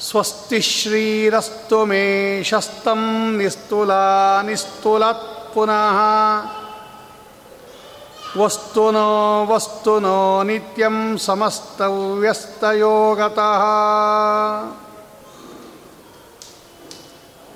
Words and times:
स्वस्ति 0.08 0.60
श्रीरस्तु 0.70 1.78
मे 1.86 2.04
शस्तं 2.50 3.00
निस्तुला 3.38 4.04
निस्तुलत् 4.48 5.26
पुनः 5.54 5.98
वस्तुनो 8.36 9.08
वस्तुनो 9.50 10.18
नित्यं 10.48 10.96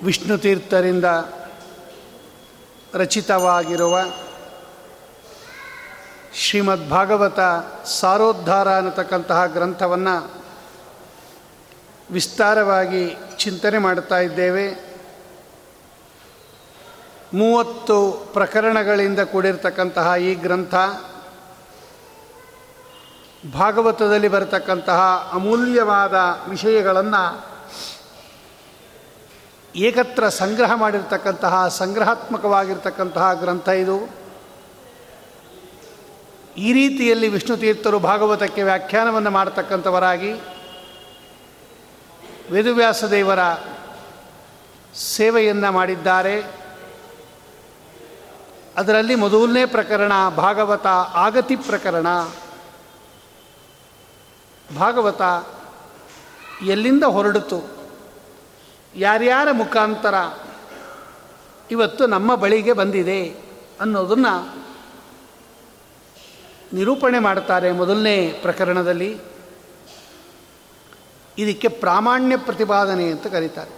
ಸಮಸ್ತವ್ಯಸ್ತಯೋಗತಃ 0.02 0.04
ವಿಷ್ಣುತೀರ್ಥರಿಂದ 0.04 1.04
ರಚಿತವಾಗಿರುವ 2.94 3.98
ಶ್ರೀಮದ್ 6.34 6.90
ಭಾಗವತ 6.90 7.40
ಸಾರೋದ್ಧಾರ 7.86 8.76
ಅನ್ನತಕ್ಕಂತಹ 8.76 9.46
ಗ್ರಂಥವನ್ನು 9.46 10.30
ವಿಸ್ತಾರವಾಗಿ 12.10 13.16
ಚಿಂತನೆ 13.38 13.78
ಮಾಡ್ತಾ 13.78 14.18
ಇದ್ದೇವೆ. 14.18 14.96
ಮೂವತ್ತು 17.34 18.12
ಪ್ರಕರಣಗಳಿಂದ 18.32 19.20
ಕೂಡಿರ್ತಕ್ಕಂತಹ 19.20 20.14
ಈ 20.20 20.34
ಗ್ರಂಥ 20.34 20.74
ಭಾಗವತದಲ್ಲಿ 23.54 24.28
ಬರತಕ್ಕಂತಹ 24.28 25.30
ಅಮೂಲ್ಯವಾದ 25.32 26.14
ವಿಷಯಗಳನ್ನು 26.48 27.57
ಏಕತ್ರ 29.76 30.28
ಸಂಗ್ರಹ 30.28 30.74
ಮಾಡಿರ್ತಕ್ಕಂತಹ, 30.74 31.68
ಸಂಗ್ರಹಾತ್ಮಕವಾಗಿರ್ತಕ್ಕಂತಹ 31.68 33.34
ಗ್ರಂಥ 33.34 33.68
ಇದು. 33.68 34.18
ಈ 36.56 36.72
ರೀತಿಯಲ್ಲಿ 36.72 37.28
ವಿಷ್ಣು 37.28 37.56
ತೀರ್ಥರು 37.56 37.98
ಭಾಗವತಕ್ಕೆ 37.98 38.62
ವ್ಯಾಖ್ಯಾನವನ್ನು 38.62 39.30
ಮಾಡತಕ್ಕಂಥವರಾಗಿ 39.30 40.32
ವೇದವ್ಯಾಸ 42.50 43.04
ದೇವರ 43.04 43.38
ಸೇವೆಯನ್ನು 44.94 45.72
ಮಾಡಿದ್ದಾರೆ. 45.72 46.42
ಅದರಲ್ಲಿ 48.76 49.14
ಮೊದಲನೇ 49.14 49.66
ಪ್ರಕರಣ 49.66 50.12
ಭಾಗವತ 50.36 50.86
ಆಗತಿ 51.14 51.56
ಪ್ರಕರಣ. 51.56 52.06
ಭಾಗವತ 54.78 55.22
ಎಲ್ಲಿಂದ 56.66 57.04
ಹೊರಡಿತು 57.04 57.77
ಯಾರ್ಯಾರ 58.98 59.48
ಮುಖಾಂತರ 59.52 60.14
ಇವತ್ತು 61.70 62.06
ನಮ್ಮ 62.06 62.34
ಬಳಿಗೆ 62.34 62.72
ಬಂದಿದೆ 62.72 63.28
ಅನ್ನೋದನ್ನು 63.80 64.58
ನಿರೂಪಣೆ 66.72 67.18
ಮಾಡ್ತಾರೆ 67.18 67.72
ಮೊದಲನೇ 67.72 68.28
ಪ್ರಕರಣದಲ್ಲಿ. 68.42 69.18
ಇದಕ್ಕೆ 71.38 71.68
ಪ್ರಾಮಾಣ್ಯ 71.68 72.36
ಪ್ರತಿಪಾದನೆ 72.36 73.10
ಅಂತ 73.10 73.26
ಕರೀತಾರೆ. 73.26 73.70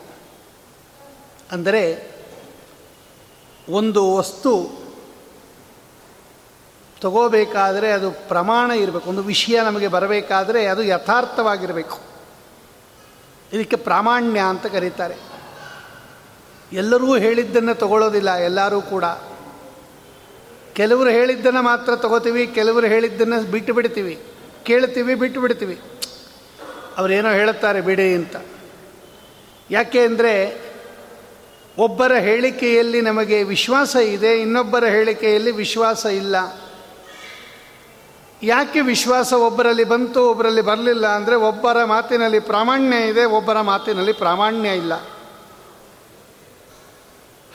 ಅಂದರೆ 1.52 2.10
ಒಂದು 3.68 4.16
ವಸ್ತು 4.16 4.68
ತಗೋಬೇಕಾದರೆ 7.00 7.92
ಅದು 7.92 8.10
ಪ್ರಮಾಣ 8.10 8.70
ಇರಬೇಕು, 8.70 9.10
ಒಂದು 9.10 9.22
ವಿಷಯ 9.22 9.60
ನಮಗೆ 9.62 9.88
ಬರಬೇಕಾದರೆ 9.88 10.66
ಅದು 10.66 10.82
ಯಥಾರ್ಥವಾಗಿರಬೇಕು. 10.82 12.09
ಇದಕ್ಕೆ 13.52 13.76
ಪ್ರಾಮಾಣ್ಯ 13.76 14.40
ಅಂತ 14.40 14.66
ಕರೀತಾರೆ. 14.66 15.14
ಎಲ್ಲರೂ 16.72 17.16
ಹೇಳಿದ್ದನ್ನು 17.16 17.74
ತಗೊಳ್ಳೋದಿಲ್ಲ, 17.74 18.34
ಎಲ್ಲರೂ 18.34 18.80
ಕೂಡ. 18.80 19.04
ಕೆಲವರು 20.72 21.08
ಹೇಳಿದ್ದನ್ನು 21.08 21.62
ಮಾತ್ರ 21.62 21.96
ತಗೋತೀವಿ, 21.96 22.46
ಕೆಲವರು 22.46 22.86
ಹೇಳಿದ್ದನ್ನು 22.86 23.50
ಬಿಟ್ಟು 23.50 23.74
ಬಿಡ್ತೀವಿ. 23.74 24.22
ಕೇಳ್ತೀವಿ, 24.62 25.14
ಬಿಟ್ಟು 25.14 25.40
ಬಿಡ್ತೀವಿ. 25.40 25.80
ಅವರೇನೋ 26.96 27.30
ಹೇಳುತ್ತಾರೆ, 27.30 27.80
ಬಿಡಿ 27.80 28.14
ಅಂತ. 28.14 28.36
ಯಾಕೆ 29.70 30.00
ಅಂದರೆ, 30.00 30.60
ಒಬ್ಬರ 31.78 32.12
ಹೇಳಿಕೆಯಲ್ಲಿ 32.12 33.00
ನಮಗೆ 33.00 33.42
ವಿಶ್ವಾಸ 33.42 33.96
ಇದೆ, 33.96 34.40
ಇನ್ನೊಬ್ಬರ 34.40 34.84
ಹೇಳಿಕೆಯಲ್ಲಿ 34.84 35.50
ವಿಶ್ವಾಸ 35.50 36.06
ಇಲ್ಲ. 36.06 36.59
ಯಾಕೆ 38.42 38.80
ವಿಶ್ವಾಸ 38.80 39.32
ಒಬ್ಬರಲ್ಲಿ 39.32 39.84
ಬಂತು 39.84 40.30
ಒಬ್ಬರಲ್ಲಿ 40.30 40.60
ಬರಲಿಲ್ಲ 40.60 41.06
ಅಂದರೆ 41.06 41.36
ಒಬ್ಬರ 41.36 41.84
ಮಾತಿನಲ್ಲಿ 41.84 42.40
ಪ್ರಾಮಾಣ್ಯ 42.40 42.96
ಇದೆ, 42.96 43.24
ಒಬ್ಬರ 43.24 43.60
ಮಾತಿನಲ್ಲಿ 43.60 44.12
ಪ್ರಾಮಾಣ್ಯ 44.12 44.68
ಇಲ್ಲ. 44.68 44.94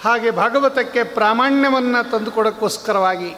ಹಾಗೆ 0.02 0.32
ಭಾಗವತಕ್ಕೆ 0.32 1.04
ಪ್ರಾಮಾಣ್ಯವನ್ನು 1.04 2.12
ತಂದುಕೊಡೋಕ್ಕೋಸ್ಕರವಾಗಿ 2.12 3.32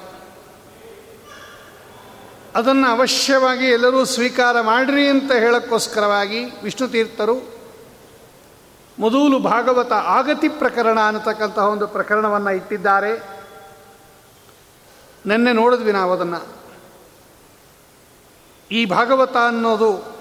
ಅದನ್ನು 2.55 2.87
ಅವಶ್ಯವಾಗಿ 2.91 3.65
ಎಲ್ಲರೂ 3.65 4.05
ಸ್ವೀಕಾರ 4.05 4.61
ಮಾಡ್ರಿ 4.61 5.07
ಅಂತ 5.07 5.31
ಹೇಳೋಕ್ಕೋಸ್ಕರವಾಗಿ 5.31 6.45
ವಿಷ್ಣು 6.63 6.87
ತೀರ್ಥರು 6.87 7.35
ಮೊದಲು 8.99 9.39
ಭಾಗವತ 9.39 9.93
ಆಗತಿ 9.93 10.49
ಪ್ರಕರಣ 10.49 10.99
ಅನ್ನತಕ್ಕಂತಹ 11.07 11.65
ಒಂದು 11.67 11.87
ಪ್ರಕರಣವನ್ನು 11.87 12.51
ಇಟ್ಟಿದ್ದಾರೆ. 12.51 13.11
ನಿನ್ನೆ 15.25 15.53
ನೋಡಿದ್ವಿ 15.53 15.91
ನಾವು 15.91 16.13
ಅದನ್ನು 16.13 16.66
ಈ 18.71 18.85
ಭಾಗವತ 18.85 19.37
ಅನ್ನೋದು 19.37 20.17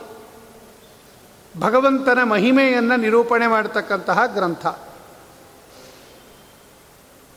ಭಗವಂತನ 1.60 2.22
ಮಹಿಮೆಯನ್ನು 2.22 2.96
ನಿರೂಪಣೆ 2.96 3.46
ಮಾಡತಕ್ಕಂತಹ 3.46 4.26
ಗ್ರಂಥ. 4.26 4.66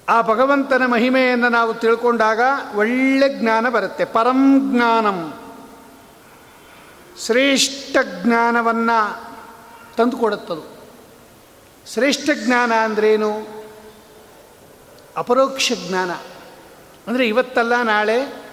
ಆ 0.10 0.22
ಭಗವಂತನ 0.22 0.86
ಮಹಿಮೆಯನ್ನು 0.86 1.50
ನಾವು 1.50 1.74
ತಿಳ್ಕೊಂಡಾಗ 1.74 2.40
ಒಳ್ಳೆ 2.76 3.40
ಜ್ಞಾನ 3.40 3.70
ಬರುತ್ತೆ. 3.70 4.06
ಪರಂ 4.06 4.72
ಜ್ಞಾನಂ. 4.74 5.34
ಶ್ರೇಷ್ಠ 7.26 7.98
ಜ್ಞಾನವನ್ನು 8.24 9.30
ತಂದುಕೊಡುತ್ತದು. 9.96 10.78
ಶ್ರೇಷ್ಠ 11.94 12.30
ಜ್ಞಾನ 12.46 12.74
ಅಂದ್ರೇನು? 12.74 13.64
ಅಪರೋಕ್ಷ 15.18 15.72
ಜ್ಞಾನ. 15.88 16.12
ಅಂದರೆ 17.08 17.28
ಇವತ್ತಲ್ಲ 17.28 17.82
ನಾಳೆ 17.82 18.49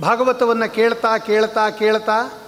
ಭಾಗವತವನ್ನು 0.00 0.74
ಕೇಳ್ತಾ 0.74 1.18
ಕೇಳ್ತಾ 1.18 1.70
ಕೇಳ್ತಾ, 1.70 2.42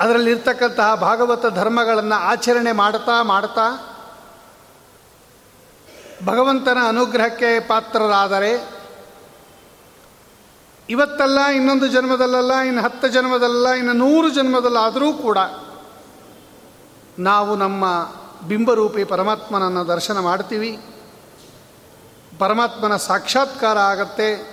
ಅದರಲ್ಲಿರ್ತಕ್ಕಂತಹ 0.00 0.94
ಭಾಗವತ 0.94 1.46
ಧರ್ಮಗಳನ್ನು 1.46 2.14
ಆಚರಣೆ 2.14 2.72
ಮಾಡ್ತಾ 2.72 3.22
ಮಾಡ್ತಾ, 3.22 3.66
ಭಗವಂತನ 6.24 6.78
ಅನುಗ್ರಹಕ್ಕೆ 6.88 7.60
ಪಾತ್ರರಾದರೆ, 7.60 8.82
ಇವತ್ತಲ್ಲ, 10.88 11.38
ಇನ್ನೊಂದು 11.46 11.88
ಜನ್ಮದಲ್ಲಲ್ಲ, 11.88 12.54
ಇನ್ನು 12.54 12.82
ಹತ್ತು 12.82 13.08
ಜನ್ಮದಲ್ಲ 13.08 13.68
ಇನ್ನು 13.68 13.92
ನೂರು 13.92 14.28
ಜನ್ಮದಲ್ಲಾದರೂ 14.28 15.12
ಕೂಡ 15.12 15.38
ನಾವು 17.18 17.56
ನಮ್ಮ 17.56 17.84
ಬಿಂಬರೂಪಿ 18.48 19.04
ಪರಮಾತ್ಮನನ್ನು 19.04 19.88
ದರ್ಶನ 19.88 20.18
ಮಾಡ್ತೀವಿ. 20.18 20.78
ಪರಮಾತ್ಮನ 22.38 22.96
ಸಾಕ್ಷಾತ್ಕಾರ 22.96 23.78
ಆಗತ್ತೆ. 23.78 24.51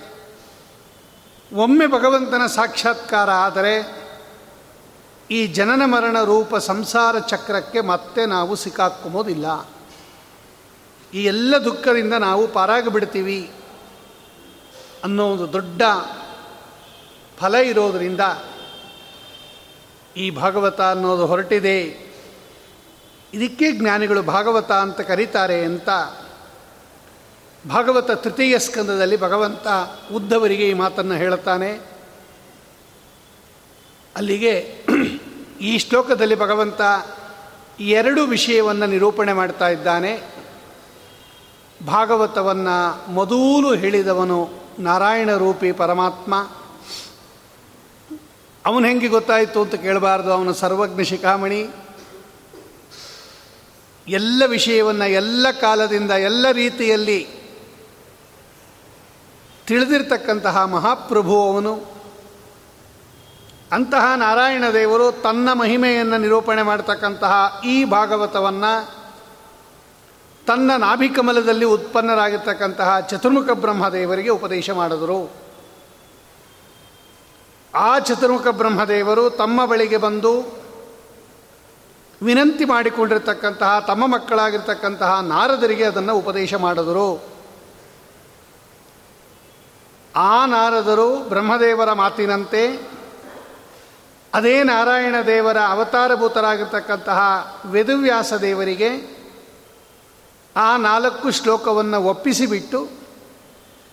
ಒಮ್ಮೆ 1.53 1.87
ಭಗವಂತನ 1.87 2.45
ಸಾಕ್ಷಾತ್ಕಾರ 2.45 3.31
ಆದರೆ 3.31 3.99
ಈ 5.31 5.47
ಜನನ 5.47 5.85
ಮರಣ 5.85 6.23
ರೂಪ 6.23 6.55
ಸಂಸಾರ 6.55 7.19
ಚಕ್ರಕ್ಕೆ 7.19 7.81
ಮತ್ತೆ 7.81 8.25
ನಾವು 8.25 8.55
ಸಿಕ್ಕಾಕ್ಕೊಂಬೋದಿಲ್ಲ 8.55 9.69
ಈ 11.13 11.23
ಎಲ್ಲ 11.23 11.55
ದುಃಖದಿಂದ 11.65 12.13
ನಾವು 12.13 12.47
ಪಾರಾಗಿಬಿಡ್ತೀವಿ 12.47 13.51
ಅನ್ನೋ 15.03 15.27
ಒಂದು 15.27 15.53
ದೊಡ್ಡ 15.53 15.81
ಫಲ 17.37 17.55
ಇರೋದರಿಂದ 17.55 18.21
ಈ 20.17 20.29
ಭಾಗವತ 20.29 20.81
ಅನ್ನೋದು 20.81 21.25
ಹೊರಟಿದೆ. 21.25 21.81
ಇದಕ್ಕೆ 23.33 23.71
ಜ್ಞಾನಿಗಳು 23.71 24.21
ಭಾಗವತ 24.21 24.71
ಅಂತ 24.71 25.01
ಕರೀತಾರೆ 25.01 25.65
ಅಂತ 25.65 25.89
ಭಾಗವತ 27.67 28.11
ತೃತೀಯ 28.11 28.59
ಸ್ಕಂದದಲ್ಲಿ 28.59 29.17
ಭಗವಂತ 29.17 29.67
ಉದ್ದವರಿಗೆ 30.13 30.69
ಈ 30.69 30.73
ಮಾತನ್ನು 30.73 31.15
ಹೇಳುತ್ತಾನೆ. 31.15 31.71
ಅಲ್ಲಿಗೆ 34.15 34.85
ಈ 35.61 35.77
ಶ್ಲೋಕದಲ್ಲಿ 35.77 36.35
ಭಗವಂತ 36.35 36.81
ಎರಡು 37.79 38.23
ವಿಷಯವನ್ನು 38.23 38.85
ನಿರೂಪಣೆ 38.85 39.33
ಮಾಡ್ತಾ 39.33 39.69
ಇದ್ದಾನೆ. 39.69 40.21
ಭಾಗವತವನ್ನು 41.87 43.11
ಮೊದಲು 43.11 43.75
ಹೇಳಿದವನು 43.75 44.49
ನಾರಾಯಣ 44.79 45.35
ರೂಪಿ 45.35 45.71
ಪರಮಾತ್ಮ. 45.71 46.49
ಅವನು 48.65 48.87
ಹೆಂಗೆ 48.87 49.07
ಗೊತ್ತಾಯಿತು 49.07 49.61
ಅಂತ 49.61 49.75
ಕೇಳಬಾರ್ದು, 49.75 50.33
ಅವನು 50.33 50.53
ಸರ್ವಜ್ಞ 50.53 51.03
ಶಿಖಾಮಣಿ. 51.03 51.67
ಎಲ್ಲ 54.07 54.43
ವಿಷಯವನ್ನು 54.45 55.09
ಎಲ್ಲ 55.09 55.51
ಕಾಲದಿಂದ 55.51 56.11
ಎಲ್ಲ 56.11 56.51
ರೀತಿಯಲ್ಲಿ 56.51 57.38
ತಿಳಿದಿರ್ತಕ್ಕಂತಹ 59.69 60.65
ಮಹಾಪ್ರಭು 60.65 61.53
ಅವನು. 61.53 61.73
ಅಂತಹ 63.71 64.13
ನಾರಾಯಣ 64.15 64.63
ದೇವರು 64.73 65.11
ತನ್ನ 65.11 65.53
ಮಹಿಮೆಯನ್ನು 65.53 66.17
ನಿರೂಪಣೆ 66.17 66.61
ಮಾಡತಕ್ಕಂತಹ 66.61 67.61
ಈ 67.65 67.83
ಭಾಗವತವನ್ನು 67.83 68.93
ತನ್ನ 70.47 70.71
ನಾಭಿಕಮಲದಲ್ಲಿ 70.77 71.65
ಉತ್ಪನ್ನರಾಗಿರ್ತಕ್ಕಂತಹ 71.65 72.99
ಚತುರ್ಮುಖ 72.99 73.49
ಬ್ರಹ್ಮದೇವರಿಗೆ 73.49 74.29
ಉಪದೇಶ 74.29 74.69
ಮಾಡಿದರು. 74.69 75.31
ಆ 77.75 77.99
ಚತುರ್ಮುಖ 77.99 78.47
ಬ್ರಹ್ಮದೇವರು 78.47 79.29
ತಮ್ಮ 79.29 79.65
ಬಳಿಗೆ 79.65 79.97
ಬಂದು 79.97 80.61
ವಿನಂತಿ 82.21 82.65
ಮಾಡಿಕೊಂಡಿರ್ತಕ್ಕಂತಹ 82.65 83.79
ತಮ್ಮ 83.79 84.07
ಮಕ್ಕಳಾಗಿರ್ತಕ್ಕಂತಹ 84.07 85.19
ನಾರದರಿಗೆ 85.19 85.83
ಅದನ್ನು 85.83 86.15
ಉಪದೇಶ 86.15 86.53
ಮಾಡಿದರು. 86.53 87.38
ಆ 90.19 90.45
ನಾರದರು 90.45 91.19
ಬ್ರಹ್ಮದೇವರ 91.29 91.93
ಮಾತಿನಂತೆ 91.93 92.89
ಅದೇ 94.33 94.63
ನಾರಾಯಣ 94.63 95.15
ದೇವರ 95.25 95.57
ಅವತಾರಭೂತರಾಗಿರ್ತಕ್ಕಂತಹ 95.67 97.19
ವೇದವ್ಯಾಸ 97.65 98.33
ದೇವರಿಗೆ 98.33 99.19
ಆ 100.55 100.77
ನಾಲ್ಕು 100.77 101.31
ಶ್ಲೋಕವನ್ನು 101.31 102.03
ಒಪ್ಪಿಸಿಬಿಟ್ಟು 102.03 102.89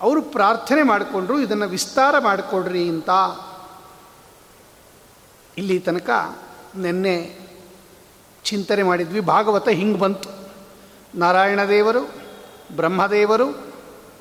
ಅವರು 0.00 0.22
ಪ್ರಾರ್ಥನೆ 0.22 0.82
ಮಾಡಿಕೊಂಡ್ರು, 0.82 1.40
ಇದನ್ನು 1.40 1.68
ವಿಸ್ತಾರ 1.68 2.18
ಮಾಡಿಕೊಡ್ರಿ 2.18 2.88
ಅಂತ. 2.88 3.10
ಇಲ್ಲಿ 5.58 5.78
ತನಕ 5.78 6.10
ನಿನ್ನೆ 6.76 7.38
ಚಿಂತನೆ 8.44 8.82
ಮಾಡಿದ್ವಿ, 8.82 9.20
ಭಾಗವತ 9.20 9.68
ಹಿಂಗೆ 9.68 9.98
ಬಂತು. 9.98 10.28
ನಾರಾಯಣ 11.14 11.64
ದೇವರು, 11.64 12.02
ಬ್ರಹ್ಮದೇವರು, 12.76 13.48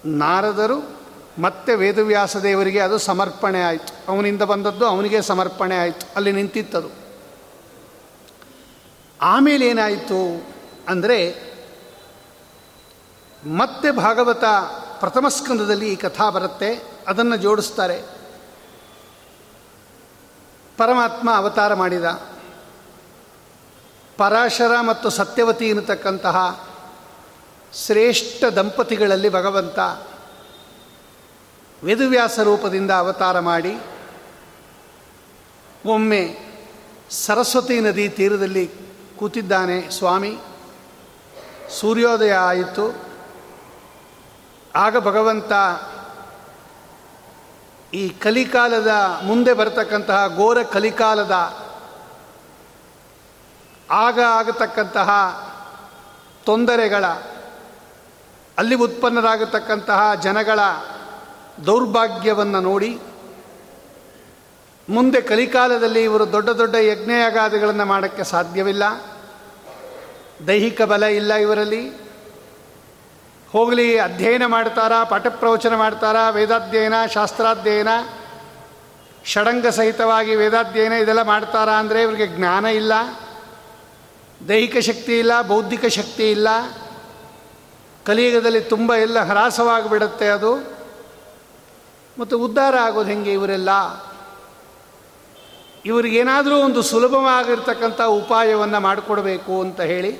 ನಾರದರು 0.05 0.94
ಮತ್ತೆ 1.39 1.75
ವೇದವ್ಯಾಸ 1.75 2.37
ದೇವರಿಗೆ 2.37 2.79
ಅದು 2.79 2.97
ಸಮರ್ಪಣೆ 2.97 3.63
ಆಯಿತು. 3.63 4.11
ಅವನಿಂದ 4.11 4.41
ಬಂದದ್ದು 4.41 4.85
ಅವನಿಗೆ 4.85 5.21
ಸಮರ್ಪಣೆ 5.21 5.77
ಆಯಿತು. 5.77 6.07
ಅಲ್ಲಿ 6.15 6.31
ನಿಂತಿತ್ತದು. 6.31 6.89
ಆಮೇಲೆ 9.21 9.67
ಏನಾಯಿತು 9.67 10.47
ಅಂದರೆ 10.87 11.35
ಮತ್ತೆ 13.45 13.91
ಭಾಗವತ 13.91 14.43
ಪ್ರಥಮ 14.99 15.27
ಸ್ಕಂದದಲ್ಲಿ 15.27 15.93
ಈ 15.93 15.95
ಕಥಾ 15.95 16.29
ಬರುತ್ತೆ. 16.29 16.83
ಅದನ್ನು 17.07 17.35
ಜೋಡಿಸ್ತಾರೆ. 17.35 18.01
ಪರಮಾತ್ಮ 20.77 21.31
ಅವತಾರ 21.31 21.73
ಮಾಡಿದ. 21.73 22.05
ಪರಾಶರ 24.17 24.81
ಮತ್ತು 24.81 25.09
ಸತ್ಯವತಿ 25.09 25.69
ಎನ್ನತಕ್ಕಂತಹ 25.69 26.67
ಶ್ರೇಷ್ಠ 27.73 28.43
ದಂಪತಿಗಳಲ್ಲಿ 28.43 29.29
ಭಗವಂತ 29.29 29.79
ವೇದವ್ಯಾಸ 31.85 32.39
ರೂಪದಿಂದ 32.39 32.91
ಅವತಾರ 32.91 33.39
ಮಾಡಿ 33.39 33.73
ಒಮ್ಮೆ 35.85 36.23
ಸರಸ್ವತಿ 37.09 37.79
ನದಿ 37.79 38.09
ತೀರದಲ್ಲಿ 38.09 38.71
ಕೂತಿದ್ದಾನೆ 39.19 39.89
ಸ್ವಾಮಿ. 39.89 40.37
ಸೂರ್ಯೋದಯ 41.79 42.33
ಆಯಿತು. 42.33 42.85
ಆಗ 44.75 44.97
ಭಗವಂತ 44.97 45.51
ಈ 47.93 48.09
ಕಲಿಕಾಲದ 48.09 48.91
ಮುಂದೆ 49.23 49.53
ಬರತಕ್ಕಂತಹ 49.53 50.35
ಘೋರ 50.35 50.63
ಕಲಿಕಾಲದ 50.63 51.35
ಆಗ 53.91 54.19
ಆಗತಕ್ಕಂತಹ 54.19 55.09
ತೊಂದರೆಗಳ, 56.45 57.05
ಅಲ್ಲಿ 58.57 58.75
ಉತ್ಪನ್ನರಾಗತಕ್ಕಂತಹ 58.75 60.15
ಜನಗಳ 60.15 60.59
ದೌರ್ಭಾಗ್ಯವನ್ನು 61.65 62.61
ನೋಡಿ 62.61 62.99
ಮುಂದೆ 64.89 65.21
ಕಲಿಕಾಲದಲ್ಲಿ 65.21 66.03
ಇವರು 66.03 66.31
ದೊಡ್ಡ 66.31 66.49
ದೊಡ್ಡ 66.49 66.75
ಯಜ್ಞಯಾಗಾದಿಗಳನ್ನು 66.75 67.85
ಮಾಡೋಕ್ಕೆ 67.85 68.23
ಸಾಧ್ಯವಿಲ್ಲ. 68.23 68.83
ದೈಹಿಕ 70.47 70.81
ಬಲ 70.81 71.03
ಇಲ್ಲ 71.03 71.33
ಇವರಲ್ಲಿ. 71.33 72.05
ಹೋಗಲಿ, 73.51 73.99
ಅಧ್ಯಯನ 73.99 74.45
ಮಾಡ್ತಾರಾ, 74.45 75.03
ಪಾಠಪ್ರವಚನ 75.03 75.75
ಮಾಡ್ತಾರಾ, 75.75 76.29
ವೇದಾಧ್ಯಯನ, 76.29 76.93
ಶಾಸ್ತ್ರಾಧ್ಯಯನ, 77.13 77.87
ಷಡಂಗ 79.25 79.67
ಸಹಿತವಾಗಿ 79.67 80.35
ವೇದಾಧ್ಯಯನ 80.35 80.93
ಇದೆಲ್ಲ 80.93 81.21
ಮಾಡ್ತಾರಾ 81.21 81.71
ಅಂದರೆ 81.71 82.01
ಇವರಿಗೆ 82.01 82.27
ಜ್ಞಾನ 82.27 82.65
ಇಲ್ಲ. 82.65 82.93
ದೈಹಿಕ 84.47 84.77
ಶಕ್ತಿ 84.77 85.19
ಇಲ್ಲ, 85.19 85.41
ಬೌದ್ಧಿಕ 85.41 85.85
ಶಕ್ತಿ 85.85 86.31
ಇಲ್ಲ. 86.31 86.47
ಕಲಿಯುಗದಲ್ಲಿ 88.05 88.61
ತುಂಬ 88.61 88.93
ಎಲ್ಲ 88.93 89.19
ಹ್ರಾಸವಾಗಿಬಿಡುತ್ತೆ 89.19 90.27
ಅದು. 90.27 90.74
ಮತ್ತು 92.17 92.39
ಉದ್ಧಾರ 92.39 92.75
ಆಗೋದು 92.77 93.09
ಹೆಂಗೆ 93.09 93.33
ಇವರೆಲ್ಲ? 93.33 93.69
ಇವರಿಗೇನಾದರೂ 95.85 96.57
ಒಂದು 96.57 96.81
ಸುಲಭವಾಗಿರ್ತಕ್ಕಂಥ 96.81 98.01
ಉಪಾಯವನ್ನು 98.01 98.79
ಮಾಡಿಕೊಡ್ಬೇಕು 98.79 99.61
ಅಂತ 99.61 99.81
ಹೇಳಿ 99.81 100.19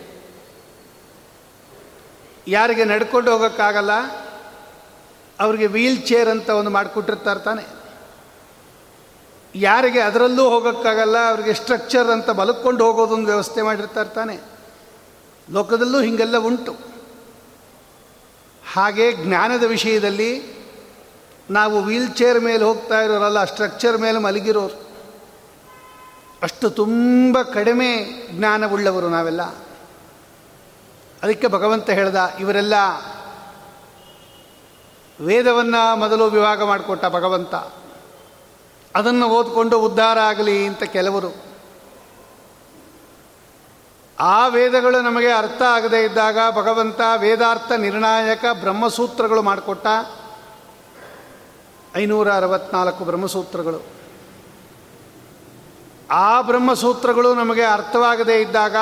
ಯಾರಿಗೆ 2.47 2.85
ನಡ್ಕೊಂಡು 2.85 3.31
ಹೋಗೋಕ್ಕಾಗಲ್ಲ, 3.31 3.93
ಅವರಿಗೆ 5.39 5.67
ವೀಲ್ 5.67 6.03
ಚೇರ್ 6.03 6.29
ಅಂತ 6.29 6.49
ಒಂದು 6.49 6.69
ಮಾಡಿಕೊಟ್ಟಿರ್ತಾರೆ 6.69 7.39
ತಾನೆ. 7.39 7.63
ಯಾರಿಗೆ 9.55 9.99
ಅದರಲ್ಲೂ 9.99 10.49
ಹೋಗೋಕ್ಕಾಗಲ್ಲ, 10.49 11.29
ಅವರಿಗೆ 11.29 11.53
ಸ್ಟ್ರಕ್ಚರ್ 11.53 12.07
ಅಂತ 12.07 12.29
ಬಲಕ್ಕೊಂಡು 12.29 12.85
ಹೋಗೋದೊಂದು 12.85 13.25
ವ್ಯವಸ್ಥೆ 13.25 13.61
ಮಾಡಿರ್ತಾರೆ 13.61 14.09
ತಾನೆ. 14.09 14.41
ಲೋಕದಲ್ಲೂ 15.51 16.01
ಹೀಗೆಲ್ಲ 16.01 16.37
ಉಂಟು. 16.37 16.75
ಹಾಗೆ 18.73 19.11
ಜ್ಞಾನದ 19.11 19.63
ವಿಷಯದಲ್ಲಿ 19.63 20.54
ನಾವು 21.49 21.83
ವೀಲ್ 21.83 22.13
ಚೇರ್ 22.15 22.39
ಮೇಲೆ 22.39 22.63
ಹೋಗ್ತಾ 22.63 23.01
ಇರೋರಲ್ಲ, 23.01 23.43
ಸ್ಟ್ರಕ್ಚರ್ 23.43 23.97
ಮೇಲೆ 23.97 24.19
ಮಲಗಿರೋರು. 24.19 24.85
ಅಷ್ಟು 26.43 26.69
ತುಂಬ 26.69 27.41
ಕಡಿಮೆ 27.41 28.05
ಜ್ಞಾನವುಳ್ಳವರು 28.31 29.09
ನಾವೆಲ್ಲ. 29.09 29.41
ಅದಕ್ಕೆ 31.23 31.47
ಭಗವಂತ 31.47 31.89
ಹೇಳ್ದ, 31.89 32.33
ಇವರೆಲ್ಲ 32.39 32.73
ವೇದವನ್ನು 35.21 35.95
ಮೊದಲು 35.95 36.25
ವಿಭಾಗ 36.25 36.63
ಮಾಡಿಕೊಟ್ಟ 36.63 37.05
ಭಗವಂತ. 37.05 37.55
ಅದನ್ನು 38.95 39.29
ಓದಿಕೊಂಡು 39.29 39.79
ಉದ್ಧಾರ 39.79 40.19
ಆಗಲಿ 40.19 40.67
ಅಂತ 40.67 40.83
ಕೆಲವರು. 40.83 41.45
ಆ 44.19 44.47
ವೇದಗಳು 44.47 45.01
ನಮಗೆ 45.01 45.31
ಅರ್ಥ 45.31 45.61
ಆಗದೇ 45.61 46.03
ಇದ್ದಾಗ 46.03 46.37
ಭಗವಂತ 46.51 47.01
ವೇದಾರ್ಥ 47.17 47.71
ನಿರ್ಣಾಯಕ 47.71 48.45
ಬ್ರಹ್ಮಸೂತ್ರಗಳು 48.53 49.41
ಮಾಡಿಕೊಟ್ಟ. 49.41 49.87
ಐನೂರ 51.97 52.33
ಅರವತ್ನಾಲ್ಕು 52.33 53.05
ಬ್ರಹ್ಮಸೂತ್ರಗಳು. 53.05 53.79
ಆ 56.11 56.41
ಬ್ರಹ್ಮಸೂತ್ರಗಳು 56.41 57.35
ನಮಗೆ 57.35 57.63
ಅರ್ಥವಾಗದೇ 57.63 58.41
ಇದ್ದಾಗ 58.41 58.75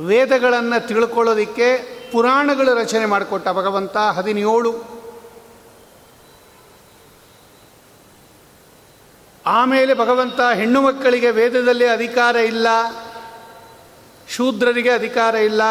ವೇದಗಳನ್ನು 0.00 0.88
ತಿಳ್ಕೊಳ್ಳೋದಿಕ್ಕೆ 0.88 1.68
ಪುರಾಣಗಳು 2.12 2.74
ರಚನೆ 2.74 3.06
ಮಾಡಿಕೊಟ್ಟ 3.06 3.48
ಭಗವಂತ 3.48 3.96
ಹದಿನೇಳು. 3.96 4.72
ಆಮೇಲೆ 9.46 9.94
ಭಗವಂತ 9.94 10.40
ಹೆಣ್ಣು 10.54 10.80
ಮಕ್ಕಳಿಗೆ 10.82 11.30
ವೇದದಲ್ಲಿ 11.30 11.86
ಅಧಿಕಾರ 11.86 12.36
ಇಲ್ಲ, 12.36 12.66
ಶೂದ್ರರಿಗೆ 14.28 14.90
ಅಧಿಕಾರ 14.90 15.34
ಇಲ್ಲ 15.34 15.62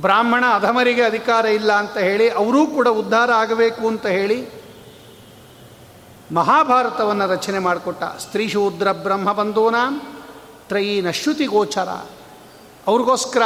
ಬ್ರಾಹ್ಮಣ 0.00 0.44
ಅಧಮರಿಗೆ 0.54 1.02
ಅಧಿಕಾರ 1.02 1.46
ಇಲ್ಲ 1.46 1.72
ಅಂತ 1.72 1.98
ಹೇಳಿ 1.98 2.30
ಅವರೂ 2.30 2.66
ಕೂಡ 2.66 2.88
ಉದ್ಧಾರ 2.88 3.32
ಆಗಬೇಕು 3.32 3.88
ಅಂತ 3.88 4.06
ಹೇಳಿ 4.06 4.48
ಮಹಾಭಾರತವನ್ನು 6.34 7.26
ರಚನೆ 7.26 7.58
ಮಾಡಿಕೊಟ್ಟ 7.58 8.04
ಸ್ತ್ರೀ 8.04 8.48
ಶೂದ್ರ 8.48 8.92
ಬ್ರಹ್ಮ 8.92 9.32
ಬಂಧೂನ 9.32 9.74
ತ್ರಯಿ 10.68 11.00
ನಶ್ರುತಿ 11.00 11.46
ಗೋಚರ. 11.46 11.88
ಅವ್ರಿಗೋಸ್ಕರ 12.86 13.42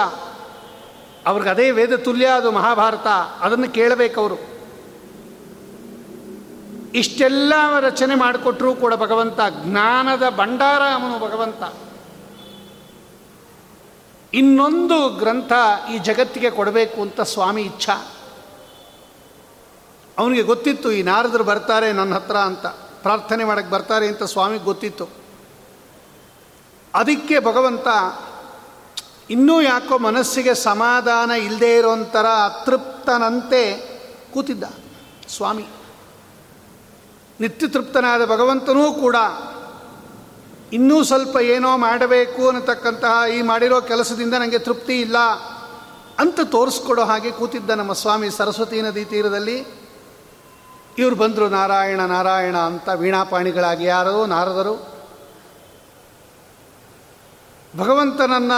ಅವ್ರಿಗೆ 1.26 1.50
ಅದೇ 1.50 1.70
ವೇದ 1.70 1.96
ತುಲ್ಯ, 1.96 2.26
ಅದು 2.26 2.50
ಮಹಾಭಾರತ, 2.50 3.06
ಅದನ್ನು 3.40 3.68
ಕೇಳಬೇಕವರು 3.68 4.58
ಇಷ್ಟೆಲ್ಲ 6.94 7.52
ರಚನೆ 7.80 8.14
ಮಾಡಿಕೊಟ್ರೂ 8.14 8.74
ಕೂಡ 8.74 8.94
ಭಗವಂತ 8.94 9.40
ಜ್ಞಾನದ 9.64 10.22
ಭಂಡಾರ 10.36 10.82
ಅವನು 10.82 11.28
ಭಗವಂತ 11.28 11.62
ಇನ್ನೊಂದು 14.34 15.08
ಗ್ರಂಥ 15.08 15.52
ಈ 15.94 15.98
ಜಗತ್ತಿಗೆ 15.98 16.50
ಕೊಡಬೇಕು 16.50 17.02
ಅಂತ 17.02 17.20
ಸ್ವಾಮಿ 17.20 17.62
ಇಚ್ಛ. 17.62 17.88
ಅವನಿಗೆ 20.18 20.42
ಗೊತ್ತಿತ್ತು, 20.42 20.92
ಈ 20.92 21.02
ನಾರದರು 21.02 21.44
ಬರ್ತಾರೆ 21.44 21.92
ನನ್ನ 21.92 22.14
ಹತ್ರ 22.14 22.36
ಅಂತ, 22.36 22.66
ಪ್ರಾರ್ಥನೆ 23.02 23.44
ಮಾಡಕ್ಕೆ 23.44 23.70
ಬರ್ತಾರೆ 23.70 24.08
ಅಂತ 24.08 24.22
ಸ್ವಾಮಿಗೆ 24.22 24.64
ಗೊತ್ತಿತ್ತು. 24.64 25.08
ಅದಕ್ಕೆ 26.94 27.38
ಭಗವಂತ, 27.38 27.86
ಇನ್ನೂ 29.30 29.60
ಯಾಕೋ 29.60 29.98
ಮನಸ್ಸಿಗೆ 29.98 30.54
ಸಮಾಧಾನ 30.54 31.30
ಇಲ್ಲದೇ 31.30 31.76
ಇರೋಂಥರ 31.76 32.26
ಅತೃಪ್ತನಂತೆ 32.26 33.76
ಕೂತಿದ್ದ 34.34 34.64
ಸ್ವಾಮಿ. 35.28 35.66
ನಿತ್ಯತೃಪ್ತನಾದ 37.40 38.24
ಭಗವಂತನೂ 38.24 38.92
ಕೂಡ 38.92 39.16
ಇನ್ನೂ 40.72 41.04
ಸ್ವಲ್ಪ 41.04 41.36
ಏನೋ 41.36 41.76
ಮಾಡಬೇಕು 41.76 42.48
ಅನ್ನತಕ್ಕಂತಹ 42.48 43.30
ಈ 43.34 43.42
ಮಾಡಿರೋ 43.42 43.80
ಕೆಲಸದಿಂದ 43.80 44.34
ನನಗೆ 44.34 44.58
ತೃಪ್ತಿ 44.58 45.00
ಇಲ್ಲ 45.00 45.18
ಅಂತ 46.18 46.40
ತೋರಿಸ್ಕೊಡೋ 46.44 47.04
ಹಾಗೆ 47.04 47.30
ಕೂತಿದ್ದ 47.30 47.70
ನಮ್ಮ 47.70 47.92
ಸ್ವಾಮಿ 47.92 48.30
ಸರಸ್ವತಿ 48.30 48.82
ನದಿ 48.82 49.04
ತೀರದಲ್ಲಿ. 49.04 49.58
ಇವರು 50.98 51.16
ಬಂದರು, 51.16 51.48
ನಾರಾಯಣ 51.48 52.00
ನಾರಾಯಣ 52.00 52.56
ಅಂತ 52.56 52.88
ವೀಣಾಪಾಣಿಗಳಾಗಿ 52.88 53.84
ಯಾರೋ 53.84 54.26
ನಾರದರು. 54.26 54.74
ಭಗವಂತನನ್ನ 57.76 58.52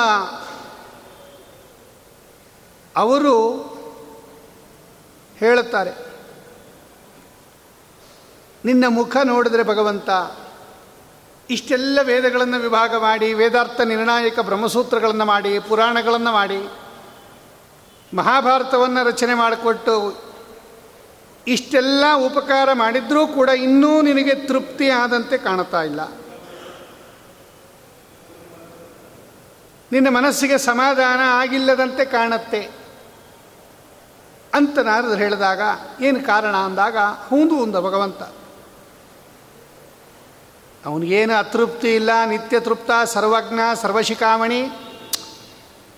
ಅವರು 2.96 3.34
ಹೇಳುತ್ತಾರೆ, 5.36 5.92
ನಿನ್ನ 8.64 8.84
ಮುಖ 8.88 9.16
ನೋಡಿದ್ರೆ 9.24 9.62
ಭಗವಂತ 9.62 10.10
ಇಷ್ಟೆಲ್ಲ 11.50 11.98
ವೇದಗಳನ್ನು 12.02 12.58
ವಿಭಾಗ 12.58 12.96
ಮಾಡಿ, 12.96 13.34
ವೇದಾರ್ಥ 13.34 13.80
ನಿರ್ಣಾಯಕ 13.80 14.40
ಬ್ರಹ್ಮಸೂತ್ರಗಳನ್ನು 14.40 15.24
ಮಾಡಿ, 15.24 15.58
ಪುರಾಣಗಳನ್ನು 15.58 16.32
ಮಾಡಿ, 16.32 16.70
ಮಹಾಭಾರತವನ್ನು 18.16 19.06
ರಚನೆ 19.06 19.34
ಮಾಡಿಕೊಟ್ಟು 19.34 20.22
ಇಷ್ಟೆಲ್ಲ 21.46 22.04
ಉಪಕಾರ 22.16 22.72
ಮಾಡಿದ್ರೂ 22.72 23.26
ಕೂಡ 23.26 23.48
ಇನ್ನೂ 23.48 24.02
ನಿನಗೆ 24.02 24.34
ತೃಪ್ತಿ 24.34 24.90
ಆದಂತೆ 24.90 25.38
ಕಾಣುತ್ತಾ 25.38 25.82
ಇಲ್ಲ. 25.82 26.00
ನಿನ್ನ 29.92 30.08
ಮನಸ್ಸಿಗೆ 30.08 30.58
ಸಮಾಧಾನ 30.58 31.20
ಆಗಿಲ್ಲದಂತೆ 31.24 32.04
ಕಾಣತ್ತೆ. 32.04 32.70
ಅಂತ 34.54 34.78
ನಾರದರು 34.78 35.14
ಹೇಳಿದಾಗ, 35.14 35.60
ಏನು 36.00 36.20
ಕಾರಣ 36.20 36.56
ಅಂದಾಗ, 36.56 36.96
ಹೂಂದು 36.98 37.56
ಉಂದ 37.56 37.76
ಭಗವಂತ. 37.76 38.22
ಅವನಿಗೇನು 40.86 41.34
ಅತೃಪ್ತಿ 41.34 41.94
ಇಲ್ಲ, 41.94 42.10
ನಿತ್ಯ 42.26 42.60
ತೃಪ್ತ, 42.60 42.90
ಸರ್ವಜ್ಞ, 43.04 43.58
ಸರ್ವಶಿಖಾಮಣಿ. 43.82 44.70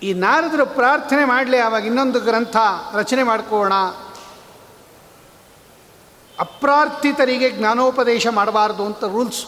ಈ 0.02 0.12
ನಾರದರು 0.12 0.66
ಪ್ರಾರ್ಥನೆ 0.66 1.24
ಮಾಡಲಿ, 1.24 1.58
ಆವಾಗ 1.58 1.86
ಇನ್ನೊಂದು 1.86 2.20
ಗ್ರಂಥ 2.20 2.56
ರಚನೆ 2.94 3.22
ಮಾಡ್ಕೋಣ 3.22 3.72
ಅಪ್ರಾರ್ಥಿತರಿಗೆ 6.38 7.50
ಜ್ಞಾನೋಪದೇಶ 7.50 8.26
ಮಾಡಬಾರ್ದು 8.26 8.86
ಅಂತ 8.86 9.04
ರೂಲ್ಸ್. 9.04 9.46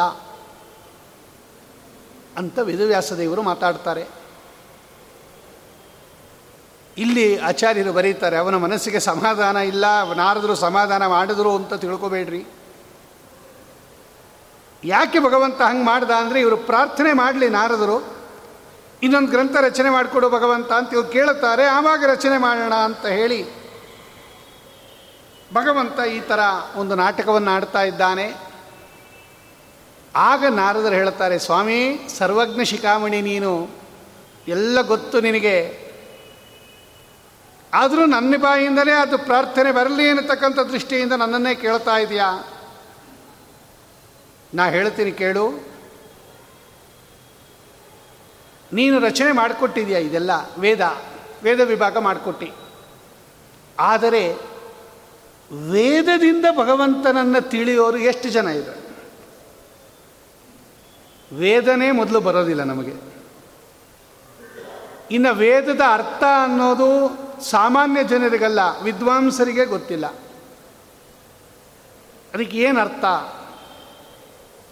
ಅಂತ 2.38 2.60
ವೇದವ್ಯಾಸದೇವರು 2.60 3.42
ಮಾತಾಡ್ತಾರೆ. 3.42 4.08
ಇಲ್ಲಿ 6.98 7.38
ಆಚಾರ್ಯರು 7.38 7.94
ಬರೀತಾರೆ, 7.94 8.38
ಅವನ 8.38 8.56
ಮನಸ್ಸಿಗೆ 8.56 9.00
ಸಮಾಧಾನ 9.00 9.58
ಇಲ್ಲ, 9.58 10.14
ನಾರದರು 10.14 10.56
ಸಮಾಧಾನ 10.56 11.08
ಮಾಡಿದ್ರು 11.08 11.56
ಅಂತ 11.56 11.74
ತಿಳ್ಕೊಬೇಡ್ರಿ. 11.74 12.46
ಯಾಕೆ 14.86 15.20
ಭಗವಂತ 15.20 15.62
ಹಂಗೆ 15.62 15.86
ಮಾಡ್ದ 15.86 16.12
ಅಂದರೆ 16.12 16.40
ಇವರು 16.40 16.58
ಪ್ರಾರ್ಥನೆ 16.58 17.14
ಮಾಡಲಿ 17.14 17.50
ನಾರದರು. 17.50 18.14
ಇನ್ನೊಂದು 19.04 19.32
ಗ್ರಂಥ 19.32 19.56
ರಚನೆ 19.56 19.90
ಮಾಡಿಕೊಡು 19.90 20.30
ಭಗವಂತ 20.30 20.72
ಅಂತ 20.72 20.94
ಇವ್ರು 20.94 21.08
ಕೇಳುತ್ತಾರೆ, 21.08 21.66
ಆವಾಗ 21.66 22.04
ರಚನೆ 22.06 22.38
ಮಾಡೋಣ 22.38 22.74
ಅಂತ 22.74 23.06
ಹೇಳಿ 23.06 23.64
ಭಗವಂತ 25.54 26.00
ಈ 26.00 26.20
ಥರ 26.20 26.40
ಒಂದು 26.76 26.96
ನಾಟಕವನ್ನು 26.96 27.52
ಆಡ್ತಾ 27.52 27.82
ಇದ್ದಾನೆ. 27.82 28.34
ಆಗ 30.16 30.46
ನಾರದರು 30.46 30.94
ಹೇಳ್ತಾರೆ 30.94 31.40
ಸ್ವಾಮಿ, 31.40 32.10
ಸರ್ವಜ್ಞ 32.18 32.64
ಶಿಖಾಮಣಿ 32.64 33.22
ನೀನು, 33.22 33.70
ಎಲ್ಲ 34.48 34.82
ಗೊತ್ತು 34.82 35.22
ನಿನಗೆ. 35.22 35.84
ಆದರೂ 37.74 38.06
ನನ್ನ 38.06 38.36
ಬಾಯಿಂದಲೇ 38.38 38.92
ಅದು 38.92 39.18
ಪ್ರಾರ್ಥನೆ 39.18 39.72
ಬರಲಿ 39.72 40.10
ಅನ್ನತಕ್ಕಂಥ 40.10 40.60
ದೃಷ್ಟಿಯಿಂದ 40.60 41.14
ನನ್ನನ್ನೇ 41.14 41.56
ಕೇಳ್ತಾ 41.56 41.98
ಇದೆಯಾ? 41.98 42.53
ನಾ 44.54 44.66
ಹೇಳ್ತೀನಿ 44.66 45.12
ಕೇಳು. 45.12 45.74
ನೀನು 48.74 49.00
ರಚನೆ 49.00 49.32
ಮಾಡಿಕೊಟ್ಟಿದೆಯಾ 49.32 50.00
ಇದೆಲ್ಲ? 50.00 50.32
ವೇದ 50.58 50.82
ವೇದ 51.44 51.60
ವಿಭಾಗ 51.60 51.98
ಮಾಡಿಕೊಟ್ಟಿ. 51.98 52.52
ಆದರೆ 53.80 54.34
ವೇದದಿಂದ 55.72 56.46
ಭಗವಂತನನ್ನು 56.58 57.50
ತಿಳಿಯೋರು 57.50 57.98
ಎಷ್ಟು 57.98 58.30
ಜನ 58.30 58.48
ಇದ್ದಾರೆ? 58.48 58.84
ವೇದನೆ 61.36 61.92
ಮೊದಲು 61.92 62.20
ಬರೋದಿಲ್ಲ 62.20 62.64
ನಮಗೆ. 62.64 62.94
ಇನ್ನು 65.12 65.34
ವೇದದ 65.34 65.82
ಅರ್ಥ 65.92 66.24
ಅನ್ನೋದು 66.44 66.90
ಸಾಮಾನ್ಯ 67.44 68.04
ಜನರಿಗಲ್ಲ, 68.04 68.60
ವಿದ್ವಾಂಸರಿಗೆ 68.84 69.66
ಗೊತ್ತಿಲ್ಲ. 69.66 70.08
ಅದಕ್ಕೆ 72.34 72.58
ಏನು 72.58 72.80
ಅರ್ಥ? 72.80 73.06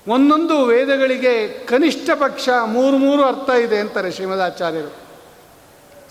ಒಂದೊಂದು 0.08 0.66
ವೇದಗಳಿಗೆ 0.66 1.48
ಕನಿಷ್ಠ 1.48 2.10
ಪಕ್ಷ 2.16 2.50
ಮೂರು 2.66 2.98
ಮೂರು 2.98 3.24
ಅರ್ಥ 3.24 3.50
ಇದೆ 3.50 3.80
ಅಂತಾರೆ 3.80 4.12
ಶ್ರೀಮದಾಚಾರ್ಯರು. 4.12 4.96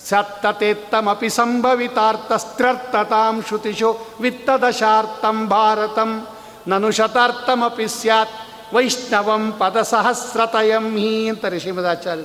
ಸತ್ತತೆತ್ತಮಪಿ 0.08 1.28
ಸಂಭವಿತಾರ್ಥಸ್ತ್ಯರ್ಥತಾಂ 1.28 3.42
ಶ್ರುತಿಷು 3.42 3.98
ವಿತ್ತದಶಾರ್ಥಂ 4.20 5.48
ಭಾರತಂ. 5.48 6.26
ನನು 6.66 6.90
ಶತಾರ್ಥಮಪಿ 6.90 7.88
ಸ್ಯಾತ್, 7.88 8.74
ವೈಷ್ಣವಂ 8.74 9.52
ಪದಸಹಸ್ರತಯಂ 9.52 10.96
ಹೀ 10.96 11.28
ಅಂತಾರೆ 11.28 11.60
ಶ್ರೀಮದಾಚಾರ್ಯ 11.60 12.22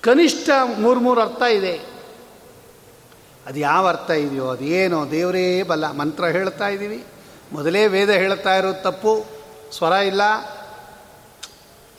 ಕನಿಷ್ಠ 0.00 0.50
ಮೂರು 0.78 1.00
ಮೂರು 1.00 1.20
ಅರ್ಥ 1.20 1.42
ಇದೆ. 1.42 1.80
ಅದು 3.46 3.58
ಯಾವ 3.58 3.88
ಅರ್ಥ 3.88 4.10
ಇದೆಯೋ 4.10 4.48
ಅದೇನೋ 4.48 5.10
ದೇವರೇ 5.10 5.62
ಬಲ್ಲ 5.62 5.92
ಮಂತ್ರ 5.92 6.24
ಹೇಳ್ತಾ 6.24 6.68
ಇದ್ದೀವಿ. 6.68 7.04
ಮೊದಲೇ 7.52 7.86
ವೇದ 7.86 8.10
ಹೇಳ್ತಾ 8.10 8.56
ಇರೋದು 8.56 8.82
ತಪ್ಪು. 8.82 9.39
ಸ್ವರ 9.72 9.92
ಇಲ್ಲ. 9.92 10.22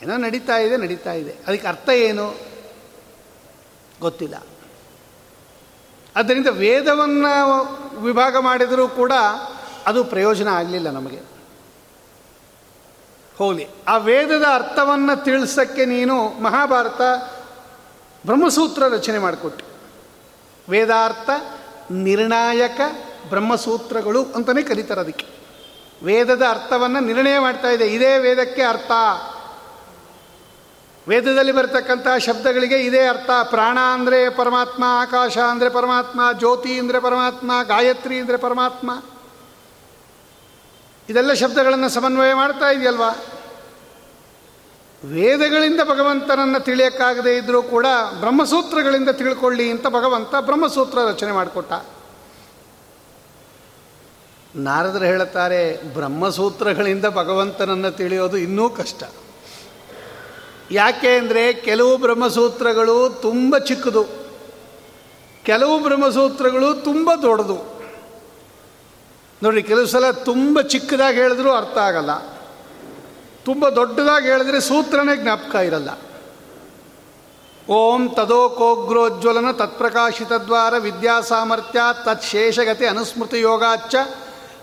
ಏನೋ 0.02 0.18
ನಡೀತಾ 0.18 0.58
ಇದೆ 0.58 0.78
ನಡೀತಾ 0.78 1.14
ಇದೆ. 1.14 1.36
ಅದಕ್ಕೆ 1.48 1.68
ಅರ್ಥ 1.68 1.90
ಏನು? 1.90 2.36
ಗೊತ್ತಿಲ್ಲ. 4.00 4.36
ಆದ್ದರಿಂದ 6.16 6.48
ವೇದವನ್ನು 6.48 7.66
ವಿಭಾಗ 7.98 8.38
ಮಾಡಿದರೂ 8.38 8.88
ಕೂಡ 8.88 9.12
ಅದು 9.86 10.04
ಪ್ರಯೋಜನ 10.04 10.48
ಆಗಲಿಲ್ಲ 10.48 10.90
ನಮಗೆ. 10.90 11.20
ಹೋಗಲಿ. 13.38 13.68
ಆ 13.88 13.98
ವೇದದ 13.98 14.46
ಅರ್ಥವನ್ನು 14.54 15.24
ತಿಳಿಸೋಕ್ಕೆ 15.24 15.86
ನೀನು 15.86 16.30
ಮಹಾಭಾರತ 16.30 17.02
ಬ್ರಹ್ಮಸೂತ್ರ 18.26 18.88
ರಚನೆ 18.88 19.20
ಮಾಡಿಕೊಟ್ಟು. 19.20 19.66
ವೇದಾರ್ಥ 20.70 21.30
ನಿರ್ಣಾಯಕ 21.92 22.82
ಬ್ರಹ್ಮಸೂತ್ರಗಳು 23.30 24.26
ಅಂತಲೇ 24.26 24.64
ಕರೀತಾರೆ 24.64 25.02
ಅದಕ್ಕೆ. 25.02 25.41
ವೇದದ 26.04 26.44
ಅರ್ಥವನ್ನು 26.50 27.00
ನಿರ್ಣಯ 27.00 27.40
ಮಾಡ್ತಾ 27.40 27.68
ಇದೆ. 27.68 27.88
ಇದೇ 27.88 28.18
ವೇದಕ್ಕೆ 28.18 28.62
ಅರ್ಥ. 28.62 28.92
ವೇದದಲ್ಲಿ 31.10 31.52
ಬರ್ತಕ್ಕಂಥ 31.52 32.08
ಶಬ್ದಗಳಿಗೆ 32.18 32.78
ಇದೇ 32.78 33.08
ಅರ್ಥ. 33.08 33.30
ಪ್ರಾಣ 33.44 33.78
ಅಂದರೆ 33.94 34.30
ಪರಮಾತ್ಮ, 34.30 34.84
ಆಕಾಶ 34.88 35.38
ಅಂದರೆ 35.38 35.70
ಪರಮಾತ್ಮ, 35.70 36.22
ಜ್ಯೋತಿ 36.34 36.80
ಅಂದರೆ 36.80 37.00
ಪರಮಾತ್ಮ, 37.00 37.52
ಗಾಯತ್ರಿ 37.64 38.20
ಅಂದರೆ 38.20 38.38
ಪರಮಾತ್ಮ. 38.38 39.04
ಇದೆಲ್ಲ 41.10 41.34
ಶಬ್ದಗಳನ್ನು 41.34 41.90
ಸಮನ್ವಯ 41.90 42.34
ಮಾಡ್ತಾ 42.34 42.70
ಇದೆಯಲ್ವಾ? 42.70 43.10
ವೇದಗಳಿಂದ 45.06 45.82
ಭಗವಂತನನ್ನು 45.84 46.60
ತಿಳಿಯಕ್ಕಾಗದೇ 46.60 47.38
ಇದ್ದರೂ 47.38 47.62
ಕೂಡ 47.62 47.86
ಬ್ರಹ್ಮಸೂತ್ರಗಳಿಂದ 48.20 49.10
ತಿಳ್ಕೊಳ್ಳಿ 49.10 49.72
ಅಂತ 49.72 49.88
ಭಗವಂತ 49.88 50.36
ಬ್ರಹ್ಮಸೂತ್ರ 50.36 50.98
ರಚನೆ 51.08 51.32
ಮಾಡಿಕೊಟ್ಟ. 51.32 51.74
ನಾರದರು 54.56 55.06
ಹೇಳುತ್ತಾರೆ, 55.06 55.94
ಬ್ರಹ್ಮಸೂತ್ರಗಳಿಂದ 55.94 57.06
ಭಗವಂತನನ್ನು 57.06 57.92
ತಿಳಿಯೋದು 57.92 58.38
ಇನ್ನೂ 58.38 58.70
ಕಷ್ಟ. 58.70 59.04
ಯಾಕೆ 60.72 61.10
ಅಂದರೆ 61.10 61.54
ಕೆಲವು 61.54 61.98
ಬ್ರಹ್ಮಸೂತ್ರಗಳು 61.98 63.10
ತುಂಬ 63.22 63.58
ಚಿಕ್ಕದು. 63.58 64.06
ಕೆಲವು 65.44 65.80
ಬ್ರಹ್ಮಸೂತ್ರಗಳು 65.80 66.74
ತುಂಬ 66.74 67.12
ದೊಡ್ಡದು. 67.22 67.88
ನೋಡಿ, 69.44 69.64
ಕೆಲವು 69.64 69.86
ಸಲ 69.86 70.12
ತುಂಬ 70.12 70.62
ಚಿಕ್ಕದಾಗಿ 70.62 71.18
ಹೇಳಿದ್ರೂ 71.18 71.52
ಅರ್ಥ 71.52 71.78
ಆಗಲ್ಲ. 71.78 72.20
ತುಂಬ 73.46 73.70
ದೊಡ್ಡದಾಗಿ 73.70 74.28
ಹೇಳಿದ್ರೆ 74.28 74.62
ಸೂತ್ರನೇ 74.62 75.18
ಜ್ಞಾಪಕ 75.18 75.56
ಇರಲ್ಲ. 75.56 75.90
ಓಂ 77.70 78.10
ತದೋ 78.10 78.50
ಕೋಗ್ರೋಜ್ವಲನ 78.50 79.52
ತತ್ಪ್ರಕಾಶಿತದ್ವಾರ 79.52 80.78
ವಿದ್ಯಾ 80.78 81.22
ಸಾಮರ್ಥ್ಯ 81.22 81.80
ತತ್ಶೇಷಗತಿ 82.06 82.86
ಅನುಸ್ಮೃತಿ 82.86 83.40
ಯೋಗಾಚ್ಚ 83.40 83.96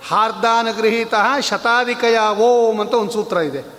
ಹಾರ್ದಾನುಗೃಹೀತ 0.07 1.15
ಶತಾಧಿಕಯ 1.41 2.19
ಓಂ 2.39 2.81
ಅಂತ 2.81 2.95
ಒಂದು 2.95 3.13
ಸೂತ್ರ 3.13 3.37
ಇದೆ. 3.37 3.79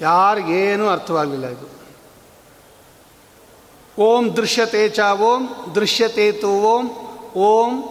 ಯಾರಿಗೇನೂ 0.00 0.88
ಅರ್ಥವಾಗಲಿಲ್ಲ 0.88 1.46
ಇದು. 1.46 1.72
ಓಂ 3.98 4.36
ದೃಶ್ಯತೆ 4.36 4.88
ಚ 4.88 5.00
ಓಂ, 5.00 5.72
ದೃಶ್ಯತೆ 5.74 6.32
ತು 6.32 6.48
ಓಂ 6.48 6.90
ಓಂ 7.34 7.82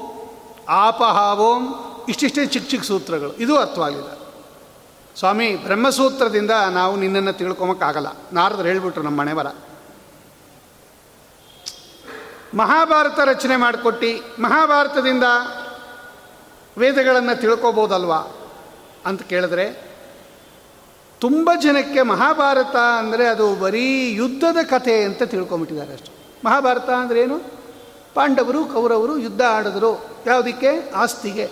ಆಪಹ 0.70 1.40
ಓಂ, 1.40 1.74
ಇಷ್ಟಿಷ್ಟೇ 2.10 2.46
ಚಿಕ್ಕ 2.46 2.70
ಚಿಕ್ಕ 2.70 2.86
ಸೂತ್ರಗಳು. 2.86 3.34
ಇದು 3.34 3.58
ಅರ್ಥವಾಗಲಿಲ್ಲ. 3.58 4.12
ಸ್ವಾಮಿ, 5.20 5.56
ಬ್ರಹ್ಮಸೂತ್ರದಿಂದ 5.56 6.52
ನಾವು 6.52 6.96
ನಿನ್ನನ್ನು 6.96 7.34
ತಿಳ್ಕೊಮಕ್ಕಾಗಲ್ಲ. 7.34 8.08
ನಾರದ್ರು 8.34 8.68
ಹೇಳ್ಬಿಟ್ರು 8.68 9.02
ನಮ್ಮ 9.02 9.20
ಮನೆ 9.20 9.34
ಬರ 9.34 9.48
ಮಹಾಭಾರತ 12.54 13.20
ರಚನೆ 13.26 13.56
ಮಾಡಿಕೊಟ್ಟು, 13.56 14.42
ಮಹಾಭಾರತದಿಂದ 14.42 15.24
ವೇದಗಳನ್ನು 16.78 17.42
ತಿಳ್ಕೊಬೋದಲ್ವಾ 17.42 18.18
ಅಂತ 19.06 19.22
ಕೇಳಿದ್ರೆ, 19.22 19.92
ತುಂಬ 21.20 21.50
ಜನಕ್ಕೆ 21.62 22.02
ಮಹಾಭಾರತ 22.02 22.76
ಅಂದರೆ 22.76 23.28
ಅದು 23.28 23.56
ಬರೀ 23.56 24.12
ಯುದ್ಧದ 24.12 24.58
ಕಥೆ 24.64 25.04
ಅಂತ 25.04 25.24
ತಿಳ್ಕೊಂಬಿಟ್ಟಿದ್ದಾರೆ 25.24 25.94
ಅಷ್ಟು. 25.94 26.40
ಮಹಾಭಾರತ 26.46 26.90
ಅಂದರೆ 26.90 27.22
ಏನು? 27.22 27.40
ಪಾಂಡವರು, 28.14 28.66
ಕೌರವರು 28.66 29.18
ಯುದ್ಧ 29.18 29.42
ಆಡಿದ್ರು. 29.42 30.06
ಯಾವುದಕ್ಕೆ? 30.28 30.92
ಆಸ್ತಿಗೆ. 30.96 31.50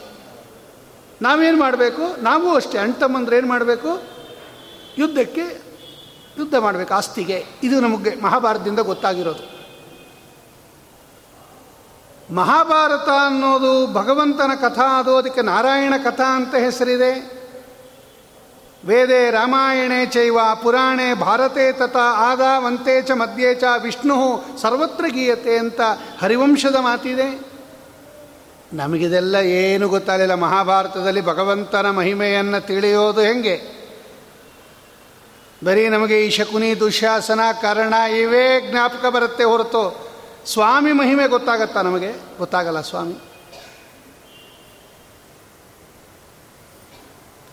ನಾವೇನು 1.21 1.60
ಮಾಡಬೇಕು? 1.60 2.21
ನಾವು 2.21 2.55
ಅಷ್ಟೇ. 2.55 2.77
ಅಣ್ತಮ್ಮಂದ್ರೆ 2.77 3.38
ಏನು 3.38 3.47
ಮಾಡಬೇಕು? 3.47 4.01
ಯುದ್ಧಕ್ಕೆ 4.97 5.62
ಯುದ್ಧ 6.38 6.55
ಮಾಡಬೇಕು, 6.55 6.93
ಆಸ್ತಿಗೆ. 6.93 7.45
ಇದು 7.63 7.79
ನಮಗೆ 7.79 8.21
ಮಹಾಭಾರತದಿಂದ 8.21 8.79
ಗೊತ್ತಾಗಿರೋದು. 8.79 9.59
ಮಹಾಭಾರತ 12.32 13.10
ಅನ್ನೋದು 13.26 13.94
ಭಗವಂತನ 13.94 14.52
ಕಥಾ, 14.62 15.00
ಅದು 15.00 15.18
ಅದಕ್ಕೆ 15.18 15.42
ನಾರಾಯಣ 15.42 15.94
ಕಥಾ 16.04 16.36
ಅಂತ 16.36 16.56
ಹೆಸರಿದೆ. 16.56 17.39
ವೇದೆ 18.86 19.32
ರಾಮಾಯಣೆ 19.32 20.06
ಚೈವ 20.06 20.39
ಪುರಾಣೆ 20.63 21.13
ಭಾರತೆ 21.13 21.72
ತಥಾ 21.72 22.00
ಆದಾವಂತೆ 22.00 23.02
ಚ 23.02 23.12
ಮಧ್ಯೆ 23.12 23.56
ಚ 23.56 23.63
ವಿಷ್ಣು 23.82 24.18
ಸರ್ವತ್ರ 24.62 25.06
ಗೀಯತೆ 25.08 25.58
ಅಂತ 25.58 25.82
ಹರಿವಂಶದ 26.22 26.76
ಮಾತಿದೆ. 26.76 27.39
ನಮಗಿದೆಲ್ಲ 28.74 29.36
ಏನು 29.36 29.89
ಗೊತ್ತಾಗಲಿಲ್ಲ, 29.89 30.34
ಮಹಾಭಾರತದಲ್ಲಿ 30.34 31.22
ಭಗವಂತನ 31.22 31.89
ಮಹಿಮೆಯನ್ನು 31.89 32.68
ತಿಳಿಯೋದು 32.68 33.22
ಹೆಂಗೆ? 33.22 33.58
ಬರೀ 35.65 35.88
ನಮಗೆ 35.88 36.26
ಈ 36.26 36.30
ಶಕುನಿ 36.30 36.80
ದುಶಾಸನ 36.80 37.39
ಕರ್ಣ 37.62 37.94
ಇವೇ 37.94 38.72
ಜ್ಞಾಪಕ 38.72 39.06
ಬರುತ್ತೆ 39.06 39.44
ಹೊರತು. 39.44 40.09
ಸ್ವಾಮಿ 40.53 40.91
ಮಹಿಮೆ 40.91 41.27
ಗೊತ್ತಾಗತ್ತಾ 41.27 41.81
ನಮಗೆ? 41.81 42.12
ಗೊತ್ತಾಗಲ್ಲ 42.38 42.81
ಸ್ವಾಮಿ. 42.81 43.21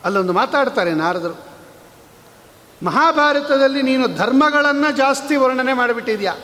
ಅಲ್ಲೊಂದು 0.04 0.32
ಮಾತಾಡ್ತಾರೆ 0.32 0.94
ನಾರದರು. 0.94 1.46
ಮಹಾಭಾರತದಲ್ಲಿ 2.82 3.82
ನೀನು 3.82 4.16
ಧರ್ಮಗಳನ್ನು 4.16 4.96
ಜಾಸ್ತಿ 4.96 5.36
ವರ್ಣನೆ 5.36 5.72
ಮಾಡಿಬಿಟ್ಟಿದ್ಯಾ? 5.72 6.34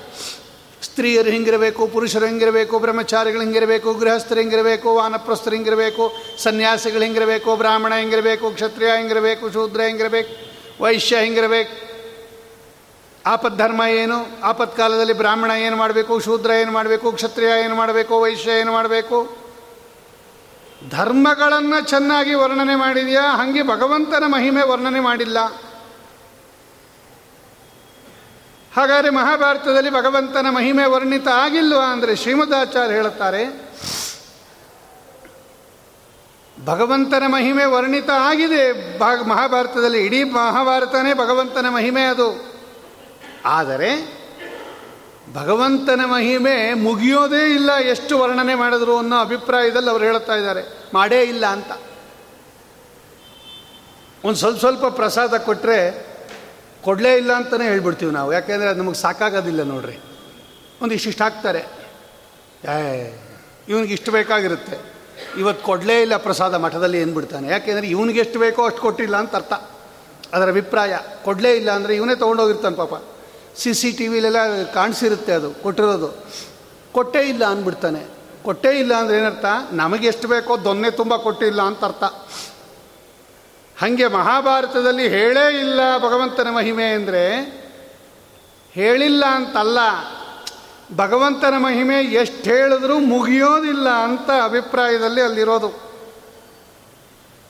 ಸ್ತ್ರೀಯರು 0.82 1.30
ಹಿಂಗಿರಬೇಕು, 1.30 1.86
ಪುರುಷರು 1.86 2.26
ಹಿಂಗಿರಬೇಕು, 2.26 2.78
ಬ್ರಹ್ಮಚಾರಿಗಳು 2.78 3.42
ಹಿಂಗಿರಬೇಕು, 3.42 3.94
ಗೃಹಸ್ಥರು 3.94 4.40
ಹಿಂಗಿರಬೇಕು, 4.40 4.94
ವಾನಪ್ರಸ್ಥರು 4.94 5.54
ಹಿಂಗಿರಬೇಕು, 5.54 6.12
ಸನ್ಯಾಸಿಗಳು 6.38 7.02
ಹಿಂಗಿರಬೇಕು, 7.02 7.56
ಬ್ರಾಹ್ಮಣ 7.56 7.94
ಹಿಂಗಿರಬೇಕು, 7.94 8.50
ಕ್ಷತ್ರಿಯ 8.50 8.88
ಹಿಂಗಿರಬೇಕು, 8.96 9.52
ಶೂದ್ರ 9.52 9.80
ಹಿಂಗಿರಬೇಕು, 9.80 10.52
ವೈಶ್ಯ 10.84 11.16
ಹಿಂಗಿರಬೇಕು. 11.20 11.91
ಆಪದ್ಧರ್ಮ 13.26 13.82
ಏನು? 13.82 14.40
ಆಪತ್ಕಾಲದಲ್ಲಿ 14.44 15.12
ಬ್ರಾಹ್ಮಣ 15.12 15.50
ಏನು 15.50 15.76
ಮಾಡಬೇಕು? 15.76 16.18
ಶೂದ್ರ 16.18 16.50
ಏನು 16.50 16.72
ಮಾಡಬೇಕು? 16.72 17.12
ಕ್ಷತ್ರಿಯ 17.12 17.48
ಏನು 17.64 17.74
ಮಾಡಬೇಕು? 17.74 18.20
ವೈಶ್ಯ 18.20 18.50
ಏನು 18.50 18.72
ಮಾಡಬೇಕು? 18.72 19.38
ಧರ್ಮಗಳನ್ನು 20.90 21.88
ಚೆನ್ನಾಗಿ 21.88 22.34
ವರ್ಣನೆ 22.34 22.74
ಮಾಡಿದೆಯಾ? 22.74 23.22
ಹಾಗೆ 23.22 23.62
ಭಗವಂತನ 23.62 24.24
ಮಹಿಮೆ 24.26 24.62
ವರ್ಣನೆ 24.62 25.00
ಮಾಡಿಲ್ಲ. 25.00 25.38
ಹಾಗಾದರೆ 28.76 29.10
ಮಹಾಭಾರತದಲ್ಲಿ 29.10 29.90
ಭಗವಂತನ 29.90 30.46
ಮಹಿಮೆ 30.50 30.84
ವರ್ಣಿತ 30.84 31.28
ಆಗಿಲ್ವಾ 31.28 31.84
ಅಂದರೆ 31.84 32.16
ಶ್ರೀಮದಾಚಾರ್ಯ 32.16 32.94
ಹೇಳುತ್ತಾರೆ, 32.94 33.72
ಭಗವಂತನ 36.64 37.24
ಮಹಿಮೆ 37.28 37.64
ವರ್ಣಿತ 37.64 38.10
ಆಗಿದೆ. 38.10 38.98
ಭಾಗ 38.98 39.22
ಮಹಾಭಾರತದಲ್ಲಿ 39.22 40.04
ಇಡೀ 40.06 40.24
ಮಹಾಭಾರತನೇ 40.24 41.14
ಭಗವಂತನ 41.14 41.68
ಮಹಿಮೆ 41.68 42.02
ಅದು. 42.02 42.51
ಆದರೆ 43.44 44.22
ಭಗವಂತನ 45.34 46.00
ಮಹಿಮೆ 46.04 46.74
ಮುಗಿಯೋದೇ 46.74 47.54
ಇಲ್ಲ 47.54 47.76
ಎಷ್ಟು 47.76 48.18
ವರ್ಣನೆ 48.18 48.54
ಮಾಡಿದ್ರು 48.54 48.98
ಅನ್ನೋ 48.98 49.20
ಅಭಿಪ್ರಾಯದಲ್ಲಿ 49.20 49.90
ಅವರು 49.90 50.04
ಹೇಳ್ತಾ 50.04 50.34
ಇದ್ದಾರೆ. 50.34 50.90
ಮಾಡೇ 50.94 51.22
ಇಲ್ಲ 51.22 51.46
ಅಂತ. 51.46 51.72
ಒಂದು 54.24 54.38
ಸ್ವಲ್ಪ 54.38 54.58
ಸ್ವಲ್ಪ 54.58 54.84
ಪ್ರಸಾದ 54.86 55.36
ಕೊಟ್ಟರೆ 55.36 56.06
ಕೊಡಲೇ 56.82 57.16
ಇಲ್ಲ 57.16 57.32
ಅಂತಲೇ 57.32 57.64
ಹೇಳ್ಬಿಡ್ತೀವಿ 57.64 58.12
ನಾವು. 58.12 58.32
ಯಾಕೆಂದರೆ 58.32 58.68
ಅದು 58.68 58.82
ನಮಗೆ 58.82 58.94
ಸಾಕಾಗೋದಿಲ್ಲ 58.94 59.62
ನೋಡ್ರಿ. 59.62 59.98
ಒಂದು 60.82 60.94
ಇಷ್ಟಿಷ್ಟು 60.94 61.24
ಹಾಕ್ತಾರೆ. 61.24 61.58
ಏ, 62.64 63.10
ಇವನಿಗೆ 63.68 63.92
ಇಷ್ಟು 63.92 64.12
ಬೇಕಾಗಿರುತ್ತೆ. 64.12 64.92
ಇವತ್ತು 65.38 65.64
ಕೊಡಲೇ 65.64 66.02
ಇಲ್ಲ 66.02 66.16
ಪ್ರಸಾದ 66.16 66.54
ಮಠದಲ್ಲಿ 66.54 67.00
ಏನ್ಬಿಡ್ತಾನೆ 67.00 67.48
ಯಾಕೆಂದರೆ 67.48 67.86
ಇವನಿಗೆ 67.86 68.20
ಎಷ್ಟು 68.20 68.38
ಬೇಕೋ 68.38 68.64
ಅಷ್ಟು 68.64 68.80
ಕೊಟ್ಟಿಲ್ಲ 68.80 69.16
ಅಂತ 69.16 69.36
ಅರ್ಥ. 69.36 69.52
ಅದರ 70.34 70.48
ಅಭಿಪ್ರಾಯ. 70.48 70.98
ಕೊಡಲೇ 71.24 71.56
ಇಲ್ಲ 71.56 71.70
ಅಂದರೆ 71.70 71.96
ಇವನೇ 71.96 72.14
ತೊಗೊಂಡೋಗಿರ್ತಾನೆ 72.14 72.76
ಪಾಪ. 72.76 72.94
ಸಿ 73.56 73.74
ಸಿ 73.74 73.92
ಟಿ 73.92 74.08
ವಿಲೆಲ್ಲ 74.08 74.62
ಕಾಣಿಸಿರುತ್ತೆ 74.62 75.32
ಅದು, 75.32 75.50
ಕೊಟ್ಟಿರೋದು. 75.50 76.24
ಕೊಟ್ಟೇ 76.92 77.20
ಇಲ್ಲ 77.20 77.44
ಅಂದ್ಬಿಡ್ತಾನೆ. 77.44 78.06
ಕೊಟ್ಟೇ 78.42 78.78
ಇಲ್ಲ 78.78 78.94
ಅಂದರೆ 78.94 79.18
ಏನರ್ಥ? 79.18 79.44
ನಮಗೆ 79.72 80.06
ಎಷ್ಟು 80.06 80.28
ಬೇಕೋ 80.28 80.64
ದೊನ್ನೆ 80.64 80.90
ತುಂಬ 80.90 81.16
ಕೊಟ್ಟಿಲ್ಲ 81.16 81.62
ಅಂತ 81.62 81.84
ಅರ್ಥ. 81.84 82.04
ಹಾಗೆ 83.80 84.06
ಮಹಾಭಾರತದಲ್ಲಿ 84.06 85.08
ಹೇಳೇ 85.08 85.60
ಇಲ್ಲ 85.60 85.98
ಭಗವಂತನ 85.98 86.50
ಮಹಿಮೆ 86.50 86.84
ಅಂದರೆ, 86.84 87.40
ಹೇಳಿಲ್ಲ 88.72 89.24
ಅಂತಲ್ಲ. 89.24 89.78
ಭಗವಂತನ 90.96 91.54
ಮಹಿಮೆ 91.58 91.96
ಎಷ್ಟು 91.96 92.50
ಹೇಳಿದ್ರೂ 92.50 92.98
ಮುಗಿಯೋದಿಲ್ಲ 92.98 93.88
ಅಂತ 93.90 94.30
ಅಭಿಪ್ರಾಯದಲ್ಲಿ 94.44 95.20
ಅಲ್ಲಿರೋದು. 95.20 95.68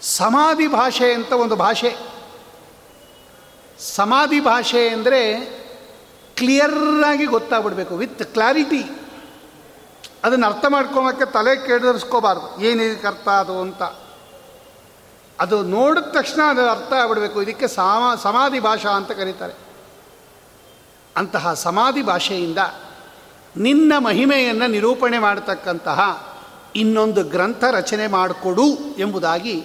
ಸಮಾಧಿ 0.00 0.66
ಭಾಷೆ 0.68 1.12
ಅಂತ 1.12 1.32
ಒಂದು 1.32 1.56
ಭಾಷೆ. 1.56 1.90
ಸಮಾಧಿ 3.78 4.40
ಭಾಷೆ 4.40 4.88
ಅಂದರೆ 4.88 5.20
ಕ್ಲಿಯರಾಗಿ 6.36 7.24
ಗೊತ್ತಾಗ್ಬಿಡ್ಬೇಕು, 7.24 7.96
ವಿತ್ 7.96 8.22
ಕ್ಲಾರಿಟಿ. 8.22 8.82
ಅದನ್ನು 10.24 10.46
ಅರ್ಥ 10.46 10.64
ಮಾಡ್ಕೊಳಕ್ಕೆ 10.68 11.32
ತಲೆ 11.32 11.66
ಕೆಡಿಸ್ಕೋಬಾರ್ದು 11.66 12.60
ಏನಿದಕ್ಕೆ 12.60 13.06
ಅರ್ಥ 13.06 13.28
ಅದು 13.28 13.60
ಅಂತ. 13.60 13.82
ಅದು 15.40 15.62
ನೋಡಿದ 15.62 16.02
ತಕ್ಷಣ 16.02 16.40
ಅದು 16.50 16.68
ಅರ್ಥ 16.68 16.92
ಆಗ್ಬಿಡಬೇಕು. 16.92 17.42
ಇದಕ್ಕೆ 17.42 17.68
ಸಮಾ, 17.68 18.14
ಸಮಾಧಿ 18.14 18.60
ಭಾಷಾ 18.60 18.90
ಅಂತ 18.90 19.12
ಕರೀತಾರೆ. 19.12 19.54
ಅಂತಹ 21.16 21.54
ಸಮಾಧಿ 21.54 22.02
ಭಾಷೆಯಿಂದ 22.02 22.58
ನಿನ್ನ 23.56 23.92
ಮಹಿಮೆಯನ್ನು 23.98 24.66
ನಿರೂಪಣೆ 24.66 25.18
ಮಾಡತಕ್ಕಂತಹ 25.18 26.26
ಇನ್ನೊಂದು 26.76 27.24
ಗ್ರಂಥ 27.24 27.64
ರಚನೆ 27.70 28.06
ಮಾಡಿಕೊಡು 28.06 28.64
ಎಂಬುದಾಗಿ 28.98 29.64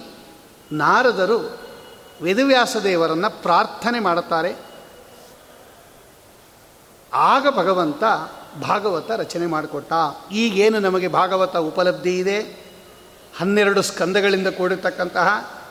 ನಾರದರು 0.72 1.58
ವೇದವ್ಯಾಸ 2.22 2.76
ದೇವರನ್ನು 2.76 3.42
ಪ್ರಾರ್ಥನೆ 3.42 4.00
ಮಾಡುತ್ತಾರೆ. 4.00 4.56
ಆಗ 7.12 7.46
ಭಗವಂತ 7.56 8.04
ಭಾಗವತ 8.68 9.10
ರಚನೆ 9.10 9.46
ಮಾಡಿಕೊಟ್ಟ. 9.46 9.92
ಈಗೇನು 10.32 10.78
ನಮಗೆ 10.78 11.08
ಭಾಗವತ 11.08 11.56
ಉಪಲಬ್ಧಿ 11.56 12.18
ಇದೆ? 12.18 12.40
ಹನ್ನೆರಡು 13.38 13.82
ಸ್ಕಂದಗಳಿಂದ 13.82 14.46
ಕೂಡಿರ್ತಕ್ಕಂತಹ 14.46 15.61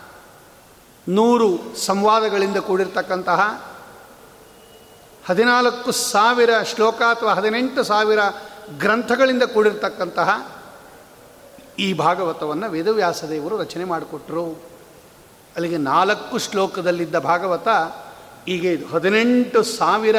ನೂರು 1.09 1.77
ಸಂವಾದಗಳಿಂದ 1.77 2.57
ಕೂಡಿರ್ತಕ್ಕಂತಹ 2.57 3.61
ಹದಿನಾಲ್ಕು 5.25 5.91
ಸಾವಿರ 5.91 6.49
ಶ್ಲೋಕ 6.63 6.95
ಅಥವಾ 6.95 7.33
ಹದಿನೆಂಟು 7.33 7.83
ಸಾವಿರ 7.83 8.19
ಗ್ರಂಥಗಳಿಂದ 8.77 9.43
ಕೂಡಿರ್ತಕ್ಕಂತಹ 9.43 10.51
ಈ 11.79 11.93
ಭಾಗವತವನ್ನು 11.93 12.69
ವೇದವ್ಯಾಸದೇವರು 12.69 13.57
ರಚನೆ 13.57 13.83
ಮಾಡಿಕೊಟ್ರು. 13.83 14.45
ಅಲ್ಲಿಗೆ 15.55 15.77
ನಾಲ್ಕು 15.77 16.37
ಶ್ಲೋಕದಲ್ಲಿದ್ದ 16.37 17.15
ಭಾಗವತ 17.15 17.67
ಈಗ 18.47 18.65
ಇದು. 18.65 18.87
ಹದಿನೆಂಟು 18.87 19.63
ಸಾವಿರ 19.63 20.15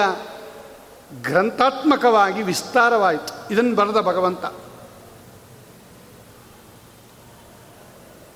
ಗ್ರಂಥಾತ್ಮಕವಾಗಿ 1.23 2.43
ವಿಸ್ತಾರವಾಯಿತು. 2.43 3.55
ಇದನ್ನು 3.55 3.75
ಬರೆದ 3.75 3.97
ಭಗವಂತ. 3.97 4.45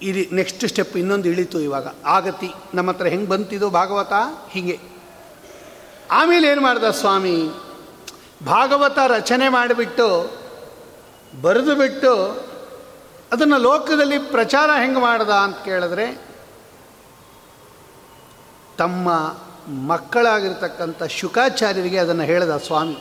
ಇದು 0.03 0.35
ನೆಕ್ಸ್ಟ್ 0.35 0.69
ಸ್ಟೆಪ್ 0.69 0.97
ಇನ್ನೊಂದು 0.97 1.29
ಇಳಿತು 1.29 1.61
ಇವಾಗ. 1.61 1.87
ಆಗತಿ, 2.07 2.51
ನಮ್ಮ 2.75 2.91
ಹತ್ರ 2.91 3.07
ಹೆಂಗೆ 3.07 3.29
ಬಂತಿದ್ದು 3.29 3.71
ಭಾಗವತ, 3.71 4.13
ಹೀಗೆ. 4.51 4.81
ಆಮೇಲೆ 6.11 6.49
ಏನು 6.49 6.61
ಮಾಡ್ದ 6.61 6.91
ಸ್ವಾಮಿ? 6.91 7.49
ಭಾಗವತ 8.47 8.99
ರಚನೆ 8.99 9.49
ಮಾಡಿಬಿಟ್ಟು, 9.49 10.39
ಬರೆದು 11.43 11.75
ಬಿಟ್ಟು, 11.75 12.47
ಅದನ್ನು 13.33 13.59
ಲೋಕದಲ್ಲಿ 13.59 14.19
ಪ್ರಚಾರ 14.19 14.71
ಹೆಂಗೆ 14.81 15.01
ಮಾಡ್ದ 15.01 15.31
ಅಂತ 15.31 15.57
ಕೇಳಿದ್ರೆ, 15.65 16.27
ತಮ್ಮ 18.79 19.13
ಮಕ್ಕಳಾಗಿರ್ತಕ್ಕಂಥ 19.87 21.03
ಶುಕಾಚಾರ್ಯರಿಗೆ 21.03 21.99
ಅದನ್ನು 21.99 22.23
ಹೇಳಿದ 22.23 22.57
ಸ್ವಾಮಿ. 22.57 22.99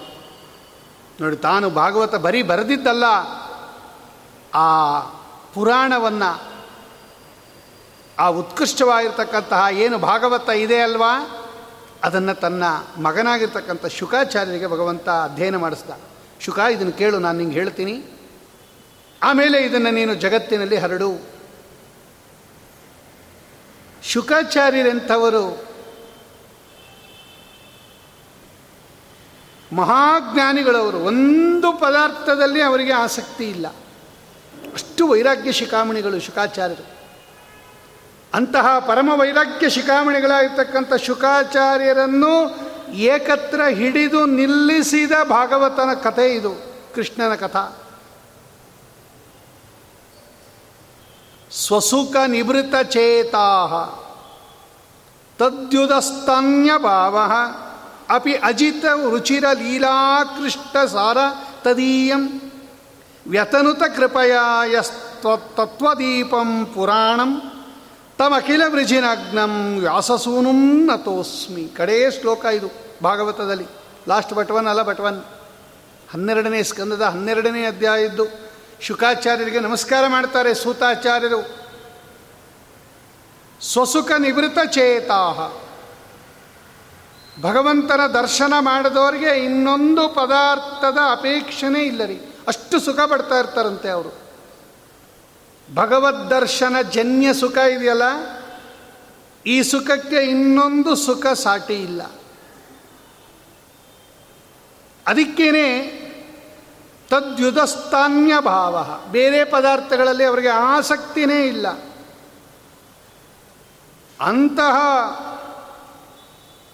ನೋಡಿ, 1.21 1.35
ತಾನು 1.35 1.69
ಭಾಗವತ 1.69 2.15
ಬರೀ 2.15 2.43
ಬರೆದಿದ್ದಲ್ಲ, 2.43 3.03
ಆ 4.53 4.99
ಪುರಾಣವನ್ನು 5.53 6.54
ಆ 8.19 8.27
ಉತ್ಕೃಷ್ಟವಾಗಿರ್ತಕ್ಕಂತಹ 8.27 9.65
ಏನು 9.71 9.97
ಭಾಗವತ 9.97 10.49
ಇದೆ 10.49 10.81
ಅಲ್ವಾ? 10.81 11.41
ಅದನ್ನು 12.03 12.39
ತನ್ನ 12.39 12.63
ಮಗನಾಗಿರ್ತಕ್ಕಂಥ 13.01 13.85
ಶುಕಾಚಾರ್ಯರಿಗೆ 13.85 14.67
ಭಗವಂತ 14.67 15.09
ಅಧ್ಯಯನ 15.09 15.55
ಮಾಡಿಸ್ದ. 15.55 15.89
ಶುಕ 16.39 16.59
ಇದನ್ನು 16.59 16.91
ಕೇಳು, 16.91 17.19
ನಾನು 17.19 17.37
ನಿಂಗೆ 17.37 17.53
ಹೇಳ್ತೀನಿ. 17.53 18.03
ಆಮೇಲೆ 19.23 19.61
ಇದನ್ನು 19.61 19.91
ನೀನು 19.91 20.15
ಜಗತ್ತಿನಲ್ಲಿ 20.15 20.75
ಹರಡು. 20.75 21.27
ಶುಕಾಚಾರ್ಯರೆಂಥವರು 24.03 25.65
ಮಹಾಜ್ಞಾನಿಗಳವರು, 29.73 30.97
ಒಂದು 30.97 31.73
ಪದಾರ್ಥದಲ್ಲಿ 31.73 32.61
ಅವರಿಗೆ 32.61 32.93
ಆಸಕ್ತಿ 32.93 33.49
ಇಲ್ಲ. 33.49 33.67
ಅಷ್ಟು 34.73 35.07
ವೈರಾಗ್ಯ 35.07 35.51
ಶಿಖಾಮಣಿಗಳು 35.51 36.19
ಶುಕಾಚಾರ್ಯರು 36.19 36.94
ಅಂತಹ 38.35 38.79
ಪರಮ 38.79 39.09
ವೈರಾಗ್ಯ 39.15 39.69
ಶಿಖಾಮಣಿಗಳಾಗಿರ್ತಕ್ಕಂಥ 39.69 40.93
ಶುಕಾಚಾರ್ಯರನ್ನು 40.93 42.65
ಏಕತ್ರ 42.91 43.61
ಹಿಡಿದು 43.63 44.25
ನಿಲ್ಲಿಸಿದ 44.25 45.11
ಭಾಗವತನ 45.23 45.93
ಕಥೆ 45.93 46.33
ಇದು, 46.33 46.51
ಕೃಷ್ಣನ 46.95 47.35
ಕಥಾ. 47.35 47.67
ಸ್ವಸುಖ 51.51 52.15
ನಿವೃತ್ತ 52.27 52.75
ಚೇತಾ 52.75 53.47
ತದ್ಯುದಸ್ತನ್ಯ 55.39 56.71
ಭಾವ, 56.77 57.17
ಅಪಿ 58.09 58.33
ಅಜಿತ 58.33 58.85
ರುಚಿರ 59.09 59.43
ಲೀಲಾಕೃಷ್ಟ 59.53 60.77
ಸಾರ 60.77 61.17
ತದೀಯಂ, 61.63 62.51
ವ್ಯತನುತ 63.27 63.83
ಕೃಪಯ 63.95 64.31
ಯಸ್ತತ್ವದೀಪಂ 64.73 66.65
ಪುರಾಣಂ. 66.65 67.54
ತಮಖಿಲ 68.17 68.61
ವೃಜಿನಗ್ನಂ 68.67 69.79
ವ್ಯಾಸಸೂನುಂ 69.79 70.85
ನತೋಸ್ಮಿ. 70.85 71.63
ಕಡೇ 71.63 72.11
ಶ್ಲೋಕ 72.11 72.45
ಇದು, 72.45 72.67
ಭಾಗವತದಲ್ಲಿ. 73.03 73.65
ಲಾಸ್ಟ್ 74.07 74.33
ಬಟ್ವನ್ 74.33 74.67
ಅಲ್ಲ 74.67 74.81
ಬಟ್ವನ್ 74.81 75.23
ಹನ್ನೆರಡನೇ 76.11 76.63
ಸ್ಕಂದದ 76.63 77.01
ಹನ್ನೆರಡನೇ 77.01 77.65
ಅಧ್ಯಾಯ 77.65 78.05
ಇದ್ದು 78.05 78.25
ಶುಕಾಚಾರ್ಯರಿಗೆ 78.81 79.59
ನಮಸ್ಕಾರ 79.59 80.07
ಮಾಡ್ತಾರೆ 80.07 80.53
ಸೂತಾಚಾರ್ಯರು. 80.53 81.65
ಸ್ವಸುಖ 83.61 84.11
ನಿವೃತ್ತ 84.11 84.59
ಚೇತಾಹ. 84.65 85.39
ಭಗವಂತನ 87.41 88.07
ದರ್ಶನ 88.07 88.53
ಮಾಡಿದವರಿಗೆ 88.59 89.43
ಇನ್ನೊಂದು 89.43 90.09
ಪದಾರ್ಥದ 90.09 90.97
ಅಪೇಕ್ಷೆನೇ 91.11 91.79
ಇಲ್ಲ 91.79 92.05
ರೀ 92.05 92.35
ಅಷ್ಟು 92.47 92.79
ಸುಖ 92.79 92.99
ಪಡ್ತಾ 92.99 93.39
ಇರ್ತಾರಂತೆ 93.39 93.89
ಅವರು. 93.89 94.24
ಭಗವದ್ 95.73 96.29
ದರ್ಶನ 96.29 96.81
ಜನ್ಯ 96.81 97.33
ಸುಖ 97.33 97.57
ಇದೆಯಲ್ಲ? 97.57 98.01
ಈ 99.45 99.61
ಸುಖಕ್ಕೆ 99.61 100.15
ಇನ್ನೊಂದು 100.15 100.95
ಸುಖ 100.95 101.27
ಸಾಟಿ 101.27 101.73
ಇಲ್ಲ. 101.73 102.01
ಅದಕ್ಕೇನೆ 105.07 105.95
ತದ್ಯುಧಸ್ಥಾನ್ಯ 107.09 108.33
ಭಾವ 108.39 109.03
ಬೇರೆ 109.11 109.43
ಪದಾರ್ಥಗಳಲ್ಲಿ 109.43 110.23
ಅವರಿಗೆ 110.23 110.47
ಆಸಕ್ತಿನೇ 110.47 111.45
ಇಲ್ಲ. 111.45 111.67
ಅಂತಹ 114.21 114.75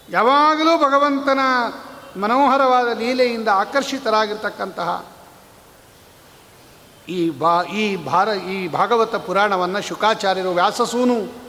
ಯಾವಾಗಲೂ 0.10 0.77
ಭಗವಂತನ 0.77 1.39
ಮನೋಹರವಾದ 2.19 2.99
ಲೀಲೆಯಿಂದ 2.99 3.47
ಆಕರ್ಷಿತರಾಗಿರ್ತಕ್ಕಂತಹ 3.47 5.06
ಈ 7.09 7.29
ಬಾ 7.29 7.63
ಈ 7.63 7.95
ಭಾರ, 7.95 8.27
ಈ 8.27 8.67
ಭಾಗವತ 8.67 9.15
ಪುರಾಣವನ್ನು 9.15 9.81
ಶುಕಾಚಾರ್ಯರು 9.81 10.51
ವ್ಯಾಸಸೂನು. 10.51 11.41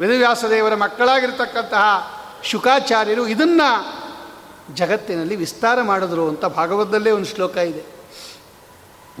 ವೇದವ್ಯಾಸದೇವರ 0.00 0.74
ಮಕ್ಕಳಾಗಿರ್ತಕ್ಕಂತಹ 0.74 2.14
ಶುಕಾಚಾರ್ಯರು 2.44 3.26
ಇದನ್ನು 3.26 4.00
ಜಗತ್ತಿನಲ್ಲಿ 4.74 5.36
ವಿಸ್ತಾರ 5.36 5.82
ಮಾಡಿದ್ರು 5.82 6.28
ಅಂತ 6.28 6.44
ಭಾಗವತದಲ್ಲೇ 6.44 7.10
ಒಂದು 7.10 7.26
ಶ್ಲೋಕ 7.26 7.56
ಇದೆ. 7.56 7.82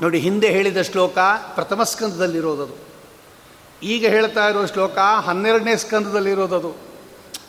ನೋಡಿ, 0.00 0.18
ಹಿಂದೆ 0.18 0.48
ಹೇಳಿದ 0.48 0.82
ಶ್ಲೋಕ 0.82 1.18
ಪ್ರಥಮ 1.54 1.82
ಸ್ಕಂದದಲ್ಲಿರೋದದು. 1.82 2.90
ಈಗ 3.82 4.06
ಹೇಳ್ತಾ 4.06 4.48
ಇರೋ 4.48 4.66
ಶ್ಲೋಕ 4.66 4.98
ಹನ್ನೆರಡನೇ 4.98 5.76
ಸ್ಕಂದದಲ್ಲಿರೋದದು. 5.76 6.76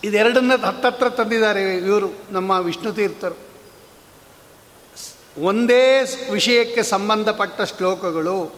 ಇದೆರಡನ್ನ 0.04 0.52
ಹತ್ತತ್ರ 0.66 1.10
ತಂದಿದ್ದಾರೆ 1.10 1.78
ಇವರು, 1.78 2.08
ನಮ್ಮ 2.32 2.52
ವಿಷ್ಣು 2.52 2.92
ತೀರ್ಥರು. 2.92 3.51
ಒಂದೇ 5.38 6.00
ವಿಷಯಕ್ಕೆ 6.32 6.84
ಸಂಬಂಧಪಟ್ಟ 6.84 7.62
ಶ್ಲೋಕಗಳು, 7.62 8.56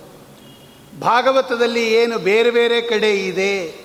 ಭಾಗವತದಲ್ಲಿ 1.02 1.94
ಏನು 1.94 2.20
ಬೇರೆ 2.20 2.52
ಬೇರೆ 2.52 2.82
ಕಡೆ 2.82 3.12
ಇದೆ, 3.12 3.84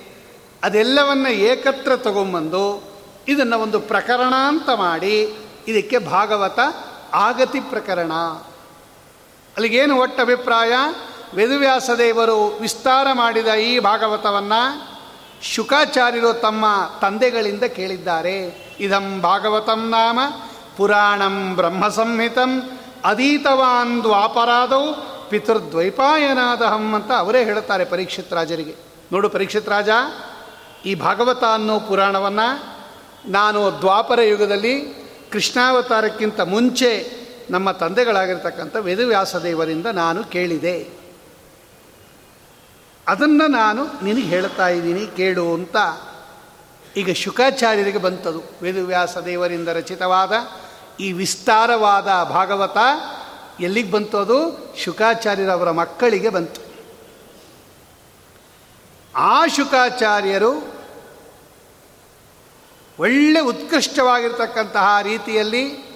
ಅದೆಲ್ಲವನ್ನು 0.63 1.29
ಏಕತ್ರ 1.29 1.95
ತಗೊಂಬಂದು 1.95 2.83
ಇದನ್ನು 3.27 3.59
ಒಂದು 3.59 3.79
ಪ್ರಕರಣ 3.79 4.33
ಅಂತ 4.35 4.69
ಮಾಡಿ 4.69 5.37
ಇದಕ್ಕೆ 5.67 5.97
ಭಾಗವತ 5.97 6.59
ಆಗತಿ 7.13 7.59
ಪ್ರಕರಣ. 7.59 8.11
ಅಲ್ಲಿಗೇನು 9.55 9.97
ಒಟ್ಟು 9.97 10.21
ಅಭಿಪ್ರಾಯ? 10.21 10.73
ವೇದವ್ಯಾಸದೇವರು 11.33 12.47
ವಿಸ್ತಾರ 12.47 13.07
ಮಾಡಿದ 13.13 13.47
ಈ 13.47 13.79
ಭಾಗವತವನ್ನು 13.79 14.61
ಶುಕಾಚಾರ್ಯರು 15.41 16.33
ತಮ್ಮ 16.33 16.65
ತಂದೆಗಳಿಂದ 17.01 17.63
ಕೇಳಿದ್ದಾರೆ. 17.63 18.37
ಇದಂ 18.79 19.21
ಭಾಗವತಂ 19.21 19.89
ನಾಮ 19.89 20.19
ಪುರಾಣಂ 20.77 21.55
ಬ್ರಹ್ಮ 21.55 21.87
ಸಂಹಿತಂ 21.87 22.78
ಅದೀತವಾನ್ 23.05 24.03
ದ್ವಾಪರಾದವು 24.03 25.19
ಪಿತೃದ್ವೈಪಾಯನಾದಹಂ 25.29 26.93
ಅಂತ 26.93 27.11
ಅವರೇ 27.11 27.43
ಹೇಳುತ್ತಾರೆ 27.43 27.85
ಪರೀಕ್ಷಿತ್ 27.85 28.33
ರಾಜರಿಗೆ 28.33 28.75
ನೋಡು 29.11 29.29
ಪರೀಕ್ಷಿತ್ 29.29 29.69
ರಾಜ 29.69 29.89
ಈ 30.85 30.95
ಭಾಗವತ 30.95 31.43
ಅನ್ನೋ 31.43 31.79
ಪುರಾಣವನ್ನು 31.79 32.79
ನಾನು 33.31 33.77
ದ್ವಾಪರ 33.79 34.21
ಯುಗದಲ್ಲಿ 34.21 35.03
ಕೃಷ್ಣಾವತಾರಕ್ಕಿಂತ 35.31 36.39
ಮುಂಚೆ 36.39 37.19
ನಮ್ಮ 37.49 37.71
ತಂದೆಗಳಾಗಿರ್ತಕ್ಕಂಥ 37.71 38.75
ವೇದವ್ಯಾಸದೇವರಿಂದ 38.75 39.85
ನಾನು 39.85 40.23
ಕೇಳಿದೆ. 40.23 40.89
ಅದನ್ನು 43.07 43.47
ನಾನು 43.47 44.03
ನಿನಗೆ 44.03 44.21
ಹೇಳ್ತಾ 44.21 44.67
ಇದ್ದೀನಿ, 44.67 45.07
ಕೇಳು 45.07 45.53
ಅಂತ 45.53 45.75
ಈಗ 46.97 47.11
ಶುಕಾಚಾರ್ಯರಿಗೆ 47.11 47.97
ಬಂತದು. 47.97 48.43
ವೇದವ್ಯಾಸ 48.61 49.17
ದೇವರಿಂದ 49.17 49.67
ರಚಿತವಾದ 49.67 50.31
ಈ 50.99 51.11
ವಿಸ್ತಾರವಾದ 51.11 52.23
ಭಾಗವತ 52.23 52.77
ಎಲ್ಲಿಗೆ 53.59 53.91
ಬಂತು 53.91 54.17
ಅದು? 54.17 54.57
ಶುಕಾಚಾರ್ಯರವರ 54.75 55.71
ಮಕ್ಕಳಿಗೆ 55.71 56.29
ಬಂತು. 56.29 56.61
ಆ 59.15 59.47
ಶುಕಾಚಾರ್ಯರು 59.47 60.79
ಒಳ್ಳೆ 62.99 63.39
ಉತ್ಕೃಷ್ಟವಾಗಿರ್ತಕ್ಕಂತಹ 63.39 65.01
ರೀತಿಯಲ್ಲಿ 65.01 65.89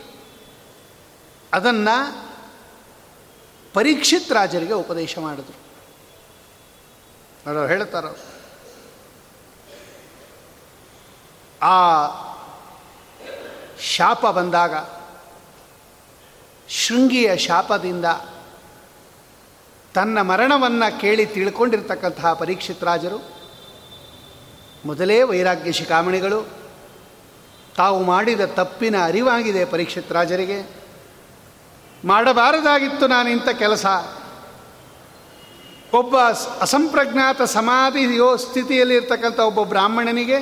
ಅದನ್ನು 1.54 2.26
ಪರೀಕ್ಷಿತ್ 3.74 4.32
ರಾಜರಿಗೆ 4.32 4.74
ಉಪದೇಶ 4.74 5.20
ಮಾಡಿದ್ರು. 5.20 5.63
ಅವರು 7.50 7.68
ಹೇಳ್ತಾರ 7.68 8.06
ಆ 11.62 12.04
ಶಾಪ 13.84 14.26
ಬಂದಾಗ, 14.26 14.74
ಶೃಂಗಿಯ 16.69 17.38
ಶಾಪದಿಂದ 17.38 18.06
ತನ್ನ 19.96 20.22
ಮರಣವನ್ನು 20.22 21.00
ಕೇಳಿ 21.00 21.26
ತಿಳ್ಕೊಂಡಿರ್ತಕ್ಕಂತಹ 21.26 22.34
ಪರೀಕ್ಷಿತ್ 22.34 22.84
ರಾಜರು, 22.84 23.30
ಮೊದಲೇ 24.86 25.24
ವೈರಾಗ್ಯ 25.24 25.72
ಶಿಖಾಮಣಿಗಳು 25.72 26.48
ತಾವು 27.78 28.04
ಮಾಡಿದ 28.04 28.41
ತಪ್ಪಿನ 28.41 28.96
ಅರಿವಾಗಿದೆ 29.04 29.65
ಪರೀಕ್ಷಿತ್ 29.65 30.12
ರಾಜರಿಗೆ. 30.12 30.84
ಮಾಡಬಾರದಾಗಿತ್ತು 32.06 33.08
ನಾನು 33.08 33.30
ಇಂಥ 33.30 33.50
ಕೆಲಸ. 33.50 33.86
ಒಬ್ಬ 35.93 36.15
ಅಸಂಪ್ರಜ್ಞಾತ 36.62 37.41
ಸಮಾಧಿ 37.41 38.15
ಯೋ 38.15 38.36
ಸ್ಥಿತಿಯಲ್ಲಿ 38.36 38.96
ಇರ್ತಕ್ಕಂಥ 38.96 39.39
ಒಬ್ಬ 39.39 39.63
ಬ್ರಾಹ್ಮಣನಿಗೆ 39.63 40.38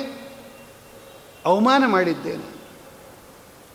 ಅವಮಾನ 1.44 1.86
ಮಾಡಿದ್ದೇನೆ. 1.86 2.51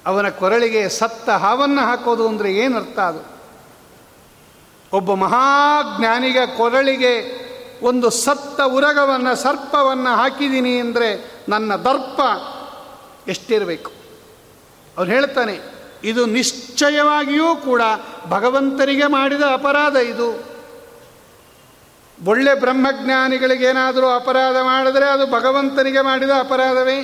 ಅವನ 0.07 0.27
ಕೊರಳಿಗೆ 0.29 0.81
ಸತ್ತ 0.89 1.29
ಹಾವನ್ನು 1.43 1.81
ಹಾಕೋದು 1.87 2.23
ಅಂದರೆ 2.27 2.49
ಏನರ್ಥ 2.55 2.97
ಅದು? 2.99 3.21
ಒಬ್ಬ 4.93 5.13
ಮಹಾಜ್ಞಾನಿಗ 5.13 6.37
ಕೊರಳಿಗೆ 6.57 7.13
ಒಂದು 7.81 8.09
ಸತ್ತ 8.09 8.59
ಉರಗವನ್ನು, 8.77 9.33
ಸರ್ಪವನ್ನು 9.35 10.11
ಹಾಕಿದ್ದೀನಿ 10.15 10.79
ಅಂದರೆ 10.79 11.09
ನನ್ನ 11.49 11.71
ದರ್ಪ 11.75 12.19
ಎಷ್ಟಿರಬೇಕು? 13.27 13.91
ಅವನು 14.97 15.09
ಹೇಳ್ತಾನೆ, 15.11 15.55
ಇದು 16.03 16.21
ನಿಶ್ಚಯವಾಗಿಯೂ 16.25 17.49
ಕೂಡ 17.55 17.81
ಭಗವಂತನಿಗೆ 18.29 19.07
ಮಾಡಿದ 19.07 19.41
ಅಪರಾಧ 19.53 19.95
ಇದು. 19.95 20.29
ಒಳ್ಳೆ 22.17 22.53
ಬ್ರಹ್ಮಜ್ಞಾನಿಗಳಿಗೇನಾದರೂ 22.59 24.07
ಅಪರಾಧ 24.09 24.57
ಮಾಡಿದರೆ 24.63 25.07
ಅದು 25.09 25.25
ಭಗವಂತನಿಗೆ 25.31 26.01
ಮಾಡಿದ 26.01 26.33
ಅಪರಾಧವೇ? 26.39 26.99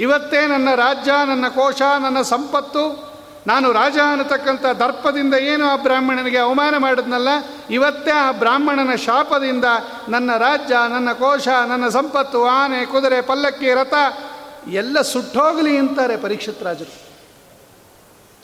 ಇವತ್ತೇ 0.00 0.46
ನನ್ನ 0.46 0.68
ರಾಜ್ಯ, 0.74 1.12
ನನ್ನ 1.26 1.48
ಕೋಶ, 1.48 1.82
ನನ್ನ 1.82 2.22
ಸಂಪತ್ತು, 2.22 3.14
ನಾನು 3.46 3.72
ರಾಜ 3.72 3.98
ಅನ್ನತಕ್ಕಂಥ 4.10 4.66
ದರ್ಪದಿಂದ 4.66 5.34
ಏನು 5.34 5.68
ಆ 5.68 5.76
ಬ್ರಾಹ್ಮಣನಿಗೆ 5.76 6.38
ಅವಮಾನ 6.38 6.76
ಮಾಡಿದ್ನಲ್ಲ, 6.76 7.28
ಇವತ್ತೇ 7.70 8.10
ಆ 8.10 8.32
ಬ್ರಾಹ್ಮಣನ 8.32 8.94
ಶಾಪದಿಂದ 8.94 9.64
ನನ್ನ 10.08 10.36
ರಾಜ್ಯ, 10.36 10.74
ನನ್ನ 10.88 11.12
ಕೋಶ, 11.12 11.48
ನನ್ನ 11.48 11.88
ಸಂಪತ್ತು, 11.88 12.44
ಆನೆ, 12.44 12.84
ಕುದುರೆ, 12.84 13.20
ಪಲ್ಲಕ್ಕಿ, 13.20 13.74
ರಥ 13.74 13.94
ಎಲ್ಲ 14.68 15.00
ಸುಟ್ಟೋಗಲಿ 15.00 15.78
ಅಂತಾರೆ 15.78 16.16
ಪರೀಕ್ಷಿತ್ 16.16 16.62
ರಾಜರು. 16.62 17.08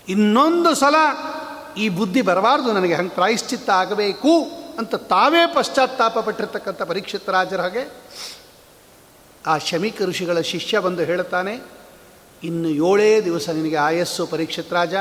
ಇನ್ನೊಂದು 0.09 0.75
ಸಲ 0.75 0.95
ಈ 1.77 1.89
ಬುದ್ಧಿ 1.89 2.23
ಬರಬಾರ್ದು, 2.23 2.73
ನನಗೆ 2.73 2.95
ಹಂಗೆ 2.95 3.15
ಪ್ರಾಯಶ್ಚಿತ್ತ 3.15 3.71
ಆಗಬೇಕು 3.71 4.43
ಅಂತ 4.79 4.95
ತಾವೇ 4.95 5.47
ಪಶ್ಚಾತ್ತಾಪ 5.47 6.19
ಪಟ್ಟಿರ್ತಕ್ಕಂಥ 6.19 6.83
ಪರೀಕ್ಷಿತ್ 6.83 7.29
ರಾಜರ 7.29 7.61
ಹಾಗೆ. 7.61 8.11
ಆ 9.47 9.59
ಶಮಿಕ 9.59 10.03
ಋಷಿಗಳ 10.03 10.41
ಶಿಷ್ಯ 10.41 10.79
ಬಂದು 10.79 11.03
ಹೇಳುತ್ತಾನೆ, 11.03 11.61
ಇನ್ನು 12.43 12.69
ಏಳೇ 12.69 13.21
ದಿವಸ 13.21 13.49
ನಿನಗೆ 13.49 13.77
ಆಯಸ್ಸು 13.77 14.27
ಪರೀಕ್ಷಿತ್ 14.27 14.73
ರಾಜ. 14.73 14.95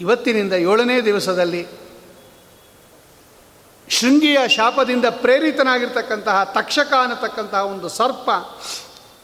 ಇವತ್ತಿನಿಂದ 0.00 0.52
ಏಳನೇ 0.52 1.00
ದಿವಸದಲ್ಲಿ 1.00 1.66
ಶೃಂಗಿಯ 3.88 4.38
ಶಾಪದಿಂದ 4.48 5.04
ಪ್ರೇರಿತನಾಗಿರ್ತಕ್ಕಂತಹ, 5.10 6.44
ತಕ್ಷಕ 6.44 6.92
ಅನ್ನತಕ್ಕಂತಹ 6.92 7.66
ಒಂದು 7.66 7.88
ಸರ್ಪ 7.88 8.30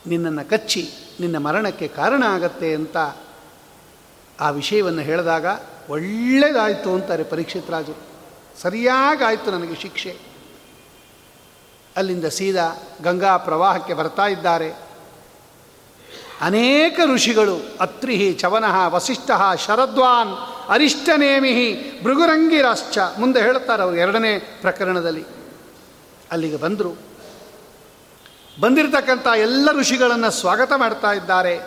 ನಿನ್ನನ್ನು 0.07 0.51
ಕಚ್ಚಿ, 0.51 0.91
ನಿನ್ನ 1.21 1.39
ಮರಣಕ್ಕೆ 1.39 1.89
ಕಾರಣ 1.89 2.23
ಆಗತ್ತೆ 2.23 2.75
ಅಂತ 2.75 2.97
ಆ 4.41 4.51
ವಿಷಯವನ್ನು 4.51 5.01
ಹೇಳಿದಾಗ 5.01 5.47
ಒಳ್ಳೆಯದಾಯಿತು 5.89 6.95
ಅಂತಾರೆ 6.95 7.23
ಪರೀಕ್ಷಿತ್ 7.23 7.71
ರಾಜರು. 7.71 8.03
ಸರಿಯಾಗಾಯಿತು 8.63 9.51
ನನಗೆ 9.51 9.75
ಶಿಕ್ಷೆ. 9.75 10.36
ಅಲ್ಲಿಂದ 11.97 12.25
ಸೀದಾ 12.25 12.83
ಗಂಗಾ 13.03 13.37
ಪ್ರವಾಹಕ್ಕೆ 13.37 13.95
ಬರ್ತಾ 13.95 14.27
ಇದ್ದಾರೆ. 14.27 14.73
ಅನೇಕ 16.41 17.01
ಋಷಿಗಳು 17.15 17.57
ಅತ್ರಿಹಿ 17.81 18.33
ಚವನಃ 18.33 18.89
ವಸಿಷ್ಠ 18.89 19.31
ಶರದ್ವಾನ್ 19.67 20.31
ಅರಿಷ್ಟನೇಮಿಹಿ 20.69 22.01
ಭೃಗುರಂಗಿರಾಶ್ಚ 22.05 22.99
ಮುಂದೆ 23.19 23.43
ಹೇಳ್ತಾರೆ 23.43 23.83
ಅವರು 23.83 23.97
ಎರಡನೇ 23.97 24.39
ಪ್ರಕರಣದಲ್ಲಿ. 24.39 25.25
ಅಲ್ಲಿಗೆ 26.31 26.57
ಬಂದರು. 26.57 26.99
ಬಂದಿರತಕ್ಕಂಥ 28.61 29.27
ಎಲ್ಲ 29.27 29.69
ಋಷಿಗಳನ್ನು 29.73 30.31
ಸ್ವಾಗತ 30.31 30.73
ಮಾಡ್ತಾ 30.77 31.13
ಇದ್ದಾರೆ. 31.13 31.61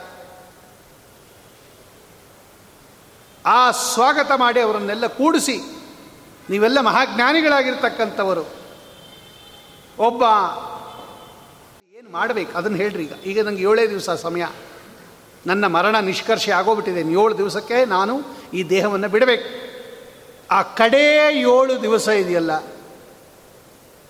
ಆ 3.45 3.71
ಸ್ವಾಗತ 3.71 4.31
ಮಾಡಿ 4.35 4.61
ಅವರನ್ನೆಲ್ಲ 4.61 5.07
ಕೂಡಿಸಿ 5.07 5.57
ನೀವೆಲ್ಲ 6.49 6.79
ಮಹಾಜ್ಞಾನಿಗಳಾಗಿರ್ತಕ್ಕಂಥವರು. 6.81 8.58
ಒಬ್ಬ 9.99 10.23
ಏನು 11.97 12.11
ಮಾಡಬೇಕು? 12.11 12.57
ಅದನ್ನು 12.57 12.77
ಹೇಳ್ರಿ 12.77 13.03
ಈಗ. 13.03 13.13
ಈಗ 13.25 13.45
ನನಗೆ 13.45 13.63
ಏಳೇ 13.63 13.89
ದಿವಸ 13.89 14.09
ಸಮಯ. 14.09 14.45
ನನ್ನ 15.45 15.67
ಮರಣ 15.67 15.99
ನಿಷ್ಕರ್ಷೆ 15.99 16.51
ಆಗೋಗ್ಬಿಟ್ಟಿದೆ. 16.51 16.99
ಏಳು 16.99 17.37
ದಿವಸಕ್ಕೆ 17.37 17.85
ನಾನು 17.85 18.21
ಈ 18.53 18.63
ದೇಹವನ್ನು 18.63 19.09
ಬಿಡಬೇಕು. 19.09 19.69
ಆ 20.51 20.61
ಕಡೇ 20.61 21.35
ಏಳು 21.39 21.81
ದಿವಸ 21.81 22.07
ಇದೆಯಲ್ಲ, 22.07 22.63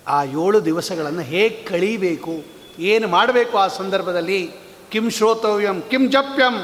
ಆ 0.08 0.24
ಏಳು 0.24 0.64
ದಿವಸಗಳನ್ನು 0.64 1.20
ಹೇಗೆ 1.20 1.62
ಕಳೀಬೇಕು? 1.62 2.44
ಏನು 2.78 3.08
ಮಾಡಬೇಕು 3.08 3.58
ಆ 3.58 3.66
ಸಂದರ್ಭದಲ್ಲಿ? 3.66 4.50
ಕಿಂ 4.90 5.10
ಶ್ರೋತವ್ಯಂ, 5.10 5.80
ಕಿಂ 5.80 6.10
ಜಪ್ಯಂ. 6.10 6.56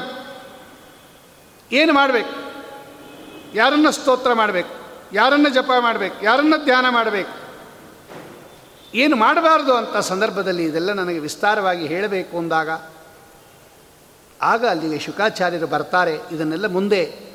ಏನು 1.71 1.93
ಮಾಡಬೇಕು? 1.93 2.33
ಯಾರನ್ನ 3.53 3.89
ಸ್ತೋತ್ರ 3.89 4.33
ಮಾಡಬೇಕು? 4.33 4.75
ಯಾರನ್ನ 5.13 5.47
ಜಪ 5.53 5.71
ಮಾಡಬೇಕು? 5.79 6.25
ಯಾರನ್ನ 6.25 6.53
ಧ್ಯಾನ 6.63 6.89
ಮಾಡಬೇಕು? 6.89 7.46
ಏನು 8.97 9.15
ಮಾಡಬಾರ್ದು 9.15 9.73
ಅಂತ 9.73 9.97
ಸಂದರ್ಭದಲ್ಲಿ 9.97 10.63
ಇದೆಲ್ಲ 10.63 10.93
ನನಗೆ 10.93 11.19
ವಿಸ್ತಾರವಾಗಿ 11.19 11.87
ಹೇಳಬೇಕು 11.87 12.37
ಅಂದಾಗ, 12.37 12.69
ಆಗ 14.41 14.67
ಅಲ್ಲಿಗೆ 14.67 14.99
ಶುಕಾಚಾರ್ಯರು 14.99 15.67
ಬರ್ತಾರೆ. 15.67 16.13
ಇದನ್ನೆಲ್ಲ 16.31 16.67
ಮುಂದೆ 16.67 17.27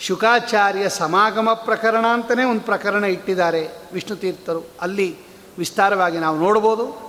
ಶುಕಾಚಾರ್ಯ 0.00 0.88
ಸಮಾಗಮ 0.88 1.52
ಪ್ರಕರಣ 1.52 2.06
ಅಂತಲೇ 2.06 2.44
ಒಂದು 2.44 2.60
ಪ್ರಕರಣ 2.60 3.04
ಇಟ್ಟಿದ್ದಾರೆ 3.04 3.68
ವಿಷ್ಣು 3.92 4.16
ತೀರ್ಥರು. 4.16 4.70
ಅಲ್ಲಿ 4.80 5.16
ವಿಸ್ತಾರವಾಗಿ 5.58 6.18
ನಾವು 6.18 6.38
ನೋಡ್ಬೋದು 6.38 7.08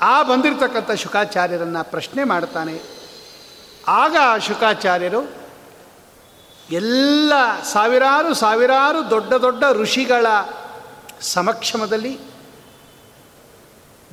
ಆ 0.00 0.22
ಬಂದಿರತಕ್ಕಂಥ 0.22 0.90
ಶುಕಾಚಾರ್ಯರನ್ನು 0.90 1.90
ಪ್ರಶ್ನೆ 1.90 2.24
ಮಾಡ್ತಾನೆ. 2.24 2.80
ಆಗ 3.88 4.16
ಶುಕಾಚಾರ್ಯರು 4.38 5.22
ಎಲ್ಲ 6.70 7.32
ಸಾವಿರಾರು 7.72 8.34
ಸಾವಿರಾರು 8.34 9.10
ದೊಡ್ಡ 9.10 9.34
ದೊಡ್ಡ 9.34 9.64
ಋಷಿಗಳ 9.72 10.26
ಸಮಕ್ಷಮದಲ್ಲಿ 11.20 12.27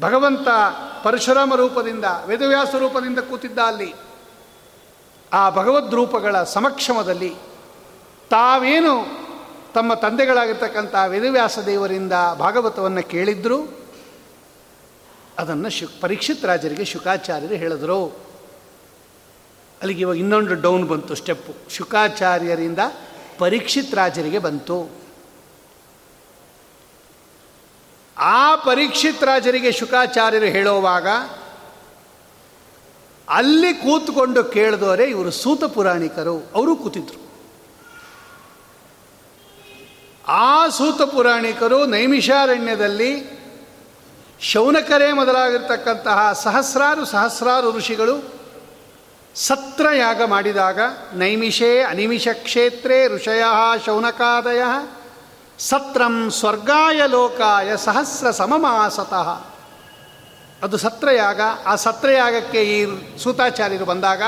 ಭಗವಂತ 0.02 0.48
ಪರಶುರಾಮ 1.04 1.56
ರೂಪದಿಂದ, 1.56 2.06
ವೇದವ್ಯಾಸ 2.26 2.76
ರೂಪದಿಂದ 2.76 3.20
ಕೂತಿದ್ದ 3.20 3.60
ಅಲ್ಲಿ, 3.60 3.94
ಆ 5.34 5.50
ಭಗವದ್ 5.50 5.94
ರೂಪಗಳ 5.94 6.44
ಸಮಕ್ಷಮದಲ್ಲಿ 6.44 7.36
ತಾವೇನು 8.30 9.26
ತಮ್ಮ 9.74 9.94
ತಂದೆಗಳಾಗಿರ್ತಕ್ಕಂಥ 9.94 10.96
ವೇದವ್ಯಾಸ 11.08 11.60
ದೇವರಿಂದ 11.60 12.14
ಭಾಗವತವನ್ನು 12.40 13.04
ಕೇಳಿದ್ರು? 13.04 13.86
ಅದನ್ನು 15.40 15.70
ಶು, 15.70 16.02
ಪರೀಕ್ಷಿತ್ 16.02 16.46
ರಾಜರಿಗೆ 16.46 16.86
ಶುಕಾಚಾರ್ಯರು 16.86 17.54
ಹೇಳಿದ್ರು. 17.54 18.06
ಅಲ್ಲಿಗೆ 19.82 20.02
ಇವಾಗ 20.02 20.18
ಇನ್ನೊಂದು 20.18 20.62
ಡೌನ್ 20.62 20.88
ಬಂತು 20.88 21.16
ಸ್ಟೆಪ್ಪು. 21.16 21.54
ಶುಕಾಚಾರ್ಯರಿಂದ 21.70 22.80
ಪರೀಕ್ಷಿತ್ 23.38 23.96
ರಾಜರಿಗೆ 23.96 24.40
ಬಂತು. 24.40 25.05
ಆ 28.18 28.56
ಪರೀಕ್ಷಿತ್ 28.56 29.24
ರಾಜರಿಗೆ 29.24 29.72
ಶುಕಾಚಾರ್ಯರು 29.72 30.46
ಹೇಳುವಾಗ, 30.46 31.08
ಅಲ್ಲಿ 33.30 33.74
ಕೂತ್ಕೊಂಡು 33.74 34.44
ಕೇಳಿದವರೇ 34.44 35.04
ಇವರು 35.04 35.32
ಸೂತ 35.32 35.64
ಪುರಾಣಿಕರು, 35.64 36.52
ಅವರು 36.56 36.76
ಕೂತಿದ್ರು. 36.76 37.26
ಆ 40.28 40.68
ಸೂತ 40.68 41.02
ಪುರಾಣಿಕರು 41.02 41.86
ನೈಮಿಷಾರಣ್ಯದಲ್ಲಿ 41.86 43.46
ಶೌನಕರೇ 44.42 45.12
ಮೊದಲಾಗಿರ್ತಕ್ಕಂತಹ 45.12 46.34
ಸಹಸ್ರಾರು 46.34 47.06
ಸಹಸ್ರಾರು 47.06 47.72
ಋಷಿಗಳು 47.72 48.36
ಸತ್ರಯಾಗ 49.36 50.24
ಮಾಡಿದಾಗ, 50.24 50.80
ನೈಮಿಷೇ 51.14 51.82
ಅನಿಮಿಷ 51.82 52.28
ಕ್ಷೇತ್ರೇ 52.34 53.08
ಋಷಯ 53.08 53.44
ಶೌನಕಾದಯ 53.86 54.62
ಸತ್ರಂ 55.60 56.32
ಸ್ವರ್ಗಾಯ 56.32 57.02
ಲೋಕಾಯ 57.08 57.78
ಸಹಸ್ರ 57.78 58.32
ಸಮಮಾಸತಃ. 58.32 59.44
ಅದು 60.64 60.78
ಸತ್ರಯಾಗ, 60.78 61.42
ಆ 61.66 61.76
ಸತ್ರಯಾಗಕ್ಕೆ 61.76 62.64
ಈ 62.64 62.86
ಸೂತಾಚಾರ್ಯರು 63.18 63.86
ಬಂದಾಗ 63.86 64.22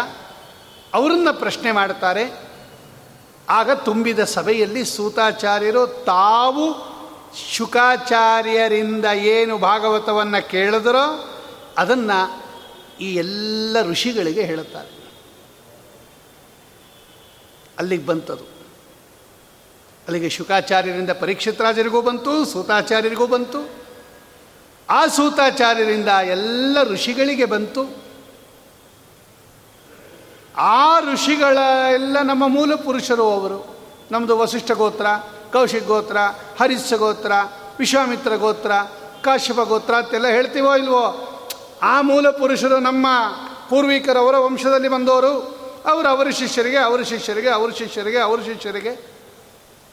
ಅವರನ್ನು 0.93 1.39
ಪ್ರಶ್ನೆ 1.39 1.71
ಮಾಡ್ತಾರೆ 1.71 2.47
ಆಗ 3.49 3.71
ತುಂಬಿದ 3.71 4.19
ಸಭೆಯಲ್ಲಿ 4.23 4.85
ಸೂತಾಚಾರ್ಯರು 4.85 5.87
ತಾವು 5.87 6.75
ಶುಕಾಚಾರ್ಯರಿಂದ 7.51 9.05
ಏನು 9.05 9.57
ಭಾಗವತವನ್ನು 9.57 10.49
ಕೇಳಿದರೋ 10.49 11.33
ಅದನ್ನು 11.77 12.43
ಈ 13.01 13.15
ಎಲ್ಲ 13.15 13.77
ಋಷಿಗಳಿಗೆ 13.81 14.43
ಹೇಳುತ್ತಾರೆ. 14.43 15.11
ಅಲ್ಲಿಗೆ 17.79 18.05
ಬಂತದು. 18.05 18.56
ಅಲ್ಲಿಗೆ 20.07 20.29
ಶುಕಾಚಾರ್ಯರಿಂದ 20.29 21.09
ಪರೀಕ್ಷಿತರಾಜರಿಗೂ 21.09 22.01
ಬಂತು, 22.01 22.45
ಸೂತಾಚಾರ್ಯರಿಗೂ 22.45 23.27
ಬಂತು. 23.27 23.69
ಆ 24.89 25.07
ಸೂತಾಚಾರ್ಯರಿಂದ 25.07 26.07
ಎಲ್ಲ 26.07 26.83
ಋಷಿಗಳಿಗೆ 26.83 27.45
ಬಂತು. 27.45 28.03
ಆ 30.57 30.99
ಋಷಿಗಳ 30.99 31.57
ಎಲ್ಲ 31.93 32.21
ನಮ್ಮ 32.21 32.47
ಮೂಲ 32.47 32.75
ಪುರುಷರು 32.75 33.23
ಅವರು. 33.23 33.77
ನಮ್ಮದು 34.11 34.37
ವಸಿಷ್ಠ 34.37 34.71
ಗೋತ್ರ, 34.71 35.05
ಕೌಶಿಕ್ 35.53 35.85
ಗೋತ್ರ, 35.85 36.17
ಹರಿಶ್ಚ 36.61 36.93
ಗೋತ್ರ, 36.93 37.31
ವಿಶ್ವಾಮಿತ್ರ 37.79 38.35
ಗೋತ್ರ, 38.35 38.71
ಕಾಶ್ಯಪ 39.23 39.59
ಗೋತ್ರ 39.59 39.93
ಅಂತೆಲ್ಲ 39.93 40.27
ಹೇಳ್ತೀವೋ 40.27 40.75
ಇಲ್ವೋ? 40.75 41.33
ಆ 41.81 42.01
ಮೂಲ 42.01 42.29
ಪುರುಷರು 42.29 42.79
ನಮ್ಮ 42.79 43.07
ಪೂರ್ವಿಕರವರ 43.69 44.37
ವಂಶದಲ್ಲಿ 44.37 44.87
ಬಂದವರು. 44.87 45.57
ಅವರು 45.85 46.07
ಅವರ 46.07 46.29
ಶಿಷ್ಯರಿಗೆ 46.29 46.77
ಅವರ 46.77 47.01
ಶಿಷ್ಯರಿಗೆ 47.01 47.49
ಅವರ 47.49 47.69
ಶಿಷ್ಯರಿಗೆ 47.69 48.17
ಅವರ 48.17 48.39
ಶಿಷ್ಯರಿಗೆ. 48.41 49.16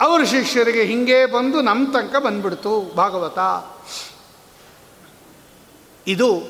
ಅವರ 0.05 0.25
ಶಿಷ್ಯರಿಗೆ 0.25 0.85
ಹಿಂಗೆ 0.85 1.27
ಬಂದು 1.27 1.61
ನಮ್ಮ 1.61 1.93
ತನಕ 1.93 2.23
ಬಂದ್ಬಿಡ್ತು, 2.23 2.93
ಭಾಗವತ. 2.97 3.39
ಇದು 6.07 6.43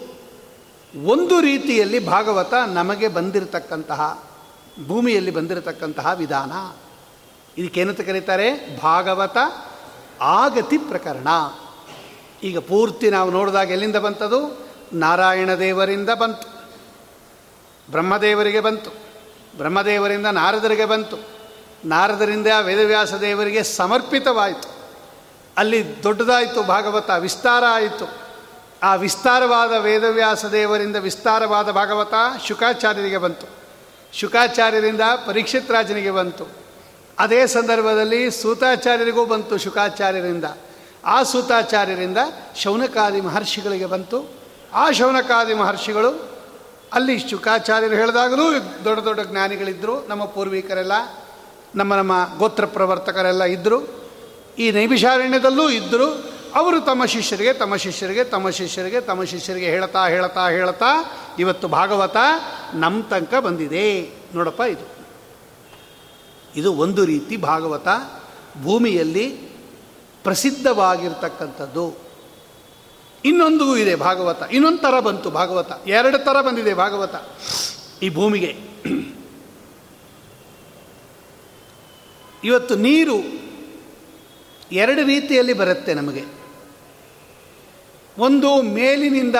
ಒಂದು 1.04 1.40
ರೀತಿಯಲ್ಲಿ 1.40 2.06
ಭಾಗವತ 2.06 2.54
ನಮಗೆ 2.54 3.08
ಬಂದಿರತಕ್ಕಂತಹ, 3.08 4.24
ಭೂಮಿಯಲ್ಲಿ 4.86 5.30
ಬಂದಿರತಕ್ಕಂತಹ 5.30 6.12
ವಿಧಾನ. 6.14 6.52
ಇದಕ್ಕೇನಂತ 7.60 8.00
ಕರೀತಾರೆ? 8.00 8.78
ಭಾಗವತ 8.82 9.36
ಆಗತಿ 10.20 10.78
ಪ್ರಕರಣ. 10.78 11.28
ಈಗ 12.42 12.58
ಪೂರ್ತಿ 12.58 13.10
ನಾವು 13.10 13.30
ನೋಡಿದಾಗ 13.30 13.70
ಎಲ್ಲಿಂದ 13.70 13.96
ಬಂತದು? 13.96 14.66
ನಾರಾಯಣ 14.92 15.54
ದೇವರಿಂದ 15.54 16.10
ಬಂತು. 16.10 16.48
ಬ್ರಹ್ಮದೇವರಿಗೆ 17.90 18.60
ಬಂತು. 18.60 18.90
ಬ್ರಹ್ಮದೇವರಿಂದ 19.56 20.26
ನಾರದರಿಗೆ 20.26 20.84
ಬಂತು. 20.84 21.33
ನಾರದರಿಂದ 21.84 22.46
ವೇದವ್ಯಾಸ 22.62 23.14
ದೇವರಿಗೆ 23.14 23.62
ಸಮರ್ಪಿತವಾಯಿತು. 23.62 24.68
ಅಲ್ಲಿ 25.56 26.02
ದೊಡ್ಡದಾಯಿತು 26.02 26.62
ಭಾಗವತ, 26.62 27.10
ವಿಸ್ತಾರ 27.10 27.64
ಆಯಿತು. 27.68 28.24
ಆ 28.82 28.94
ವಿಸ್ತಾರವಾದ 28.94 29.72
ವೇದವ್ಯಾಸ 29.72 30.44
ದೇವರಿಂದ 30.44 30.96
ವಿಸ್ತಾರವಾದ 30.96 31.70
ಭಾಗವತ 31.70 32.14
ಶುಕಾಚಾರ್ಯರಿಗೆ 32.46 33.18
ಬಂತು. 33.18 33.46
ಶುಕಾಚಾರ್ಯರಿಂದ 34.12 35.00
ಪರೀಕ್ಷಿತ್ 35.26 35.70
ರಾಜನಿಗೆ 35.70 36.10
ಬಂತು. 36.10 36.46
ಅದೇ 37.18 37.46
ಸಂದರ್ಭದಲ್ಲಿ 37.46 38.30
ಸೂತಾಚಾರ್ಯರಿಗೂ 38.30 39.24
ಬಂತು 39.24 39.58
ಶುಕಾಚಾರ್ಯರಿಂದ. 39.58 40.44
ಆ 41.04 41.22
ಸೂತಾಚಾರ್ಯರಿಂದ 41.22 42.18
ಶೌನಕಾದಿ 42.56 43.20
ಮಹರ್ಷಿಗಳಿಗೆ 43.20 43.86
ಬಂತು. 43.86 44.34
ಆ 44.74 44.90
ಶೌನಕಾದಿ 44.90 45.54
ಮಹರ್ಷಿಗಳು 45.54 46.34
ಅಲ್ಲಿ 46.92 47.18
ಶುಕಾಚಾರ್ಯರು 47.18 47.94
ಹೇಳಿದಾಗಲೂ 47.94 48.52
ದೊಡ್ಡ 48.84 49.02
ದೊಡ್ಡ 49.02 49.20
ಜ್ಞಾನಿಗಳಿದ್ದರು 49.20 50.06
ನಮ್ಮ 50.08 50.24
ಪೂರ್ವಿಕರೆಲ್ಲ 50.24 50.92
ನಮ್ಮ 51.74 51.94
ನಮ್ಮ 51.94 52.38
ಗೋತ್ರ 52.38 52.66
ಪ್ರವರ್ತಕರೆಲ್ಲ 52.66 53.44
ಇದ್ದರು 53.44 54.04
ಈ 54.58 54.70
ನೈಮಿಷಾರಣ್ಯದಲ್ಲೂ 54.70 55.70
ಇದ್ದರು 55.70 56.34
ಅವರು 56.54 56.80
ತಮ್ಮ 56.80 57.04
ಶಿಷ್ಯರಿಗೆ 57.04 57.52
ತಮ್ಮ 57.52 57.76
ಶಿಷ್ಯರಿಗೆ 57.76 58.24
ತಮ್ಮ 58.24 58.50
ಶಿಷ್ಯರಿಗೆ 58.50 59.00
ತಮ್ಮ 59.00 59.24
ಶಿಷ್ಯರಿಗೆ 59.24 59.66
ಹೇಳ್ತಾ 59.66 60.06
ಹೇಳ್ತಾ 60.06 60.48
ಹೇಳ್ತಾ, 60.48 61.18
ಇವತ್ತು 61.38 61.68
ಭಾಗವತ 61.68 62.16
ನಮ್ಮ 62.74 63.02
ತನಕ 63.02 63.34
ಬಂದಿದೆ. 63.34 64.10
ನೋಡಪ್ಪ 64.34 64.60
ಇದು. 64.60 65.06
ಇದು 66.56 66.74
ಒಂದು 66.74 67.04
ರೀತಿ 67.04 67.36
ಭಾಗವತ 67.36 67.88
ಭೂಮಿಯಲ್ಲಿ 68.62 69.28
ಪ್ರಸಿದ್ಧವಾಗಿರ್ತಕ್ಕಂಥದ್ದು. 70.22 71.94
ಇನ್ನೊಂದು 73.24 73.76
ಇದೆ 73.76 73.94
ಭಾಗವತ. 73.94 74.42
ಇನ್ನೊಂದು 74.52 74.78
ಥರ 74.78 75.00
ಬಂತು 75.00 75.30
ಭಾಗವತ. 75.30 75.88
ಎರಡು 75.88 76.18
ಥರ 76.18 76.40
ಬಂದಿದೆ 76.40 76.74
ಭಾಗವತ 76.74 77.14
ಈ 78.02 78.08
ಭೂಮಿಗೆ. 78.08 78.56
ಇವತ್ತು 82.44 82.74
ನೀರು 82.74 83.44
ಎರಡು 84.72 85.04
ರೀತಿಯಲ್ಲಿ 85.04 85.52
ಬರುತ್ತೆ 85.52 85.94
ನಮಗೆ. 85.94 86.24
ಒಂದು 88.18 88.62
ಮೇಲಿನಿಂದ 88.62 89.36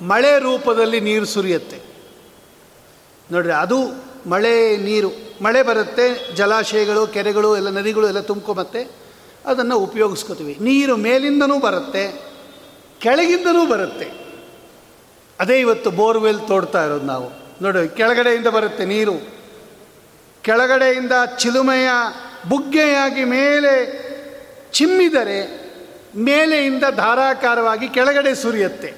ಮಳೆ 0.00 0.38
ರೂಪದಲ್ಲಿ 0.38 1.00
ನೀರು 1.00 1.24
ಸುರಿಯುತ್ತೆ. 1.24 1.80
ನೋಡ್ರಿ, 3.32 3.52
ಅದು 3.52 3.78
ಮಳೆ 4.28 4.76
ನೀರು, 4.76 5.10
ಮಳೆ 5.42 5.62
ಬರುತ್ತೆ, 5.62 6.34
ಜಲಾಶಯಗಳು, 6.34 7.06
ಕೆರೆಗಳು, 7.06 7.56
ಎಲ್ಲ 7.56 7.68
ನದಿಗಳು 7.68 8.06
ಎಲ್ಲ 8.06 8.20
ತುಂಬ್ಕೊಂಬತ್ತೆ, 8.20 8.90
ಅದನ್ನು 9.46 9.78
ಉಪಯೋಗಿಸ್ಕೋತೀವಿ. 9.78 10.56
ನೀರು 10.60 10.96
ಮೇಲಿಂದನೂ 10.96 11.58
ಬರುತ್ತೆ, 11.58 12.24
ಕೆಳಗಿಂದನೂ 12.98 13.66
ಬರುತ್ತೆ. 13.66 14.26
ಅದೇ 15.40 15.60
ಇವತ್ತು 15.60 15.90
ಬೋರ್ವೆಲ್ 15.90 16.40
ತೋಡ್ತಾ 16.40 16.84
ಇರೋದು 16.84 17.06
ನಾವು. 17.06 17.28
ನೋಡಿ 17.62 17.96
ಕೆಳಗಡೆಯಿಂದ 17.96 18.46
ಬರುತ್ತೆ 18.46 18.84
ನೀರು. 18.84 19.35
ಕೆಳಗಡೆಯಿಂದ 20.46 21.12
ಚಿಲುಮೆಯ 21.38 21.88
ಬುಗ್ಗೆಯಾಗಿ 22.48 23.24
ಮೇಲೆ 23.24 23.72
ಚಿಮ್ಮಿದರೆ 24.72 25.66
ಮೇಲೆಯಿಂದ 26.16 26.84
ಧಾರಾಕಾರವಾಗಿ 26.90 27.88
ಕೆಳಗಡೆ 27.88 28.34
ಸುರಿಯುತ್ತೆ. 28.34 28.94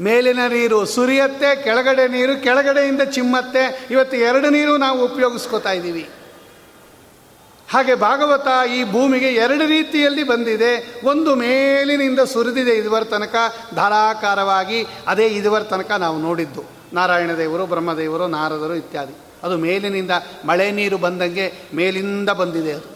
ಮೇಲಿನ 0.00 0.46
ನೀರು 0.46 0.86
ಸುರಿಯತ್ತೆ, 0.86 1.62
ಕೆಳಗಡೆ 1.62 2.08
ನೀರು 2.08 2.42
ಕೆಳಗಡೆಯಿಂದ 2.42 3.02
ಚಿಮ್ಮತ್ತೆ. 3.02 3.86
ಇವತ್ತು 3.90 4.16
ಎರಡು 4.16 4.50
ನೀರು 4.50 4.76
ನಾವು 4.76 5.04
ಉಪಯೋಗಿಸ್ಕೋತಾ 5.04 5.72
ಇದ್ದೀವಿ. 5.72 6.10
ಹಾಗೆ 7.72 7.94
ಭಾಗವತ 7.94 8.48
ಈ 8.68 8.92
ಭೂಮಿಗೆ 8.92 9.26
ಎರಡು 9.26 9.66
ರೀತಿಯಲ್ಲಿ 9.66 10.22
ಬಂದಿದೆ. 10.22 11.00
ಒಂದು 11.06 11.34
ಮೇಲಿನಿಂದ 11.34 12.20
ಸುರಿದಿದೆ 12.20 12.70
ಇದುವರ 12.70 13.04
ತನಕ, 13.04 13.34
ಧಾರಾಕಾರವಾಗಿ 13.74 14.86
ಅದೇ 15.06 15.26
ಇದುವರ 15.26 15.62
ತನಕ 15.62 15.90
ನಾವು 15.90 16.18
ನೋಡಿದ್ದು. 16.18 16.64
ನಾರಾಯಣ 16.92 17.30
ದೇವರು 17.36 17.66
ಬ್ರಹ್ಮದೇವರು, 17.66 18.26
ನಾರದರು 18.26 18.74
ಇತ್ಯಾದಿ. 18.74 19.23
ಅದು 19.44 19.58
ಮೇಲಿನಿಂದ 19.58 20.10
ಮಳೆ 20.44 20.70
ನೀರು 20.70 20.98
ಬಂದಂಗೆ 20.98 21.52
ಮೇಲಿಂದ 21.74 22.28
ಬಂದಿದೆ 22.28 22.72
ಅದು. 22.72 22.94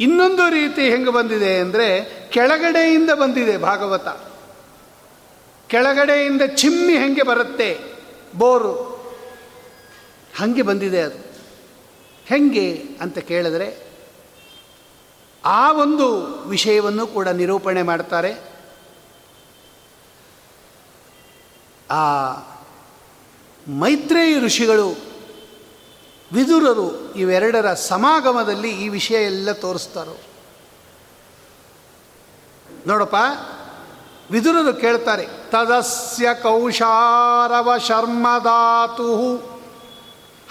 ಇನ್ನೊಂದು 0.00 0.50
ರೀತಿ 0.50 0.90
ಹೆಂಗೆ 0.90 1.10
ಬಂದಿದೆ 1.10 1.58
ಅಂದರೆ 1.58 2.20
ಕೆಳಗಡೆಯಿಂದ 2.30 3.10
ಬಂದಿದೆ 3.10 3.56
ಭಾಗವತ. 3.56 4.08
ಕೆಳಗಡೆಯಿಂದ 5.68 6.42
ಚಿಮ್ಮಿ 6.42 6.98
ಹೆಂಗೆ 6.98 7.22
ಬರುತ್ತೆ? 7.22 7.80
ಬೋರು. 8.36 8.72
ಹಾಗೆ 10.36 10.62
ಬಂದಿದೆ 10.62 11.00
ಅದು. 11.00 11.18
ಹೆಂಗೆ 12.26 12.82
ಅಂತ 13.00 13.18
ಕೇಳಿದ್ರೆ 13.18 13.90
ಆ 15.44 15.72
ಒಂದು 15.72 16.20
ವಿಷಯವನ್ನು 16.48 17.06
ಕೂಡ 17.06 17.28
ನಿರೂಪಣೆ 17.28 17.82
ಮಾಡ್ತಾರೆ. 17.82 18.34
ಆ 21.90 22.32
ಮೈತ್ರೇಯಿ 23.68 24.40
ಋಷಿಗಳು, 24.40 24.88
ವಿದುರರು 26.32 27.14
ಇವೆರಡರ 27.14 27.74
ಸಮಾಗಮದಲ್ಲಿ 27.74 28.84
ಈ 28.84 28.88
ವಿಷಯ 28.88 29.14
ಎಲ್ಲ 29.14 29.52
ತೋರಿಸ್ತಾರೋ? 29.52 30.20
ನೋಡಪ್ಪ, 32.86 33.16
ವಿದುರರು 34.30 34.74
ಕೇಳ್ತಾರೆ, 34.74 35.26
ತದಸ್ಯ 35.26 36.28
ಕೌಶಾರವ 36.42 37.78
ಶರ್ಮದಾತು 37.78 39.36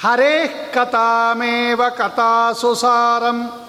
ಹರೇ 0.01 0.72
ಕಥಾಮೇವ 0.76 1.82
ಕಥಾಸುಸಾರಂ 1.89 3.68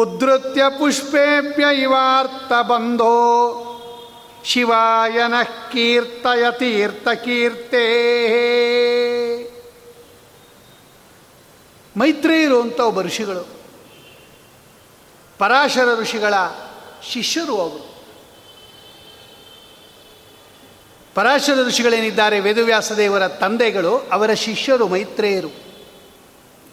ಉದ್ಧತ್ಯ 0.00 0.62
ಪುಷ್ಪೇಭ್ಯ 0.78 1.82
ಇವಾರ್ಥ 1.82 2.52
ಬಂಧೋ. 2.52 3.69
ಶಿವಾಯನ 4.44 5.34
ಕೀರ್ತಯ 5.72 6.44
ತೀರ್ಥ 6.58 7.08
ಕೀರ್ತೆ. 7.08 7.80
ಮೈತ್ರೇಯರು 11.98 12.60
ಅಂತ 12.60 12.80
ಒಬ್ಬ 12.80 13.02
ಋಷಿಗಳು. 13.02 13.60
ಪರಾಶರ 15.38 15.94
ಋಷಿಗಳ 16.00 16.34
ಶಿಷ್ಯರು 17.02 17.60
ಅವರು. 17.60 18.04
ಪರಾಶರ 21.14 21.62
ಋಷಿಗಳೇನಿದ್ದಾರೆ 21.62 22.40
ವೇದವ್ಯಾಸದೇವರ 22.40 23.28
ತಂದೆಗಳು, 23.28 23.96
ಅವರ 23.96 24.32
ಶಿಷ್ಯರು 24.32 24.88
ಮೈತ್ರೇಯರು. 24.88 25.70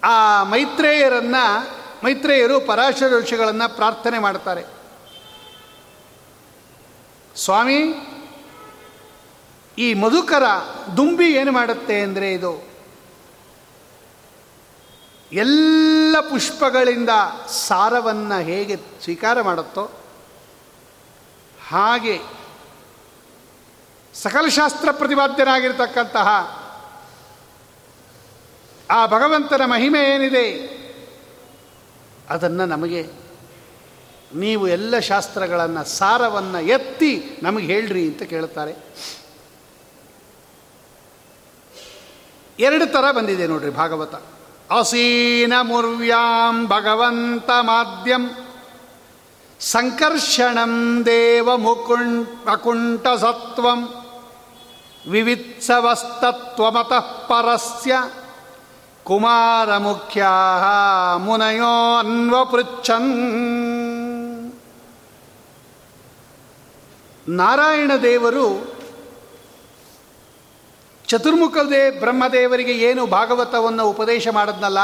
ಆ 0.03 0.43
ಮೈತ್ರೇಯರನ್ನು 0.43 1.69
ಮೈತ್ರೇಯರು 2.05 2.59
ಪರಾಶರ 2.59 3.19
ಋಷಿಗಳನ್ನು 3.19 3.75
ಪ್ರಾರ್ಥನೆ 3.75 4.19
ಮಾಡ್ತಾರೆ. 4.19 4.76
ಸ್ವಾಮಿ, 7.37 7.79
ಈ 9.77 9.87
ಮಧುಕರ 9.93 10.45
ದುಂಬಿ 10.97 11.27
ಏನು 11.33 11.51
ಮಾಡುತ್ತೆ 11.51 11.95
ಅಂದರೆ 12.01 12.29
ಇದು. 12.33 12.53
ಎಲ್ಲ 15.31 16.15
ಪುಷ್ಪಗಳಿಂದ 16.29 17.13
ಸಾರವನ್ನು 17.67 18.37
ಹೇಗೆ 18.43 18.75
ಸ್ವೀಕಾರ 19.03 19.41
ಮಾಡುತ್ತೋ 19.41 19.83
ಹಾಗೆ 21.69 22.15
ಸಕಲಶಾಸ್ತ್ರ 24.13 24.89
ಪ್ರತಿಪಾದ್ಯನಾಗಿರ್ತಕ್ಕಂತಹ 24.91 26.27
ಆ 28.89 28.99
ಭಗವಂತನ 29.05 29.61
ಮಹಿಮೆ 29.65 30.01
ಏನಿದೆ, 30.03 30.45
ಅದನ್ನು 32.29 32.65
ನಮಗೆ 32.65 33.01
ನೀವು 34.35 34.67
ಎಲ್ಲ 34.67 34.99
ಶಾಸ್ತ್ರಗಳನ್ನು 34.99 35.83
ಸಾರವನ್ನು 35.83 36.61
ಎತ್ತಿ 36.61 37.39
ನಮಗೆ 37.43 37.65
ಹೇಳ್ರಿ 37.65 38.07
ಅಂತ 38.07 38.23
ಕೇಳ್ತಾರೆ 38.23 38.87
ಎರಡು 42.59 42.87
ಥರ 42.87 43.11
ಬಂದಿದೆ 43.11 43.47
ನೋಡ್ರಿ 43.47 43.69
ಭಾಗವತ. 43.69 44.15
ಅಸೀನ 44.79 45.53
ಮುರ್ವ್ಯಾಂ 45.61 46.67
ಭಗವಂತ 46.67 47.49
ಮಾಧ್ಯಂ 47.61 48.31
ಸಂಕರ್ಷಣಂ 49.59 51.03
ದೇವ 51.05 51.57
ಮುಕುಂ 51.57 52.27
ಅಕುಂಠ 52.51 53.07
ಸತ್ವಂ 53.07 54.03
ವಿವಿತ್ಸವಸ್ತತ್ವಮತ 55.11 56.93
ಪರಸ್ಯ 57.27 57.95
ಕುಮಾರ 59.03 59.77
ಮುಖ್ಯ 59.77 60.25
ನಾರಾಯಣ 67.29 67.91
ದೇವರು 68.03 68.77
ಚತುರ್ಮುಖದೇ 71.07 71.91
ಬ್ರಹ್ಮದೇವರಿಗೆ 71.91 72.71
ಏನು 72.71 73.05
ಭಾಗವತವನ್ನು 73.05 73.89
ಉಪದೇಶ 73.89 74.27
ಮಾಡದ್ನಲ್ಲ, 74.31 74.79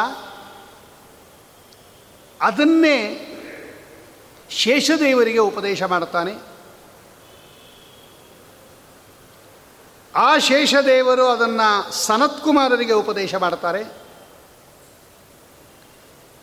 ಅದನ್ನೇ 2.41 2.97
ಶೇಷದೇವರಿಗೆ 4.49 5.37
ಉಪದೇಶ 5.39 5.83
ಮಾಡುತ್ತಾನೆ. 5.83 6.33
ಆ 10.15 10.37
ಶೇಷದೇವರು 10.37 11.27
ಅದನ್ನು 11.27 11.91
ಸನತ್ಕುಮಾರರಿಗೆ 11.91 12.93
ಉಪದೇಶ 12.93 13.35
ಮಾಡ್ತಾರೆ 13.35 13.83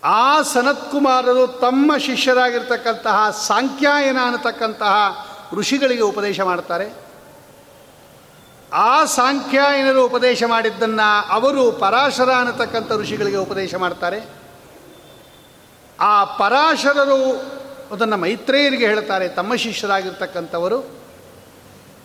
ಆ 0.05 0.43
ಸನತ್ಕುಮಾರರು 0.43 1.47
ತಮ್ಮ 1.47 1.97
ಶಿಷ್ಯರಾಗಿರ್ತಕ್ಕಂತಹ 1.97 3.31
ಸಾಂಖ್ಯಾಯನ 3.31 4.17
ಅನ್ನತಕ್ಕಂತಹ 4.25 5.27
ಋಷಿಗಳಿಗೆ 5.53 6.03
ಉಪದೇಶ 6.03 6.41
ಮಾಡ್ತಾರೆ 6.41 7.11
ಆ 8.73 9.05
ಸಾಂಖ್ಯಾಯನರು 9.05 10.07
ಉಪದೇಶ 10.07 10.43
ಮಾಡಿದ್ದನ್ನು 10.47 11.29
ಅವರು 11.29 11.73
ಪರಾಶರ 11.73 12.31
ಅನ್ನತಕ್ಕಂಥ 12.31 12.93
ಋಷಿಗಳಿಗೆ 12.93 13.37
ಉಪದೇಶ 13.37 13.75
ಮಾಡ್ತಾರೆ. 13.75 14.21
ಆ 16.01 16.25
ಪರಾಶರರು 16.25 17.39
ಅದನ್ನು 17.93 18.17
ಮೈತ್ರೇಯರಿಗೆ 18.17 18.87
ಹೇಳ್ತಾರೆ 18.87 19.29
ತಮ್ಮ 19.29 19.55
ಶಿಷ್ಯರಾಗಿರ್ತಕ್ಕಂಥವರು. 19.55 20.81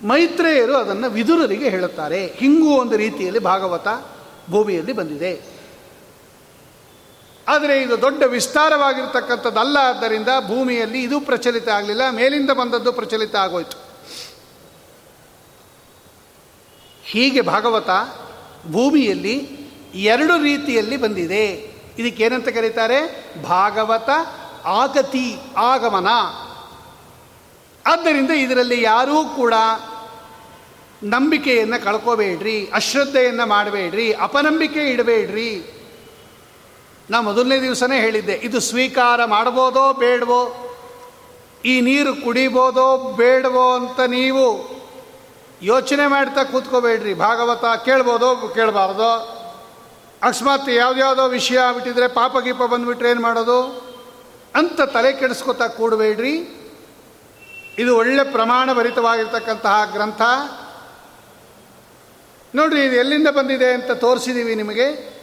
ಮೈತ್ರೇಯರು 0.03 0.75
ಅದನ್ನು 0.75 1.09
ವಿದುರರಿಗೆ 1.09 1.69
ಹೇಳುತ್ತಾರೆ. 1.69 2.27
ಹಿಂಗೂ 2.27 2.77
ಒಂದು 2.77 2.95
ರೀತಿಯಲ್ಲಿ 2.95 3.39
ಭಾಗವತ 3.39 3.87
ಭೂಮಿಯಲ್ಲಿ 4.49 4.93
ಬಂದಿದೆ. 4.93 5.54
ಆದರೆ 7.47 7.81
ಇದು 7.81 8.01
ದೊಡ್ಡ 8.01 8.23
ವಿಸ್ತಾರವಾಗಿರ್ತಕ್ಕಂಥದ್ದಲ್ಲ. 8.23 9.77
ಆದ್ದರಿಂದ 9.77 10.27
ಭೂಮಿಯಲ್ಲಿ 10.47 11.03
ಇದು 11.03 11.19
ಪ್ರಚಲಿತ 11.19 11.69
ಆಗಲಿಲ್ಲ. 11.69 12.09
ಮೇಲಿಂದ 12.09 12.49
ಬಂದದ್ದು 12.49 12.91
ಪ್ರಚಲಿತ 12.91 13.35
ಆಗೋಯ್ತು. 13.35 13.77
ಹೀಗೆ 17.03 17.41
ಭಾಗವತ 17.41 17.89
ಭೂಮಿಯಲ್ಲಿ 18.71 19.49
ಎರಡು 19.95 20.41
ರೀತಿಯಲ್ಲಿ 20.41 20.97
ಬಂದಿದೆ. 20.97 21.75
ಇದಕ್ಕೇನಂತ 21.97 22.47
ಕರೀತಾರೆ? 22.47 23.31
ಭಾಗವತ 23.43 24.09
ಆಗತಿ 24.65 25.37
ಆಗಮನ. 25.57 26.07
ಆದ್ದರಿಂದ 27.85 28.31
ಇದರಲ್ಲಿ 28.31 28.81
ಯಾರೂ 28.81 29.25
ಕೂಡ 29.25 29.53
ನಂಬಿಕೆಯನ್ನು 31.03 31.83
ಕಳ್ಕೋಬೇಡ್ರಿ, 31.83 32.71
ಅಶ್ರದ್ಧೆಯನ್ನು 32.73 33.45
ಮಾಡಬೇಡ್ರಿ, 33.45 34.13
ಅಪನಂಬಿಕೆ 34.13 34.79
ಇಡಬೇಡ್ರಿ. 34.79 35.74
ನಾ 37.09 37.21
ಮೊದಲನೇ 37.21 37.61
ದಿವಸನೇ 37.61 37.99
ಹೇಳಿದ್ದೆ, 37.99 38.33
ಇದು 38.33 38.59
ಸ್ವೀಕಾರ 38.59 39.25
ಮಾಡ್ಬೋದೋ 39.25 39.93
ಬೇಡವೋ? 39.93 40.71
ಈ 41.65 41.81
ನೀರು 41.81 42.15
ಕುಡಿಬೋದೋ 42.15 43.11
ಬೇಡವೋ 43.11 43.75
ಅಂತ 43.75 43.99
ನೀವು 43.99 44.75
ಯೋಚನೆ 45.61 46.07
ಮಾಡ್ತಾ 46.07 46.43
ಕೂತ್ಕೋಬೇಡ್ರಿ. 46.43 47.13
ಭಾಗವತ 47.13 47.65
ಕೇಳ್ಬೋದೋ 47.85 48.47
ಕೇಳಬಾರ್ದೋ? 48.53 49.11
ಅಕಸ್ಮಾತ್ 50.23 50.69
ಯಾವ್ದ್ಯಾವುದೋ 50.69 51.27
ವಿಷಯ 51.27 51.57
ಆಗ್ಬಿಟ್ಟಿದ್ರೆ 51.59 52.07
ಪಾಪ 52.07 52.37
ಗೀಪ 52.37 52.61
ಬಂದುಬಿಟ್ರೆ 52.61 53.09
ಏನು 53.09 53.21
ಮಾಡೋದು? 53.21 53.59
ಅಂತ 54.55 54.81
ತಲೆ 54.81 55.13
ಕೆಡಿಸ್ಕೊತಾ 55.13 55.67
ಕೂಡಬೇಡ್ರಿ. 55.67 56.35
ಇದು 57.77 57.97
ಒಳ್ಳೆ 57.97 58.23
ಪ್ರಮಾಣ 58.23 58.73
ಭರಿತವಾಗಿರ್ತಕ್ಕಂತಹ 58.73 59.89
ಗ್ರಂಥ. 59.93 60.21
ನೋಡ್ರಿ, 62.55 62.85
ಇದು 62.85 62.95
ಎಲ್ಲಿಂದ 62.95 63.27
ಬಂದಿದೆ 63.27 63.73
ಅಂತ 63.73 63.91
ತೋರಿಸಿದ್ದೀವಿ 63.91 64.55
ನಿಮಗೆ. 64.55 65.14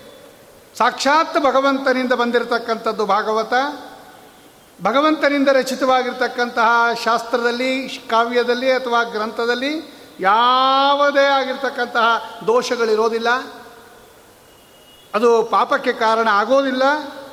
ಸಾಕ್ಷಾತ್ 0.78 1.38
ಭಗವಂತನಿಂದ 1.38 2.12
ಬಂದಿರತಕ್ಕಂಥದ್ದು 2.12 3.06
ಭಾಗವತ. 3.06 3.52
ಭಗವಂತನಿಂದ 4.82 5.48
ರಚಿತವಾಗಿರ್ತಕ್ಕಂತಹ 5.48 6.70
ಶಾಸ್ತ್ರದಲ್ಲಿ, 7.04 7.88
ಕಾವ್ಯದಲ್ಲಿ 8.10 8.72
ಅಥವಾ 8.72 9.02
ಗ್ರಂಥದಲ್ಲಿ 9.02 9.72
ಯಾವುದೇ 10.20 11.24
ಆಗಿರ್ತಕ್ಕಂತಹ 11.24 12.40
ದೋಷಗಳಿರೋದಿಲ್ಲ. 12.46 13.30
ಅದು 15.14 15.42
ಪಾಪಕ್ಕೆ 15.42 15.92
ಕಾರಣ 15.92 16.28
ಆಗೋದಿಲ್ಲ, 16.28 16.82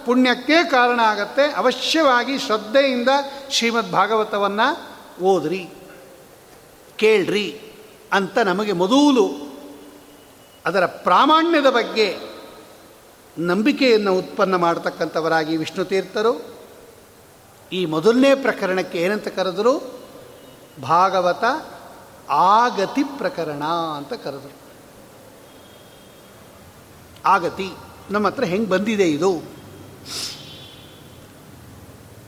ಪುಣ್ಯಕ್ಕೆ 0.06 0.64
ಕಾರಣ 0.64 1.00
ಆಗತ್ತೆ. 1.00 1.52
ಅವಶ್ಯವಾಗಿ 1.52 2.40
ಶ್ರದ್ಧೆಯಿಂದ 2.40 3.10
ಶ್ರೀಮದ್ 3.50 3.92
ಭಾಗವತವನ್ನು 3.92 4.68
ಓದ್ರಿ, 5.24 5.70
ಕೇಳ್ರಿ 6.98 7.62
ಅಂತ 8.14 8.38
ನಮಗೆ 8.38 8.72
ಮೊದಲು 8.72 9.50
ಅದರ 10.66 10.86
ಪ್ರಾಮಾಣ್ಯದ 10.86 11.70
ಬಗ್ಗೆ 11.70 12.39
ನಂಬಿಕೆಯನ್ನು 13.38 14.17
ಉತ್ಪನ್ನ 14.17 14.55
ಮಾಡತಕ್ಕಂಥವರಾಗಿ 14.55 15.57
ವಿಷ್ಣು 15.57 15.86
ತೀರ್ಥರು. 15.86 16.59
ಈ 17.71 17.86
ಮೊದಲನೇ 17.86 18.36
ಪ್ರಕರಣಕ್ಕೆ 18.36 18.97
ಏನಂತ 18.97 19.27
ಕರೆದರು? 19.27 19.99
ಭಾಗವತ 20.82 21.43
ಆಗತಿ 22.30 23.03
ಪ್ರಕರಣ 23.03 23.63
ಅಂತ 23.97 24.13
ಕರೆದರು. 24.13 24.53
ಆಗತಿ, 27.25 27.71
ನಮ್ಮ 28.11 28.27
ಹತ್ರ 28.27 28.43
ಹೆಂಗೆ 28.43 28.69
ಬಂದಿದೆ 28.69 29.11
ಇದು? 29.11 29.59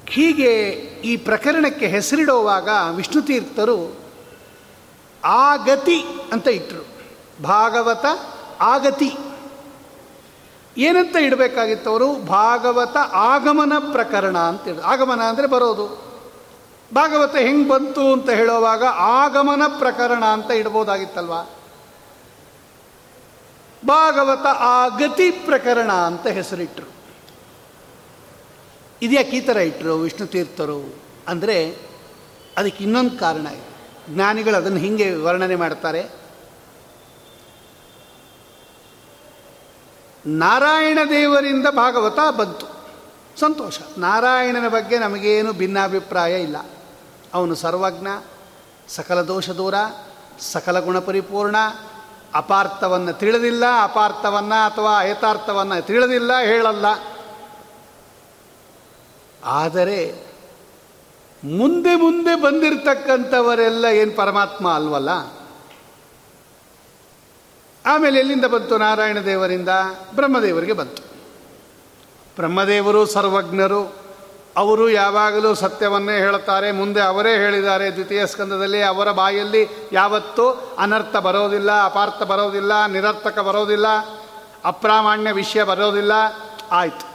ಹೀಗೆ 0.06 0.56
ಈ 1.04 1.18
ಪ್ರಕರಣಕ್ಕೆ 1.18 1.88
ಹೆಸರಿಡುವಾಗ 1.88 2.70
ವಿಷ್ಣು 2.96 3.22
ತೀರ್ಥರು 3.22 3.98
ಆಗತಿ 5.26 6.04
ಅಂತ 6.34 6.48
ಇಟ್ಟರು 6.48 6.86
ಭಾಗವತ 7.44 8.06
ಆಗತಿ 8.62 9.18
ಏನಂತ 10.78 11.16
ಇಡಬೇಕಾಗಿತ್ತು 11.16 11.90
ಅವರು 11.90 12.16
ಭಾಗವತ 12.16 12.98
ಆಗಮನ 13.14 13.74
ಪ್ರಕರಣ 13.92 14.38
ಅಂತ 14.38 14.64
ಹೇಳಿ 14.64 14.82
ಆಗಮನ 14.82 15.22
ಅಂದರೆ 15.22 15.48
ಬರೋದು. 15.48 16.12
ಭಾಗವತ 16.94 17.36
ಹೆಂಗೆ 17.36 17.70
ಬಂತು 17.70 18.14
ಅಂತ 18.14 18.30
ಹೇಳುವಾಗ 18.30 18.84
ಆಗಮನ 19.00 19.62
ಪ್ರಕರಣ 19.80 20.26
ಅಂತ 20.26 20.52
ಇಡ್ಬೋದಾಗಿತ್ತಲ್ವ? 20.52 21.34
ಭಾಗವತ 23.88 24.46
ಆಗತಿ 24.60 25.32
ಪ್ರಕರಣ 25.32 25.92
ಅಂತ 25.92 26.28
ಹೆಸರಿಟ್ಟರು 26.28 26.92
ಇದ್ಯಾಕೆ 29.02 29.38
ಈ 29.38 29.42
ಥರ 29.42 29.58
ಇಟ್ಟರು 29.58 29.96
ವಿಷ್ಣು 29.96 30.28
ತೀರ್ಥರು? 30.28 30.96
ಅಂದರೆ 31.28 31.76
ಅದಕ್ಕೆ 32.58 32.84
ಇನ್ನೊಂದು 32.84 33.20
ಕಾರಣ 33.20 33.48
ಇದೆ. 33.48 33.72
ಜ್ಞಾನಿಗಳು 34.14 34.56
ಅದನ್ನು 34.56 34.78
ಹಿಂಗೆ 34.78 35.14
ವರ್ಣನೆ 35.14 35.56
ಮಾಡ್ತಾರೆ. 35.56 36.21
ನಾರಾಯಣ 40.26 41.00
ದೇವರಿಂದ 41.10 41.68
ಭಾಗವತ 41.68 42.36
ಬಂತು. 42.36 42.66
ಸಂತೋಷ. 43.40 43.80
ನಾರಾಯಣನ 43.98 44.68
ಬಗ್ಗೆ 44.68 44.98
ನಮಗೇನು 45.00 45.54
ಭಿನ್ನಾಭಿಪ್ರಾಯ 45.54 46.42
ಇಲ್ಲ. 46.42 46.56
ಅವನು 47.34 47.56
ಸರ್ವಜ್ಞ, 47.56 48.08
ಸಕಲ 48.88 49.22
ದೋಷ 49.22 49.50
ದೂರ, 49.50 49.74
ಸಕಲ 50.40 50.80
ಗುಣ 50.80 51.00
ಪರಿಪೂರ್ಣ, 51.00 51.56
ಅಪಾರ್ಥವನ್ನು 52.36 53.14
ತಿಳಿದಿಲ್ಲ, 53.14 53.64
ಅಪಾರ್ಥವನ್ನು 53.84 54.66
ಅಥವಾ 54.66 55.04
ಯಥಾರ್ಥವನ್ನು 55.04 55.86
ತಿಳಿದಿಲ್ಲ, 55.86 56.32
ಹೇಳಲ್ಲ. 56.40 56.86
ಆದರೆ 59.46 60.32
ಮುಂದೆ 61.44 61.96
ಮುಂದೆ 61.96 62.42
ಬಂದಿರತಕ್ಕಂಥವರೆಲ್ಲ 62.42 63.86
ಏನು 63.86 64.12
ಪರಮಾತ್ಮ 64.12 64.72
ಅಲ್ವಲ್ಲ? 64.72 65.10
ಆಮೇಲೆ 67.86 68.20
ಎಲ್ಲಿಂದ 68.20 68.46
ಬಂತು? 68.46 68.78
ನಾರಾಯಣ 68.78 69.18
ದೇವರಿಂದ 69.20 69.70
ಬ್ರಹ್ಮದೇವರಿಗೆ 70.16 70.74
ಬಂತು. 70.74 71.04
ಬ್ರಹ್ಮದೇವರು 72.36 73.06
ಸರ್ವಜ್ಞರು. 73.06 73.96
ಅವರು 74.58 74.90
ಯಾವಾಗಲೂ 74.90 75.56
ಸತ್ಯವನ್ನೇ 75.56 76.18
ಹೇಳುತ್ತಾರೆ. 76.18 76.72
ಮುಂದೆ 76.72 77.02
ಅವರೇ 77.02 77.34
ಹೇಳಿದ್ದಾರೆ. 77.34 77.92
ದ್ವಿತೀಯ 77.92 78.26
ಸ್ಕಂದದಲ್ಲಿ 78.26 78.82
ಅವರ 78.82 79.12
ಬಾಯಲ್ಲಿ 79.12 79.90
ಯಾವತ್ತೂ 79.92 80.76
ಅನರ್ಥ 80.80 81.16
ಬರೋದಿಲ್ಲ, 81.16 81.86
ಅಪಾರ್ಥ 81.86 82.24
ಬರೋದಿಲ್ಲ, 82.24 82.86
ನಿರರ್ಥಕ 82.86 83.40
ಬರೋದಿಲ್ಲ, 83.40 83.88
ಅಪ್ರಾಮಾಣ್ಯ 84.66 85.32
ವಿಷಯ 85.32 85.64
ಬರೋದಿಲ್ಲ. 85.64 86.12
ಆಯಿತು. 86.72 87.12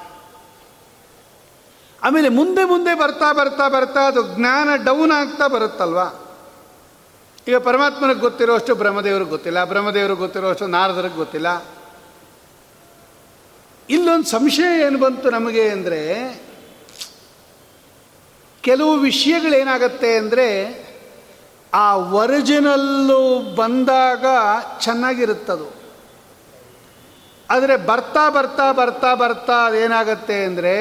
ಆಮೇಲೆ 2.02 2.28
ಮುಂದೆ 2.28 2.64
ಮುಂದೆ 2.64 2.94
ಬರ್ತಾ 2.94 3.32
ಬರ್ತಾ 3.32 3.68
ಬರ್ತಾ 3.68 4.00
ಅದು 4.00 4.22
ಜ್ಞಾನ 4.22 4.68
ಡೌನ್ 4.84 5.12
ಆಗ್ತಾ 5.12 5.46
ಬರುತ್ತಲ್ವಾ? 5.46 6.25
ಈಗ 7.48 7.56
ಪರಮಾತ್ಮನಿಗೆ 7.56 8.20
ಗೊತ್ತಿರೋಷ್ಟು 8.20 8.74
ಬ್ರಹ್ಮದೇವ್ರಿಗೆ 8.74 9.30
ಗೊತ್ತಿಲ್ಲ, 9.30 9.64
ಬ್ರಹ್ಮದೇವ್ರಿಗೆ 9.64 10.18
ಗೊತ್ತಿರೋಷ್ಟು 10.18 10.66
ನಾರದರಿಗೆ 10.66 11.14
ಗೊತ್ತಿಲ್ಲ. 11.14 11.64
ಇಲ್ಲೊಂದು 13.90 14.26
ಸಂಶಯ 14.26 14.80
ಏನು 14.86 14.98
ಬಂತು 14.98 15.30
ನಮಗೆ 15.30 15.68
ಅಂದರೆ, 15.68 16.00
ಕೆಲವು 18.62 18.96
ವಿಷಯಗಳೇನಾಗತ್ತೆ 18.96 20.16
ಅಂದರೆ, 20.16 20.48
ಆ 21.74 21.96
ಒರಿಜಿನಲ್ಲು 21.96 23.54
ಬಂದಾಗ 23.54 24.24
ಚೆನ್ನಾಗಿರುತ್ತದು. 24.80 25.68
ಆದರೆ 27.50 27.76
ಬರ್ತಾ 27.76 28.30
ಬರ್ತಾ 28.30 28.72
ಬರ್ತಾ 28.72 29.14
ಬರ್ತಾ 29.14 29.66
ಅದೇನಾಗತ್ತೆ 29.66 30.44
ಅಂದರೆ, 30.44 30.76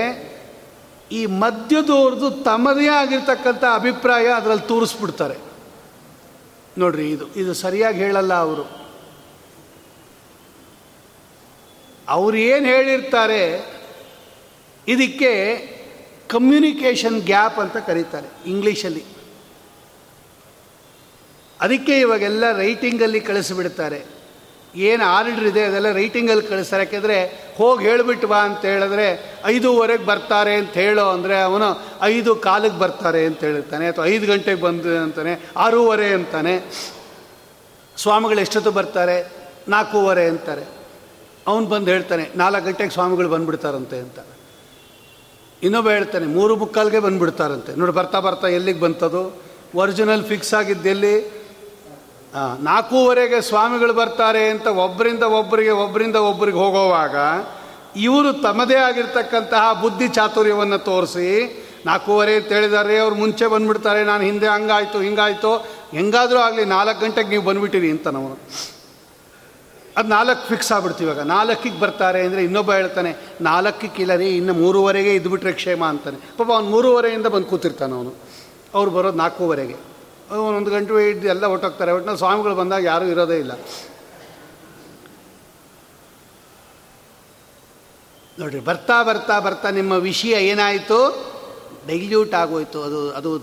ಈ 1.12 1.26
ಮಧ್ಯದವ್ರದ್ದು 1.26 2.32
ತಮ್ಮದೇ 2.32 2.88
ಆಗಿರ್ತಕ್ಕಂಥ 2.88 3.64
ಅಭಿಪ್ರಾಯ 3.74 4.28
ಅದರಲ್ಲಿ 4.28 4.68
ತೋರಿಸ್ಬಿಡ್ತಾರೆ. 4.68 5.45
ನೋಡ್ರಿ, 6.78 7.12
ಇದು 7.12 7.26
ಇದು 7.34 7.54
ಸರಿಯಾಗಿ 7.54 7.98
ಹೇಳಲ್ಲ 7.98 8.34
ಅವರು. 8.34 8.66
ಅವ್ರು 12.10 12.38
ಏನು 12.38 12.66
ಹೇಳಿರ್ತಾರೆ, 12.66 13.42
ಇದಕ್ಕೆ 14.88 15.32
ಕಮ್ಯುನಿಕೇಷನ್ 16.28 17.22
ಗ್ಯಾಪ್ 17.22 17.60
ಅಂತ 17.60 17.78
ಕರೀತಾರೆ 17.78 18.28
ಇಂಗ್ಲೀಷಲ್ಲಿ. 18.46 19.04
ಅದಕ್ಕೆ 21.62 22.00
ಇವಾಗೆಲ್ಲ 22.00 22.58
ರೈಟಿಂಗಲ್ಲಿ 22.58 23.22
ಕಳಿಸಿಬಿಡ್ತಾರೆ. 23.22 24.15
ಏನು 24.76 25.04
ಆರ್ಡರ್ 25.06 25.46
ಇದೆ 25.48 25.64
ಅದೆಲ್ಲ 25.66 25.92
ರೈಟಿಂಗಲ್ಲಿ 25.92 26.48
ಕಳಿಸ್ತಾರೆ 26.48 26.86
ಹೋಗಿ 27.58 27.86
ಹೇಳಿಬಿಟ್ಟು 27.86 28.28
ಬಾ 28.28 28.38
ಅಂತ 28.38 28.62
ಹೇಳಿದ್ರೆ 28.66 29.08
ಐದೂವರೆಗೆ 29.46 30.06
ಬರ್ತಾರೆ 30.06 30.56
ಅಂತ 30.56 30.74
ಹೇಳೋ 30.74 31.06
ಅಂದರೆ 31.10 31.42
ಅವನು 31.42 31.68
ಐದು 32.02 32.36
ಕಾಲಕ್ಕೆ 32.36 32.80
ಬರ್ತಾರೆ 32.80 33.26
ಅಂತ 33.26 33.40
ಹೇಳಿರ್ತಾನೆ 33.40 33.88
ಅಥವಾ 33.88 34.06
ಐದು 34.06 34.26
ಗಂಟೆಗೆ 34.28 34.62
ಬಂದು 34.62 35.04
ಅಂತಾನೆ, 35.04 35.34
ಆರೂವರೆ 35.58 36.14
ಅಂತಾನೆ. 36.14 36.54
ಸ್ವಾಮಿಗಳು 37.98 38.42
ಎಷ್ಟೊತ್ತು 38.42 38.72
ಬರ್ತಾರೆ? 38.72 39.32
ನಾಲ್ಕೂವರೆ 39.70 40.26
ಅಂತಾರೆ. 40.28 40.66
ಅವನು 41.48 41.66
ಬಂದು 41.66 41.92
ಹೇಳ್ತಾನೆ, 41.92 42.30
ನಾಲ್ಕು 42.36 42.66
ಗಂಟೆಗೆ 42.66 42.90
ಸ್ವಾಮಿಗಳು 42.90 43.30
ಬಂದುಬಿಡ್ತಾರಂತೆ 43.30 43.98
ಅಂತ. 44.00 44.20
ಇನ್ನೊಬ್ಬ 45.64 45.90
ಹೇಳ್ತಾನೆ, 45.90 46.26
ಮೂರು 46.26 46.56
ಮುಕ್ಕಾಲ್ಗೆ 46.56 47.00
ಬಂದುಬಿಡ್ತಾರಂತೆ. 47.00 47.76
ನೋಡಿ 47.76 47.92
ಬರ್ತಾ 47.92 48.20
ಬರ್ತಾ 48.20 48.48
ಎಲ್ಲಿಗೆ 48.48 48.80
ಬಂತದು? 48.80 49.42
ಒರಿಜಿನಲ್ 49.76 50.24
ಫಿಕ್ಸ್ 50.24 50.54
ಆಗಿದ್ದೆಲ್ಲಿ 50.54 51.45
ನಾಲ್ಕೂವರೆಗೆ 52.68 53.42
ಸ್ವಾಮಿಗಳು 53.42 53.94
ಬರ್ತಾರೆ 53.94 54.50
ಅಂತ 54.50 54.68
ಒಬ್ಬರಿಂದ 54.86 55.24
ಒಬ್ಬರಿಗೆ 55.40 55.74
ಒಬ್ಬರಿಂದ 55.84 56.18
ಒಬ್ಬರಿಗೆ 56.30 56.58
ಹೋಗೋವಾಗ 56.58 57.16
ಇವರು 58.08 58.34
ತಮ್ಮದೇ 58.46 58.76
ಆಗಿರ್ತಕ್ಕಂತಹ 58.76 59.66
ಬುದ್ಧಿ 59.84 60.08
ಚಾತುರ್ಯವನ್ನು 60.08 60.80
ತೋರಿಸಿ, 60.90 61.30
ನಾಲ್ಕೂವರೆ 61.86 62.34
ಅಂತ 62.36 62.52
ಹೇಳಿದ್ದಾರೆ 62.52 63.00
ಅವ್ರು 63.00 63.16
ಮುಂಚೆ 63.16 63.46
ಬಂದುಬಿಡ್ತಾರೆ, 63.54 64.04
ನಾನು 64.04 64.24
ಹಿಂದೆ 64.24 64.48
ಹಂಗಾಯ್ತು, 64.48 65.00
ಹಿಂಗಾಯ್ತು, 65.00 65.52
ಹೆಂಗಾದರೂ 65.92 66.40
ಆಗಲಿ 66.40 66.66
ನಾಲ್ಕು 66.66 67.00
ಗಂಟೆಗೆ 67.06 67.30
ನೀವು 67.30 67.46
ಬಂದುಬಿಟ್ಟಿರಿ 67.50 67.92
ಅಂತ 67.96 68.08
ನಾವು. 68.08 68.32
ಅದು 69.98 70.08
ನಾಲ್ಕು 70.10 70.44
ಫಿಕ್ಸ್ 70.52 70.72
ಆಗ್ಬಿಡ್ತೀವಿ 70.72 71.10
ಇವಾಗ. 71.10 71.24
ನಾಲ್ಕಿಗೆ 71.28 71.80
ಬರ್ತಾರೆ 71.80 72.22
ಅಂದರೆ 72.26 72.44
ಇನ್ನೊಬ್ಬ 72.44 72.72
ಹೇಳ್ತಾನೆ, 72.74 73.12
ನಾಲ್ಕಕ್ಕೆ 73.42 74.02
ಇಲ್ಲ 74.02 74.16
ರೀ 74.16 74.30
ಇನ್ನು 74.40 74.54
ಮೂರುವರೆಗೆ 74.54 75.14
ಇದ್ಬಿಟ್ರೆ 75.16 75.54
ಕ್ಷೇಮ 75.54 75.84
ಅಂತಾನೆ. 75.84 76.18
ಪಾಪ 76.38 76.50
ಅವ್ನು 76.52 76.70
ಮೂರುವರೆಯಿಂದ 76.70 77.28
ಬಂದು 77.28 77.48
ಕೂತಿರ್ತಾನೆ 77.48 77.94
ಅವನು. 77.94 78.14
ಅವ್ರು 78.74 78.92
ಬರೋದು 78.92 79.18
ನಾಲ್ಕೂವರೆಗೆ. 79.18 79.95
ಒಂದು 80.32 80.72
ಗಂಟೆ 80.72 81.10
ಇದ್ದು 81.10 81.28
ಎಲ್ಲ 81.28 81.46
ಹೊಟ್ಟೋಗ್ತಾರೆ 81.46 81.92
ಒಟ್ಟಿನ 81.92 82.16
ಸ್ವಾಮಿಗಳು 82.16 82.56
ಬಂದಾಗ 82.56 82.84
ಯಾರೂ 82.84 83.06
ಇರೋದೇ 83.06 83.40
ಇಲ್ಲ. 83.40 83.52
ನೋಡಿರಿ, 88.40 88.60
ಬರ್ತಾ 88.60 89.04
ಬರ್ತಾ 89.04 89.40
ಬರ್ತಾ 89.40 89.70
ನಿಮ್ಮ 89.70 89.94
ವಿಷಯ 89.94 90.48
ಏನಾಯಿತು 90.48 91.32
ಡೈಲ್ಯೂಟ್ 91.88 92.34
ಆಗೋಯ್ತು. 92.34 92.84
ಅದು 92.84 93.12
ಅದು 93.12 93.40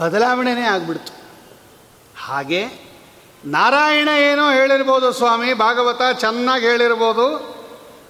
ಬದಲಾವಣೆನೇ 0.00 0.60
ಆಗಿಬಿಡ್ತು. 0.60 1.12
ಹಾಗೆ 2.24 2.64
ನಾರಾಯಣ 3.44 4.08
ಏನೋ 4.08 4.50
ಹೇಳಿರ್ಬೋದು 4.50 5.12
ಸ್ವಾಮಿ, 5.12 5.54
ಭಾಗವತ 5.54 6.02
ಚೆನ್ನಾಗಿ 6.20 6.66
ಹೇಳಿರ್ಬೋದು. 6.66 7.56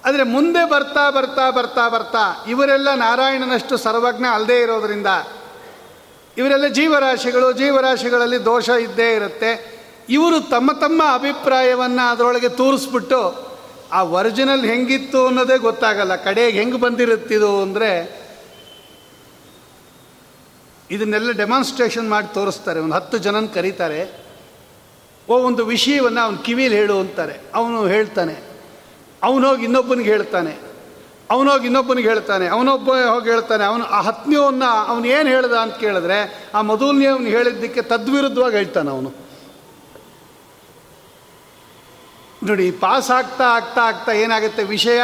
ಆದರೆ 0.05 0.23
ಮುಂದೆ 0.23 0.71
ಬರ್ತಾ 0.71 1.11
ಬರ್ತಾ 1.11 1.51
ಬರ್ತಾ 1.51 1.89
ಬರ್ತಾ 1.89 2.45
ಇವರೆಲ್ಲ 2.49 2.95
ನಾರಾಯಣನಷ್ಟು 2.95 3.77
ಸರ್ವಜ್ಞ 3.77 4.25
ಅಲ್ಲದೇ 4.27 4.61
ಇರೋದರಿಂದ 4.61 5.07
ಇವರೆಲ್ಲ 6.39 6.67
ಜೀವರಾಶಿಗಳು, 6.67 7.53
ಜೀವರಾಶಿಗಳಲ್ಲಿ 7.53 8.45
ದೋಷ 8.45 8.69
ಇದ್ದೇ 8.69 9.15
ಇರುತ್ತೆ. 9.15 9.77
ಇವರು 10.09 10.41
ತಮ್ಮ 10.41 10.73
ತಮ್ಮ 10.73 11.03
ಅಭಿಪ್ರಾಯವನ್ನು 11.15 12.11
ಅದರೊಳಗೆ 12.11 12.49
ತೋರಿಸ್ಬಿಟ್ಟು, 12.49 13.47
ಆ 13.93 14.03
ಒರಿಜಿನಲ್ 14.03 14.65
ಹೆಂಗಿತ್ತು 14.65 15.27
ಅನ್ನೋದೇ 15.27 15.59
ಗೊತ್ತಾಗಲ್ಲ. 15.59 16.17
ಕಡೆಗೆ 16.17 16.59
ಹೆಂಗೆ 16.59 16.79
ಬಂದಿರುತ್ತಿದು 16.79 17.63
ಅಂದರೆ, 17.63 18.27
ಇದನ್ನೆಲ್ಲ 20.91 21.31
ಡೆಮಾನ್ಸ್ಟ್ರೇಷನ್ 21.31 22.11
ಮಾಡಿ 22.11 22.35
ತೋರಿಸ್ತಾರೆ. 22.35 22.81
ಒಂದು 22.81 22.95
ಹತ್ತು 22.95 23.19
ಜನನ 23.19 23.47
ಕರೀತಾರೆ. 23.55 24.27
ಓ, 25.29 25.39
ಒಂದು 25.39 25.67
ವಿಷಯವನ್ನು 25.67 26.21
ಅವನು 26.21 26.39
ಕಿವಿಲಿ 26.39 26.77
ಹೇಳು 26.77 27.01
ಅಂತಾರೆ. 27.01 27.41
ಅವನು 27.55 27.87
ಹೇಳ್ತಾನೆ. 27.87 28.35
ಅವನೋಗಿ 29.23 29.65
ಇನ್ನೊಬ್ಬನಿಗೆ 29.65 30.11
ಹೇಳ್ತಾನೆ. 30.11 30.66
ಅವನೋಗಿ 31.31 31.67
ಇನ್ನೊಬ್ಬನಿಗೆ 31.67 32.09
ಹೇಳ್ತಾನೆ, 32.09 32.49
ಅವನೊಬ್ಬ 32.49 32.91
ಹೋಗಿ 32.93 33.31
ಹೇಳ್ತಾನೆ, 33.31 33.65
ಅವನು 33.65 33.85
ಆ 33.85 34.01
ಹತ್ನಿಯವನ್ನ 34.01 34.63
ಅವನು 34.87 35.07
ಏನು 35.07 35.29
ಹೇಳ್ದ 35.29 35.53
ಅಂತ 35.53 35.75
ಕೇಳಿದ್ರೆ, 35.75 36.49
ಆ 36.55 36.63
ಮೊದಲನೇ 36.63 37.07
ಅವನು 37.07 37.27
ಹೇಳಿದ್ದಕ್ಕೆ 37.27 37.83
ತದ್ವಿರುದ್ಧವಾಗಿ 37.83 38.57
ಹೇಳ್ತಾನೆ 38.57 38.91
ಅವನು. 38.91 39.27
ನೋಡಿ, 42.45 42.71
ಪಾಸ್ 42.71 43.11
ಆಗ್ತಾ 43.11 43.45
ಆಗ್ತಾ 43.45 43.81
ಆಗ್ತಾ 43.81 44.13
ಏನಾಗುತ್ತೆ 44.13 44.63
ವಿಷಯ? 44.63 45.01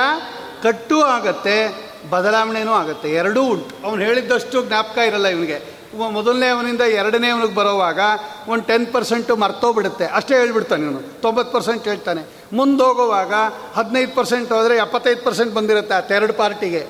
ಕಟ್ಟು 0.62 1.02
ಆಗತ್ತೆ, 1.02 1.74
ಬದಲಾವಣೆನೂ 2.10 2.72
ಆಗುತ್ತೆ, 2.72 3.10
ಎರಡೂ 3.10 3.42
ಉಂಟು. 3.42 3.86
ಅವನು 3.86 4.02
ಹೇಳಿದ್ದಷ್ಟು 4.02 4.62
ಜ್ಞಾಪಕ 4.62 4.98
ಇರಲ್ಲ 4.98 5.26
ಇವನಿಗೆ. 5.26 5.71
ಮೊದಲನೇ 5.95 6.49
ಅವನಿಂದ 6.49 6.80
ಎರಡನೇ 6.80 7.28
ಅವನಿಗೆ 7.28 7.55
ಬರೋವಾಗ 7.55 8.01
ಒಂದು 8.49 8.64
ಟೆನ್ 8.64 8.93
ಪರ್ಸೆಂಟು 8.93 9.36
ಮರ್ತೋಗ್ಬಿಡುತ್ತೆ 9.36 10.07
ಅಷ್ಟೇ 10.07 10.34
ಹೇಳ್ಬಿಡ್ತಾನೆ 10.38 10.84
ಇವನು. 10.84 11.22
ತೊಂಬತ್ತು 11.22 11.53
ಪರ್ಸೆಂಟ್ 11.53 11.88
ಹೇಳ್ತಾನೆ. 11.88 12.22
ಮುಂದೆ 12.53 12.84
ಹೋಗುವಾಗ 12.84 13.34
ಹದಿನೈದು 13.74 14.14
ಪರ್ಸೆಂಟ್ 14.14 14.53
ಹೋದರೆ 14.53 14.76
ಎಪ್ಪತ್ತೈದು 14.76 15.24
ಪರ್ಸೆಂಟ್ 15.24 15.55
ಬಂದಿರುತ್ತೆ 15.55 15.95
ಆ 15.95 16.01
ತೆರಡು 16.01 16.32
ಪಾರ್ಟಿಗೆ 16.32 16.86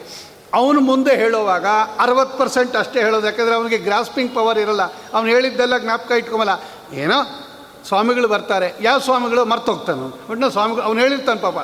ಅವನು 0.54 0.80
ಮುಂದೆ 0.80 1.16
ಹೇಳುವಾಗ 1.16 1.66
ಅರವತ್ತು 1.98 2.38
ಪರ್ಸೆಂಟ್ 2.38 2.76
ಅಷ್ಟೇ 2.76 3.00
ಹೇಳೋದು. 3.00 3.26
ಯಾಕಂದರೆ 3.26 3.54
ಅವನಿಗೆ 3.54 3.78
ಗ್ರಾಸ್ಪಿಂಗ್ 3.78 4.34
ಪವರ್ 4.34 4.58
ಇರಲ್ಲ. 4.58 4.82
ಅವನು 5.14 5.26
ಹೇಳಿದ್ದೆಲ್ಲ 5.26 5.78
ಜ್ಞಾಪಕ 5.78 6.12
ಇಟ್ಕೊಂಬಲ್ಲ 6.12 6.62
ಏನೋ 6.94 7.48
ಸ್ವಾಮಿಗಳು 7.88 8.28
ಬರ್ತಾರೆ. 8.28 8.74
ಯಾವ 8.80 8.98
ಸ್ವಾಮಿಗಳು? 8.98 9.44
ಮರ್ತೋಗ್ತಾನೆ 9.44 10.02
ಒಟ್ಟಿನ 10.02 10.48
ಸ್ವಾಮಿಗಳು 10.48 10.82
ಅವ್ನು 10.82 11.02
ಹೇಳಿರ್ತಾನೆ 11.02 11.40
ಪಾಪ. 11.40 11.56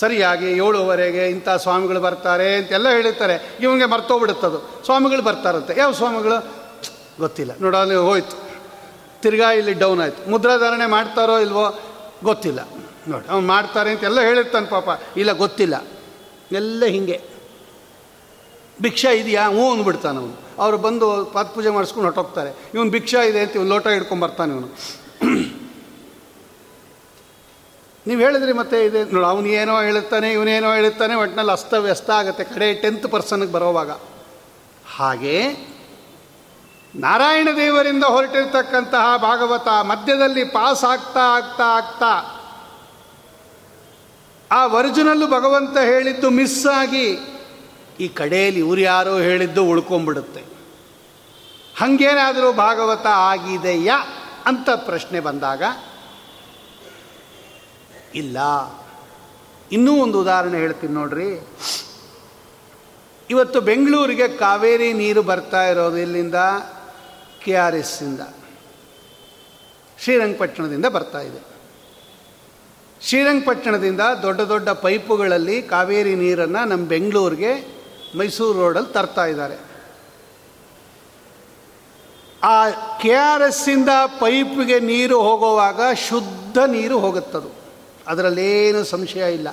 ಸರಿಯಾಗಿ 0.00 0.52
ಏಳುವರೆಗೆ 0.52 1.28
ಇಂಥ 1.28 1.48
ಸ್ವಾಮಿಗಳು 1.48 2.00
ಬರ್ತಾರೆ 2.00 2.56
ಅಂತೆಲ್ಲ 2.56 2.88
ಹೇಳಿರ್ತಾರೆ 2.88 3.56
ಇವನಿಗೆ 3.60 3.84
ಮರ್ತೋಗ್ಬಿಡುತ್ತದು. 3.84 4.82
ಸ್ವಾಮಿಗಳು 4.84 5.22
ಬರ್ತಾರಂತೆ. 5.22 5.74
ಯಾವ 5.80 5.92
ಸ್ವಾಮಿಗಳು? 5.92 6.54
ಗೊತ್ತಿಲ್ಲ. 7.18 7.52
ನೋಡ 7.60 7.76
ಅಲ್ಲಿ 7.76 7.94
ಹೋಯ್ತು. 7.94 8.46
ತಿರ್ಗಾ 9.20 9.50
ಇಲ್ಲಿ 9.50 9.72
ಡೌನ್ 9.72 10.00
ಆಯಿತು. 10.00 10.30
ಮುದ್ರಾಧಾರಣೆ 10.30 10.86
ಮಾಡ್ತಾರೋ 10.86 11.38
ಇಲ್ವೋ? 11.38 11.78
ಗೊತ್ತಿಲ್ಲ. 12.24 12.68
ನೋಡಿ, 13.08 13.26
ಅವ್ನು 13.30 13.48
ಮಾಡ್ತಾರೆ 13.48 13.90
ಅಂತೆಲ್ಲ 13.90 14.20
ಹೇಳಿರ್ತಾನೆ 14.20 14.66
ಪಾಪ. 14.66 14.88
ಇಲ್ಲ, 15.16 15.32
ಗೊತ್ತಿಲ್ಲ. 15.32 15.84
ಎಲ್ಲ 16.52 16.84
ಹೀಗೆ. 16.86 17.22
ಭಿಕ್ಷಾ 18.82 19.10
ಇದೆಯಾ? 19.10 19.48
ಹ್ಞೂ 19.48 19.72
ಅಂದ್ಬಿಡ್ತಾನೆ 19.72 20.18
ಅವನು. 20.18 20.34
ಅವರು 20.58 20.78
ಬಂದು 20.78 21.24
ಪಾತ್ 21.24 21.54
ಪೂಜೆ 21.54 21.68
ಮಾಡಿಸ್ಕೊಂಡು 21.68 22.04
ಹೊಟ್ಟೋಗ್ತಾರೆ 22.04 22.50
ಇವನು 22.74 22.90
ಭಿಕ್ಷಾ 22.90 23.22
ಇದೆ 23.22 23.40
ಅಂತ 23.40 23.56
ಇವ್ನು 23.56 23.70
ಲೋಟ 23.70 23.88
ಹಿಡ್ಕೊಂಬರ್ತಾನೆ 23.88 24.54
ಇವನು. 24.54 24.68
ನೀವು 28.06 28.20
ಹೇಳಿದ್ರಿ 28.20 28.52
ಮತ್ತೆ 28.52 28.78
ಇದೆ, 28.86 29.00
ನೋಡಿ 29.14 29.52
ಏನೋ 29.60 29.76
ಹೇಳುತ್ತಾನೆ 29.82 30.28
ಇವನೇನೋ 30.32 30.68
ಹೇಳುತ್ತಾನೆ 30.72 31.14
ಒಟ್ಟಿನಲ್ಲಿ 31.14 31.52
ಅಸ್ತವ್ಯಸ್ತ 31.52 32.10
ಆಗುತ್ತೆ. 32.10 32.44
ಕಡೆ 32.44 32.68
ಟೆಂತ್ 32.82 33.06
ಪರ್ಸನ್ಗೆ 33.12 33.52
ಬರೋವಾಗ. 33.52 33.90
ಹಾಗೆ 34.96 35.36
ನಾರಾಯಣ 36.94 37.48
ದೇವರಿಂದ 37.56 38.04
ಹೊರಟಿರ್ತಕ್ಕಂತಹ 38.04 39.06
ಭಾಗವತ 39.22 39.68
ಮಧ್ಯದಲ್ಲಿ 39.88 40.44
ಪಾಸ್ 40.56 40.84
ಆಗ್ತಾ 40.84 41.24
ಆಗ್ತಾ 41.36 41.66
ಆಗ್ತಾ, 41.76 42.12
ಆ 44.50 44.60
ಒರಿಜಿನಲ್ಲು 44.76 45.26
ಭಗವಂತ 45.26 45.76
ಹೇಳಿದ್ದು 45.90 46.28
ಮಿಸ್ 46.30 46.62
ಆಗಿ, 46.80 47.08
ಈ 48.00 48.06
ಕಡೆಯಲ್ಲಿ 48.20 48.60
ಇವ್ರು 48.60 48.80
ಯಾರೋ 48.80 49.16
ಹೇಳಿದ್ದು 49.18 49.64
ಉಳ್ಕೊಂಬಿಡುತ್ತೆ 49.64 50.42
ಹಂಗೇನಾದರೂ 51.78 52.48
ಭಾಗವತ 52.52 53.06
ಆಗಿದೆಯಾ 53.30 53.98
ಅಂತ 54.46 54.68
ಪ್ರಶ್ನೆ 54.88 55.20
ಬಂದಾಗ 55.20 55.62
ಇಲ್ಲ. 58.16 58.38
ಇನ್ನೂ 59.72 60.02
ಒಂದು 60.02 60.20
ಉದಾಹರಣೆ 60.20 60.58
ಹೇಳ್ತೀನಿ 60.58 60.92
ನೋಡ್ರಿ. 60.92 61.48
ಇವತ್ತು 63.30 63.60
ಬೆಂಗಳೂರಿಗೆ 63.60 64.28
ಕಾವೇರಿ 64.28 64.92
ನೀರು 64.92 65.22
ಬರ್ತಾ 65.22 65.62
ಇರೋದು 65.62 65.96
ಇಲ್ಲಿಂದ 65.96 66.34
ಕೆ 67.44 67.54
ಆರ್ 67.54 67.74
ಎಸ್ಸಿಂದ. 67.74 68.20
ಶ್ರೀರಂಗಪಟ್ಟಣದಿಂದ 70.04 70.86
ಬರ್ತಾ 70.86 71.20
ಇದೆ. 71.20 71.56
ಶ್ರೀರಂಗಪಟ್ಟಣದಿಂದ 73.02 74.00
ದೊಡ್ಡ 74.22 74.40
ದೊಡ್ಡ 74.40 74.68
ಪೈಪುಗಳಲ್ಲಿ 74.68 75.62
ಕಾವೇರಿ 75.62 76.14
ನೀರನ್ನು 76.14 76.68
ನಮ್ಮ 76.68 76.88
ಬೆಂಗಳೂರಿಗೆ 76.88 77.76
ಮೈಸೂರು 78.18 78.58
ರೋಡಲ್ಲಿ 78.58 78.92
ತರ್ತಾ 78.92 79.24
ಇದ್ದಾರೆ. 79.24 79.56
ಆ 82.42 82.70
ಕೆ 83.00 83.12
ಆರ್ 83.12 83.42
ಎಸ್ಸಿಂದ 83.42 83.88
ಪೈಪ್ಗೆ 84.06 84.80
ನೀರು 84.80 85.22
ಹೋಗುವಾಗ 85.22 85.80
ಶುದ್ಧ 86.08 86.58
ನೀರು 86.58 86.98
ಹೋಗುತ್ತದು. 86.98 87.55
ಅದರಲ್ಲೇನು 88.06 88.84
ಸಂಶಯ 88.84 89.34
ಇಲ್ಲ. 89.34 89.48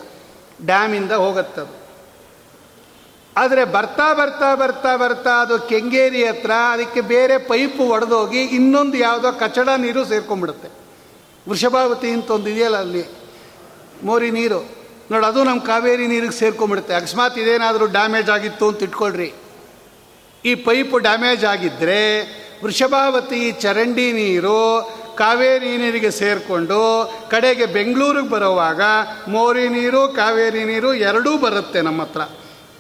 ಡ್ಯಾಮಿಂದ 0.66 1.12
ಹೋಗುತ್ತದು. 1.12 1.84
ಆದರೆ 3.38 3.66
ಬರ್ತಾ 3.66 4.14
ಬರ್ತಾ 4.14 4.56
ಬರ್ತಾ 4.56 4.96
ಬರ್ತಾ 4.96 5.42
ಅದು 5.42 5.60
ಕೆಂಗೇರಿ 5.60 6.24
ಹತ್ರ 6.24 6.52
ಅದಕ್ಕೆ 6.52 7.02
ಬೇರೆ 7.02 7.38
ಪೈಪು 7.38 7.84
ಒಡೆದೋಗಿ 7.84 8.42
ಇನ್ನೊಂದು 8.42 8.98
ಯಾವುದೋ 8.98 9.32
ಕಚಡ 9.32 9.70
ನೀರು 9.78 10.06
ಸೇರ್ಕೊಂಡ್ಬಿಡುತ್ತೆ. 10.06 10.70
ವೃಷಭಾವತಿ 11.50 12.10
ಅಂತ 12.10 12.32
ಒಂದು 12.32 12.50
ಇದೆಯಲ್ಲ 12.50 12.78
ಅಲ್ಲಿ? 12.78 13.06
ಮೋರಿ 14.04 14.32
ನೀರು. 14.32 14.70
ನೋಡಿ, 15.12 15.26
ಅದು 15.26 15.44
ನಮ್ಮ 15.44 15.62
ಕಾವೇರಿ 15.62 16.08
ನೀರಿಗೆ 16.08 16.34
ಸೇರ್ಕೊಂಡ್ಬಿಡುತ್ತೆ. 16.34 16.94
ಅಕಸ್ಮಾತ್ 16.94 17.38
ಇದೇನಾದರೂ 17.38 17.86
ಡ್ಯಾಮೇಜ್ 17.86 18.30
ಆಗಿತ್ತು 18.30 18.68
ಅಂತ 18.68 18.84
ಇಟ್ಕೊಳ್ರಿ. 18.84 19.34
ಈ 20.46 20.56
ಪೈಪು 20.56 20.98
ಡ್ಯಾಮೇಜ್ 20.98 21.46
ಆಗಿದ್ದರೆ 21.46 22.22
ವೃಷಭಾವತಿ 22.64 23.52
ಚರಂಡಿ 23.52 24.12
ನೀರು 24.12 24.82
ಕಾವೇರಿ 25.18 25.78
ನೀರಿಗೆ 25.78 26.12
ಸೇರಿಕೊಂಡು 26.12 27.12
ಕಡೆಗೆ 27.30 27.66
ಬೆಂಗಳೂರಿಗೆ 27.66 28.30
ಬರುವಾಗ 28.30 28.82
ಮೋರಿ 29.28 29.70
ನೀರು, 29.70 30.08
ಕಾವೇರಿ 30.08 30.64
ನೀರು 30.64 30.94
ಎರಡೂ 30.94 31.38
ಬರುತ್ತೆ 31.38 31.82
ನಮ್ಮ 31.82 32.02
ಹತ್ರ. 32.02 32.22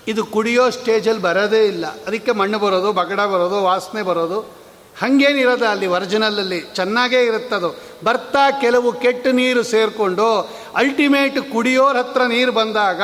ಇದು 0.07 0.25
ಕುಡಿಯೋ 0.25 0.69
ಸ್ಟೇಜಲ್ಲಿ 0.69 1.21
ಬರೋದೇ 1.21 1.65
ಇಲ್ಲ. 1.65 1.85
ಅದಕ್ಕೆ 1.85 2.31
ಮಣ್ಣು 2.31 2.59
ಬರೋದು, 2.59 2.91
ಬಗಡ 2.93 3.19
ಬರೋದು, 3.19 3.63
ವಾಸನೆ 3.63 4.01
ಬರೋದು. 4.01 4.62
ಹಾಗೇನಿರೋದು 5.01 5.65
ಅಲ್ಲಿ 5.65 5.87
ಒರಿಜಿನಲಲ್ಲಿ? 5.87 6.59
ಚೆನ್ನಾಗೇ 6.61 7.21
ಇರುತ್ತದು. 7.21 7.69
ಬರ್ತಾ 8.03 8.51
ಕೆಲವು 8.51 8.93
ಕೆಟ್ಟ 8.93 9.27
ನೀರು 9.27 9.63
ಸೇರಿಕೊಂಡು 9.63 10.27
ಅಲ್ಟಿಮೇಟ್ 10.75 11.51
ಕುಡಿಯೋರ 11.51 11.97
ಹತ್ರ 11.97 12.21
ನೀರು 12.23 12.51
ಬಂದಾಗ 12.51 13.01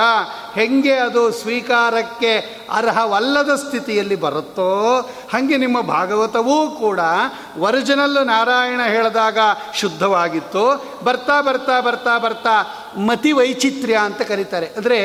ಹೆಂಗೆ 0.56 0.94
ಅದು 0.94 1.32
ಸ್ವೀಕಾರಕ್ಕೆ 1.32 2.34
ಅರ್ಹವಲ್ಲದ 2.72 3.56
ಸ್ಥಿತಿಯಲ್ಲಿ 3.56 4.16
ಬರುತ್ತೋ, 4.16 4.98
ಹಾಗೆ 5.34 5.58
ನಿಮ್ಮ 5.58 5.82
ಭಾಗವತವೂ 5.82 6.70
ಕೂಡ 6.80 7.00
ಒರಿಜಿನಲ್ 7.58 8.28
ನಾರಾಯಣ 8.28 8.82
ಹೇಳಿದಾಗ 8.88 9.38
ಶುದ್ಧವಾಗಿತ್ತು. 9.76 10.66
ಬರ್ತಾ 11.04 11.42
ಬರ್ತಾ 11.42 11.80
ಬರ್ತಾ 11.80 12.18
ಬರ್ತಾ 12.18 12.56
ಮತಿ 12.98 13.32
ವೈಚಿತ್ರ್ಯ 13.32 13.96
ಅಂತ 13.96 14.22
ಕರೀತಾರೆ. 14.22 14.66
ಅಂದರೆ 14.78 15.00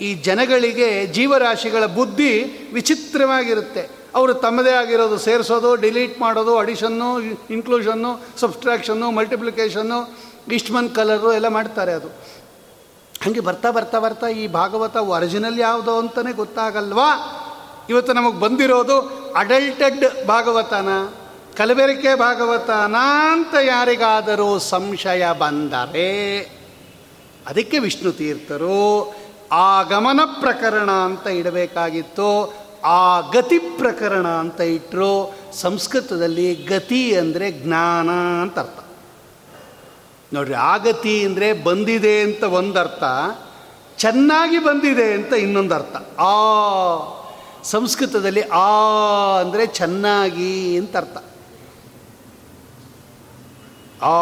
ಈ 0.00 0.14
ಜನಗಳಿಗೆ 0.14 1.06
ಜೀವರಾಶಿಗಳ 1.06 1.86
ಬುದ್ಧಿ 1.86 2.32
ವಿಚಿತ್ರವಾಗಿರುತ್ತೆ. 2.72 4.05
ಅವರು 4.16 4.34
ತಮ್ಮದೇ 4.34 4.70
ಆಗಿರೋದು 4.70 5.18
ಸೇರಿಸೋದು 5.18 5.76
ಡಿಲೀಟ್ 5.76 6.20
ಮಾಡೋದು 6.20 6.58
ಅಡಿಷನ್ನು 6.58 7.20
ಇನ್ಕ್ಲೂಷನ್ನು 7.50 8.40
ಸಬ್ಸ್ಟ್ರಾಕ್ಷನ್ನು 8.40 9.10
ಮಲ್ಟಿಪ್ಲಿಕೇಶನ್ನು 9.10 10.18
ಇಷ್ಟಮನ್ 10.52 10.90
ಕಲರು 10.90 11.32
ಎಲ್ಲ 11.32 11.48
ಮಾಡ್ತಾರೆ 11.48 11.92
ಅದು. 11.92 12.08
ಹಾಗೆ 13.24 13.40
ಬರ್ತಾ 13.40 13.70
ಬರ್ತಾ 13.70 13.98
ಬರ್ತಾ 13.98 14.26
ಈ 14.26 14.46
ಭಾಗವತ 14.46 14.96
ಒರಿಜಿನಲ್ 14.96 15.60
ಯಾವುದೋ 15.60 15.98
ಅಂತಲೇ 15.98 16.32
ಗೊತ್ತಾಗಲ್ವಾ? 16.32 17.08
ಇವತ್ತು 17.90 18.12
ನಮಗೆ 18.12 18.40
ಬಂದಿರೋದು 18.40 18.98
ಅಡಲ್ಟೆಡ್ 19.36 20.26
ಭಾಗವತನ, 20.26 20.88
ಕಲಬೆರಕೆ 21.56 22.14
ಭಾಗವತನ 22.14 22.96
ಅಂತ 23.32 23.54
ಯಾರಿಗಾದರೂ 23.62 24.58
ಸಂಶಯ 24.58 25.26
ಬಂದರೆ, 25.38 26.38
ಅದಕ್ಕೆ 27.46 27.78
ವಿಷ್ಣು 27.78 28.12
ತೀರ್ಥರು 28.12 29.14
ಆಗಮನ 29.52 30.20
ಪ್ರಕರಣ 30.40 30.90
ಅಂತ 30.90 31.26
ಇಡಬೇಕಾಗಿತ್ತು. 31.26 32.65
ಆ 32.86 33.20
ಗತಿ 33.20 33.58
ಪ್ರಕರಣ 33.58 34.26
ಅಂತ 34.26 34.60
ಇಟ್ಟರು 34.60 35.10
ಸಂಸ್ಕೃತದಲ್ಲಿ 35.52 36.54
ಗತಿ 36.54 37.16
ಅಂದರೆ 37.16 37.52
ಜ್ಞಾನ 37.52 38.10
ಅಂತ 38.42 38.58
ಅರ್ಥ. 38.58 38.78
ನೋಡ್ರಿ 40.34 40.54
ಆಗತಿ 40.54 41.24
ಅಂದರೆ 41.24 41.52
ಬಂದಿದೆ 41.52 42.20
ಅಂತ 42.20 42.42
ಒಂದರ್ಥ, 42.42 43.04
ಚೆನ್ನಾಗಿ 43.98 44.58
ಬಂದಿದೆ 44.58 45.12
ಅಂತ 45.12 45.32
ಇನ್ನೊಂದು 45.32 45.74
ಅರ್ಥ 45.74 45.96
ಆ, 46.18 46.34
ಸಂಸ್ಕೃತದಲ್ಲಿ 47.62 48.42
ಆ 48.42 48.68
ಅಂದರೆ 49.40 49.66
ಚೆನ್ನಾಗಿ 49.66 50.78
ಅಂತ 50.78 50.96
ಅರ್ಥ. 50.96 51.16
ಆ, 54.02 54.14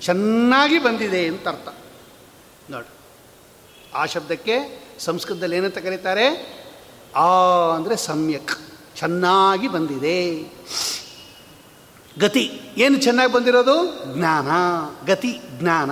ಚೆನ್ನಾಗಿ 0.00 0.78
ಬಂದಿದೆ 0.78 1.26
ಅಂತ 1.26 1.48
ಅರ್ಥ. 1.48 1.68
ನೋಡಿ 2.70 2.88
ಆ 3.94 4.06
ಶಬ್ದಕ್ಕೆ 4.06 4.56
ಸಂಸ್ಕೃತದಲ್ಲಿ 4.98 5.56
ಏನಂತ 5.56 5.78
ಕರೀತಾರೆ? 5.78 6.57
ಆ 7.16 7.26
ಅಂದರೆ 7.76 7.96
ಸಮ್ಯಕ್. 7.96 8.52
ಚೆನ್ನಾಗಿ 8.96 9.68
ಬಂದಿದೆ. 9.68 10.52
ಗತಿ. 12.20 12.60
ಏನು 12.76 12.98
ಚೆನ್ನಾಗಿ 12.98 13.32
ಬಂದಿರೋದು? 13.32 14.04
ಜ್ಞಾನ. 14.16 14.50
ಗತಿ, 15.06 15.40
ಜ್ಞಾನ. 15.58 15.90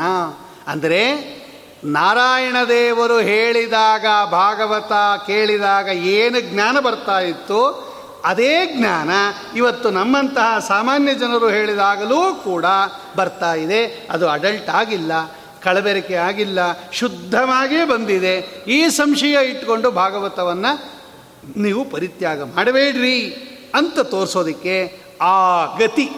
ಅಂದರೆ 0.66 1.36
ನಾರಾಯಣ 1.84 2.56
ದೇವರು 2.68 3.18
ಹೇಳಿದಾಗ, 3.18 4.06
ಭಾಗವತ 4.30 4.92
ಕೇಳಿದಾಗ 5.26 5.88
ಏನು 5.88 6.40
ಜ್ಞಾನ 6.40 6.80
ಬರ್ತಾ 6.80 7.20
ಇತ್ತು? 7.20 7.86
ಅದೇ 8.24 8.66
ಜ್ಞಾನ. 8.66 9.10
ಇವತ್ತು 9.56 9.90
ನಮ್ಮಂತಹ 9.90 10.58
ಸಾಮಾನ್ಯ 10.58 11.14
ಜನರು 11.14 11.48
ಹೇಳಿದಾಗಲೂ 11.48 12.34
ಕೂಡ 12.34 12.64
ಬರ್ತಾ 13.16 13.54
ಇದೆ. 13.54 14.08
ಅದು 14.10 14.28
ಅಡಲ್ಟ್ 14.28 14.68
ಆಗಿಲ್ಲ, 14.68 15.12
ಕಳಬೆರಕೆ 15.62 16.14
ಆಗಿಲ್ಲ 16.14 16.58
ಶುದ್ಧವಾಗಿಯೇ 16.92 17.84
ಬಂದಿದೆ. 17.84 18.64
ಈ 18.68 18.88
ಸಂಶಯ 18.88 19.50
ಇಟ್ಕೊಂಡು 19.50 19.90
ಭಾಗವತವನ್ನು 19.90 20.95
ನೀವು 21.56 21.84
ಪರಿತ್ಯಾಗ 21.84 22.42
ಮಾಡಬೇಡ್ರಿ 22.42 23.28
ಅಂತ 23.74 23.98
ತೋರಿಸೋದಕ್ಕೆ 24.00 25.02
ಆ 25.20 25.64
ಗತಿ 25.76 26.10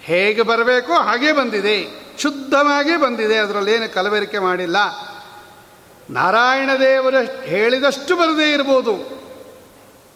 ಹೇಗೆ 0.00 0.42
ಬರಬೇಕೋ 0.42 0.92
ಹಾಗೇ 0.92 1.32
ಬಂದಿದೆ, 1.32 2.02
ಶುದ್ಧವಾಗಿ 2.18 2.96
ಬಂದಿದೆ, 2.96 3.36
ಅದರಲ್ಲೇನು 3.36 3.94
ಕಲಬೆರಿಕೆ 3.94 4.38
ಮಾಡಿಲ್ಲ. 4.38 4.76
ನಾರಾಯಣ 6.10 6.70
ದೇವರು 6.80 7.42
ಹೇಳಿದಷ್ಟು 7.42 8.16
ಬರದೇ 8.16 8.52
ಇರ್ಬೋದು. 8.52 9.22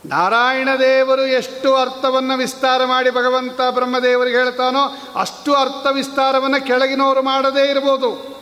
ನಾರಾಯಣ 0.07 0.69
ದೇವರು 0.79 1.27
ಎಷ್ಟು 1.27 1.77
ಅರ್ಥವನ್ನು 1.77 2.37
ವಿಸ್ತಾರ 2.37 2.85
ಮಾಡಿ 2.85 3.11
ಭಗವಂತ 3.11 3.61
ಬ್ರಹ್ಮದೇವರಿಗೆ 3.71 4.37
ಹೇಳ್ತಾನೋ 4.37 4.97
ಅಷ್ಟು 5.21 5.55
ಅರ್ಥ 5.55 5.87
ವಿಸ್ತಾರವನ್ನು 5.93 6.67
ಕೆಳಗಿನವರು 6.67 7.23
ಮಾಡದೇ 7.23 7.71
ಇರ್ಬೋದು. 7.71 8.36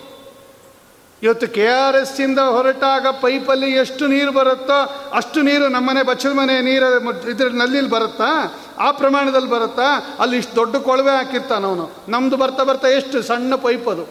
ಇವತ್ತು 1.25 1.49
ಕೆ 1.49 1.66
ಆರ್ 1.66 1.97
ಎಸ್ 1.97 2.20
ಇಂದ 2.20 2.39
ಹೊರಟಾಗ 2.39 3.07
ಪೈಪಲ್ಲಿ 3.07 3.70
ಎಷ್ಟು 3.70 4.07
ನೀರು 4.07 4.33
ಬರುತ್ತೋ 4.33 5.11
ಅಷ್ಟು 5.12 5.43
ನೀರು 5.43 5.68
ನಮ್ಮನೆ 5.68 6.03
ಬಚ್ಚಲ 6.03 6.33
ಮನೆ 6.33 6.61
ನೀರು 6.61 7.31
ಇದ್ರ 7.31 7.49
ನಲ್ಲಿಲಿ 7.49 7.89
ಬರುತ್ತಾ? 7.89 8.55
ಆ 8.79 8.91
ಪ್ರಮಾಣದಲ್ಲಿ 8.91 9.49
ಬರುತ್ತಾ? 9.51 10.16
ಅಲ್ಲಿ 10.18 10.37
ಇಷ್ಟು 10.37 10.57
ದೊಡ್ಡ 10.57 10.77
ಕೊಳವೆ 10.77 11.11
ಹಾಕಿರ್ತಾನ 11.11 11.66
ಅವನು. 11.66 11.91
ನಮ್ಮದು 12.09 12.37
ಬರ್ತಾ 12.37 12.62
ಬರ್ತಾ 12.62 12.89
ಎಷ್ಟು 12.89 13.22
ಸಣ್ಣ 13.22 13.55
ಪೈಪ್ 13.55 13.89
ಅದು. 13.89 14.05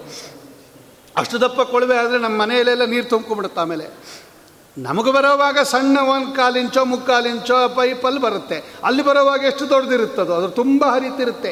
ಅಷ್ಟು 1.18 1.42
ದಪ್ಪ 1.42 1.62
ಕೊಳವೆ 1.62 1.98
ಆದರೆ 1.98 2.20
ನಮ್ಮ 2.20 2.42
ಮನೆಯಲ್ಲೆಲ್ಲ 2.42 2.86
ನೀರು 2.86 3.06
ತುಂಬ್ಕೊಂಡ್ಬಿಡುತ್ತೆ 3.06 3.62
ಆಮೇಲೆ. 3.62 3.86
ನಮಗೆ 4.78 5.12
ಬರೋವಾಗ 5.12 5.60
ಸಣ್ಣ 5.60 6.00
ಒಂದು 6.00 6.36
ಕಾಲು 6.36 6.60
ಇಂಚೋ, 6.60 6.86
ಮುಕ್ಕಾಲು 6.86 7.30
ಇಂಚೋ 7.30 7.70
ಪೈಪಲ್ಲಿ 7.70 8.22
ಬರುತ್ತೆ. 8.22 8.64
ಅಲ್ಲಿ 8.84 9.04
ಬರೋವಾಗ 9.04 9.44
ಎಷ್ಟು 9.44 9.70
ದೊಡ್ಡದಿರುತ್ತದೋ 9.70 10.34
ಅದು 10.34 10.48
ತುಂಬ 10.48 10.86
ಹರಿತಿರುತ್ತೆ. 10.86 11.50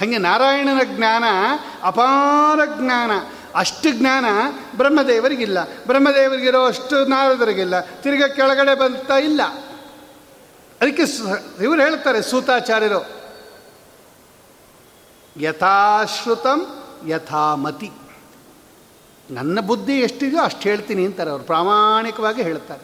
ಹಾಗೆ 0.00 0.18
ನಾರಾಯಣನ 0.18 0.80
ಜ್ಞಾನ 0.84 1.24
ಅಪಾರ 1.82 2.60
ಜ್ಞಾನ. 2.80 3.10
ಅಷ್ಟು 3.54 3.90
ಜ್ಞಾನ 3.90 4.24
ಬ್ರಹ್ಮದೇವರಿಗಿಲ್ಲ. 4.76 5.64
ಬ್ರಹ್ಮದೇವರಿಗಿರೋ 5.64 6.64
ಅಷ್ಟು 6.64 7.04
ನಾರದರಿಗಿಲ್ಲ. 7.04 7.80
ತಿರ್ಗ 7.80 8.24
ಕೆಳಗಡೆ 8.24 8.74
ಬಂತಾ 8.74 9.16
ಇಲ್ಲ. 9.16 9.40
ಅದಕ್ಕೆ 10.80 11.02
ಇವರು 11.64 11.80
ಹೇಳ್ತಾರೆ 11.80 12.22
ಸೂತಾಚಾರ್ಯರು, 12.22 13.08
ಯಥಾಶ್ರುತಂ 15.40 16.84
ಯಥಾಮತಿ. 17.08 17.90
ನನ್ನ 19.30 19.60
ಬುದ್ಧಿ 19.60 20.00
ಎಷ್ಟಿದೆಯೋ 20.00 20.42
ಅಷ್ಟು 20.42 20.60
ಹೇಳ್ತೀನಿ 20.60 21.06
ಅಂತಾರೆ 21.06 21.30
ಅವರು, 21.30 21.42
ಪ್ರಾಮಾಣಿಕವಾಗಿ 21.42 22.42
ಹೇಳ್ತಾರೆ. 22.42 22.82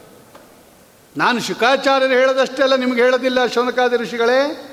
ನಾನು 1.17 1.41
ಶುಕಾಚಾರ್ಯರು 1.41 2.13
ಹೇಳೋದಷ್ಟೆಲ್ಲ 2.13 2.75
ನಿಮ್ಗೆ 2.75 3.03
ಹೇಳೋದಿಲ್ಲ 3.03 3.47
ಶೌನಕಾದಿ 3.47 3.97
ಋಷಿಗಳೇ. 3.97 4.73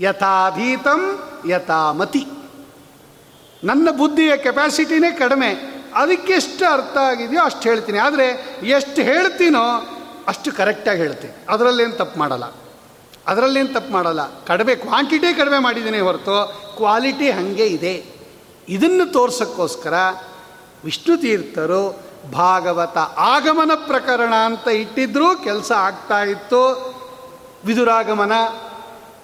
ಯಥಾಧೀತಂ 0.00 1.28
ಯಥಾಮತಿ. 1.48 2.26
ನನ್ನ 3.64 3.90
ಬುದ್ಧಿಯ 3.90 4.36
ಕೆಪಾಸಿಟಿನೇ 4.36 5.10
ಕಡಿಮೆ. 5.10 5.78
ಅದಕ್ಕೆಷ್ಟು 5.94 6.72
ಅರ್ಥ 6.72 6.96
ಆಗಿದೆಯೋ 6.96 7.42
ಅಷ್ಟು 7.42 7.60
ಹೇಳ್ತೀನಿ. 7.60 7.98
ಆದರೆ 7.98 8.56
ಎಷ್ಟು 8.62 9.02
ಹೇಳ್ತೀನೋ 9.02 9.88
ಅಷ್ಟು 10.28 10.52
ಕರೆಕ್ಟಾಗಿ 10.52 11.00
ಹೇಳ್ತೀನಿ. 11.00 11.32
ಅದರಲ್ಲೇನು 11.48 11.92
ತಪ್ಪು 11.92 12.18
ಮಾಡಲ್ಲ. 12.18 12.44
ಅದರಲ್ಲೇನು 13.26 13.68
ತಪ್ಪು 13.68 13.92
ಮಾಡಲ್ಲ. 13.92 14.44
ಕಡಿಮೆ 14.44 14.74
ಕ್ವಾಂಟಿಟಿ 14.74 15.36
ಕಡಿಮೆ 15.36 15.58
ಮಾಡಿದ್ದೀನಿ 15.58 16.00
ಹೊರತು 16.00 16.60
ಕ್ವಾಲಿಟಿ 16.76 17.30
ಹಾಗೆ 17.30 17.66
ಇದೆ. 17.66 18.04
ಇದನ್ನು 18.68 19.12
ತೋರ್ಸೋಕ್ಕೋಸ್ಕರ 19.12 19.94
ವಿಷ್ಣು 20.84 21.16
ತೀರ್ಥರು 21.16 22.00
ಭಾಗವತ 22.32 22.96
ಆಗಮನ 23.16 23.70
ಪ್ರಕರಣ 23.74 24.34
ಅಂತ 24.34 24.68
ಇಟ್ಟಿದ್ರೂ 24.68 25.36
ಕೆಲಸ 25.36 25.72
ಆಗ್ತಾ 25.72 26.22
ಇತ್ತು. 26.22 26.94
ವಿದುರಾಗಮನ, 27.64 28.32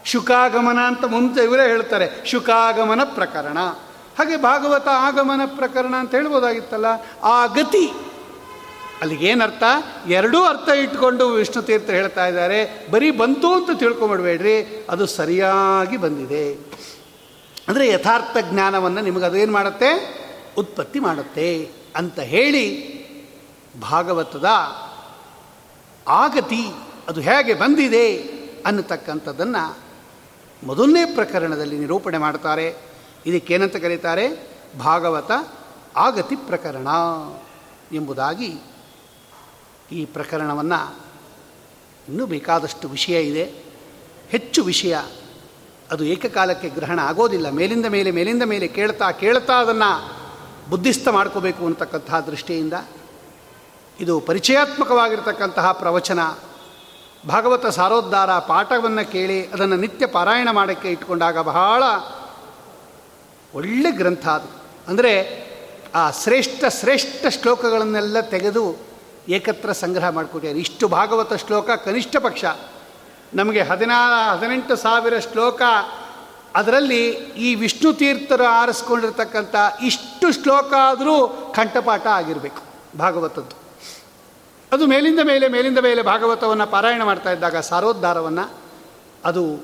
ಶುಕಾಗಮನ 0.05 0.79
ಅಂತ 0.79 1.05
ಮುಂಚೆ 1.05 1.45
ಇವರೇ 1.45 1.63
ಹೇಳ್ತಾರೆ. 1.63 2.27
ಶುಕಾಗಮನ 2.27 3.01
ಪ್ರಕರಣ. 3.05 3.59
ಹಾಗೆ 4.19 4.37
ಭಾಗವತ 4.37 4.89
ಆಗಮನ 4.89 5.41
ಪ್ರಕರಣ 5.47 5.95
ಅಂತ 5.97 6.13
ಹೇಳ್ಬೋದಾಗಿತ್ತಲ್ಲ, 6.15 6.87
ಆ 7.23 7.47
ಗತಿ. 7.47 7.87
ಅಲ್ಲಿಗೇನರ್ಥ? 9.01 9.65
ಎರಡೂ 10.09 10.39
ಅರ್ಥ 10.43 10.69
ಇಟ್ಕೊಂಡು 10.69 11.29
ವಿಷ್ಣು 11.29 11.63
ತೀರ್ಥ 11.63 11.91
ಹೇಳ್ತಾ 11.91 12.27
ಇದ್ದಾರೆ. 12.27 12.89
ಬರೀ 12.91 13.11
ಬಂತು 13.11 13.49
ಅಂತ 13.55 13.79
ತಿಳ್ಕೊಂಬಿಡ್ಬೇಡ್ರಿ, 13.79 14.87
ಅದು 14.91 15.07
ಸರಿಯಾಗಿ 15.07 15.97
ಬಂದಿದೆ. 15.97 16.45
ಅಂದರೆ 17.69 17.89
ಯಥಾರ್ಥ 17.89 18.37
ಜ್ಞಾನವನ್ನು 18.51 19.01
ನಿಮಗೆ 19.01 19.25
ಅದೇನು 19.25 19.53
ಮಾಡುತ್ತೆ? 19.53 19.91
ಉತ್ಪತ್ತಿ 20.59 20.99
ಮಾಡುತ್ತೆ 21.01 21.49
ಅಂತ 21.97 22.19
ಹೇಳಿ 22.21 22.67
ಭಾಗವತದ 23.81 24.49
ಆಗತಿ 26.09 26.65
ಅದು 27.09 27.21
ಹೇಗೆ 27.21 27.55
ಬಂದಿದೆ 27.55 28.07
ಅನ್ನತಕ್ಕಂಥದ್ದನ್ನು 28.67 29.63
ಮೊದಲನೇ 30.67 31.05
ಪ್ರಕರಣದಲ್ಲಿ 31.05 31.79
ನಿರೂಪಣೆ 31.79 32.19
ಮಾಡ್ತಾರೆ. 32.19 32.94
ಇದಕ್ಕೇನಂತ 33.27 33.77
ಕರೀತಾರೆ? 33.77 34.55
ಭಾಗವತ 34.79 35.31
ಆಗತಿ 35.97 36.37
ಪ್ರಕರಣ 36.37 36.89
ಎಂಬುದಾಗಿ 37.93 38.59
ಈ 39.93 40.05
ಪ್ರಕರಣವನ್ನು 40.05 40.97
ಇನ್ನೂ 42.09 42.27
ಬೇಕಾದಷ್ಟು 42.27 42.89
ವಿಷಯ 42.89 43.23
ಇದೆ. 43.23 43.65
ಹೆಚ್ಚು 44.29 44.65
ವಿಷಯ 44.65 44.99
ಅದು 45.91 46.05
ಏಕಕಾಲಕ್ಕೆ 46.05 46.69
ಗ್ರಹಣ 46.69 46.99
ಆಗೋದಿಲ್ಲ. 46.99 47.51
ಮೇಲಿಂದ 47.51 47.87
ಮೇಲೆ 47.87 48.11
ಮೇಲಿಂದ 48.11 48.43
ಮೇಲೆ 48.43 48.69
ಕೇಳ್ತಾ 48.69 49.11
ಕೇಳ್ತಾ 49.11 49.53
ಅದನ್ನು 49.53 50.15
ಬುದ್ಧಿಸ್ತ 50.71 51.09
ಮಾಡ್ಕೋಬೇಕು 51.09 51.67
ಅಂತಕ್ಕಂತಹ 51.67 52.21
ದೃಷ್ಟಿಯಿಂದ 52.21 52.73
ಇದು 54.01 54.21
ಪರಿಚಯಾತ್ಮಕವಾಗಿರ್ತಕ್ಕಂತಹ 54.21 55.73
ಪ್ರವಚನ. 55.73 56.19
ಭಾಗವತ 57.29 57.67
ಸಾರೋದ್ಧಾರ 57.67 58.39
ಪಾಠವನ್ನು 58.39 59.13
ಕೇಳಿ 59.13 59.47
ಅದನ್ನು 59.47 59.77
ನಿತ್ಯ 59.77 60.07
ಪಾರಾಯಣ 60.07 60.49
ಮಾಡೋಕ್ಕೆ 60.51 60.89
ಇಟ್ಕೊಂಡಾಗ 60.89 61.39
ಬಹಳ 61.39 61.83
ಒಳ್ಳೆ 63.55 63.91
ಗ್ರಂಥ 63.91 64.27
ಅದು. 64.29 64.49
ಅಂದರೆ 64.89 65.45
ಆ 65.95 66.11
ಶ್ರೇಷ್ಠ 66.11 66.65
ಶ್ರೇಷ್ಠ 66.69 67.27
ಶ್ಲೋಕಗಳನ್ನೆಲ್ಲ 67.27 68.21
ತೆಗೆದು 68.21 68.77
ಏಕತ್ರ 69.29 69.73
ಸಂಗ್ರಹ 69.73 70.09
ಮಾಡಿಕೊಟ್ಟಿದ್ದಾರೆ. 70.09 70.61
ಇಷ್ಟು 70.61 70.89
ಭಾಗವತ 70.89 71.35
ಶ್ಲೋಕ 71.35 71.71
ಕನಿಷ್ಠ 71.71 72.17
ಪಕ್ಷ. 72.17 72.45
ನಮಗೆ 73.35 73.63
ಹದಿನಾರು 73.63 74.39
ಹದಿನೆಂಟು 74.39 74.77
ಸಾವಿರ 74.77 75.19
ಶ್ಲೋಕ 75.19 75.63
ಅದರಲ್ಲಿ 76.55 77.09
ಈ 77.13 77.55
ವಿಷ್ಣು 77.55 77.93
ತೀರ್ಥರು 77.93 78.45
ಆರಿಸ್ಕೊಂಡಿರ್ತಕ್ಕಂಥ 78.45 79.55
ಇಷ್ಟು 79.83 80.33
ಶ್ಲೋಕ 80.33 80.73
ಆದರೂ 80.81 81.27
ಕಂಠಪಾಠ 81.57 82.07
ಆಗಿರಬೇಕು 82.07 82.63
ಭಾಗವತದ್ದು. 82.99 83.57
ಅದು 84.73 84.87
ಮೇಲಿಂದ 84.87 85.21
ಮೇಲೆ 85.21 85.49
ಮೇಲಿಂದ 85.49 85.79
ಮೇಲೆ 85.79 86.03
ಭಾಗವತವನ್ನು 86.03 86.67
ಪಾರಾಯಣ 86.67 87.03
ಮಾಡ್ತಾ 87.03 87.33
ಇದ್ದಾಗ 87.33 87.57
ಸಾರೋದ್ಧಾರವನ್ನು 87.57 88.51
ಅದು 89.25 89.59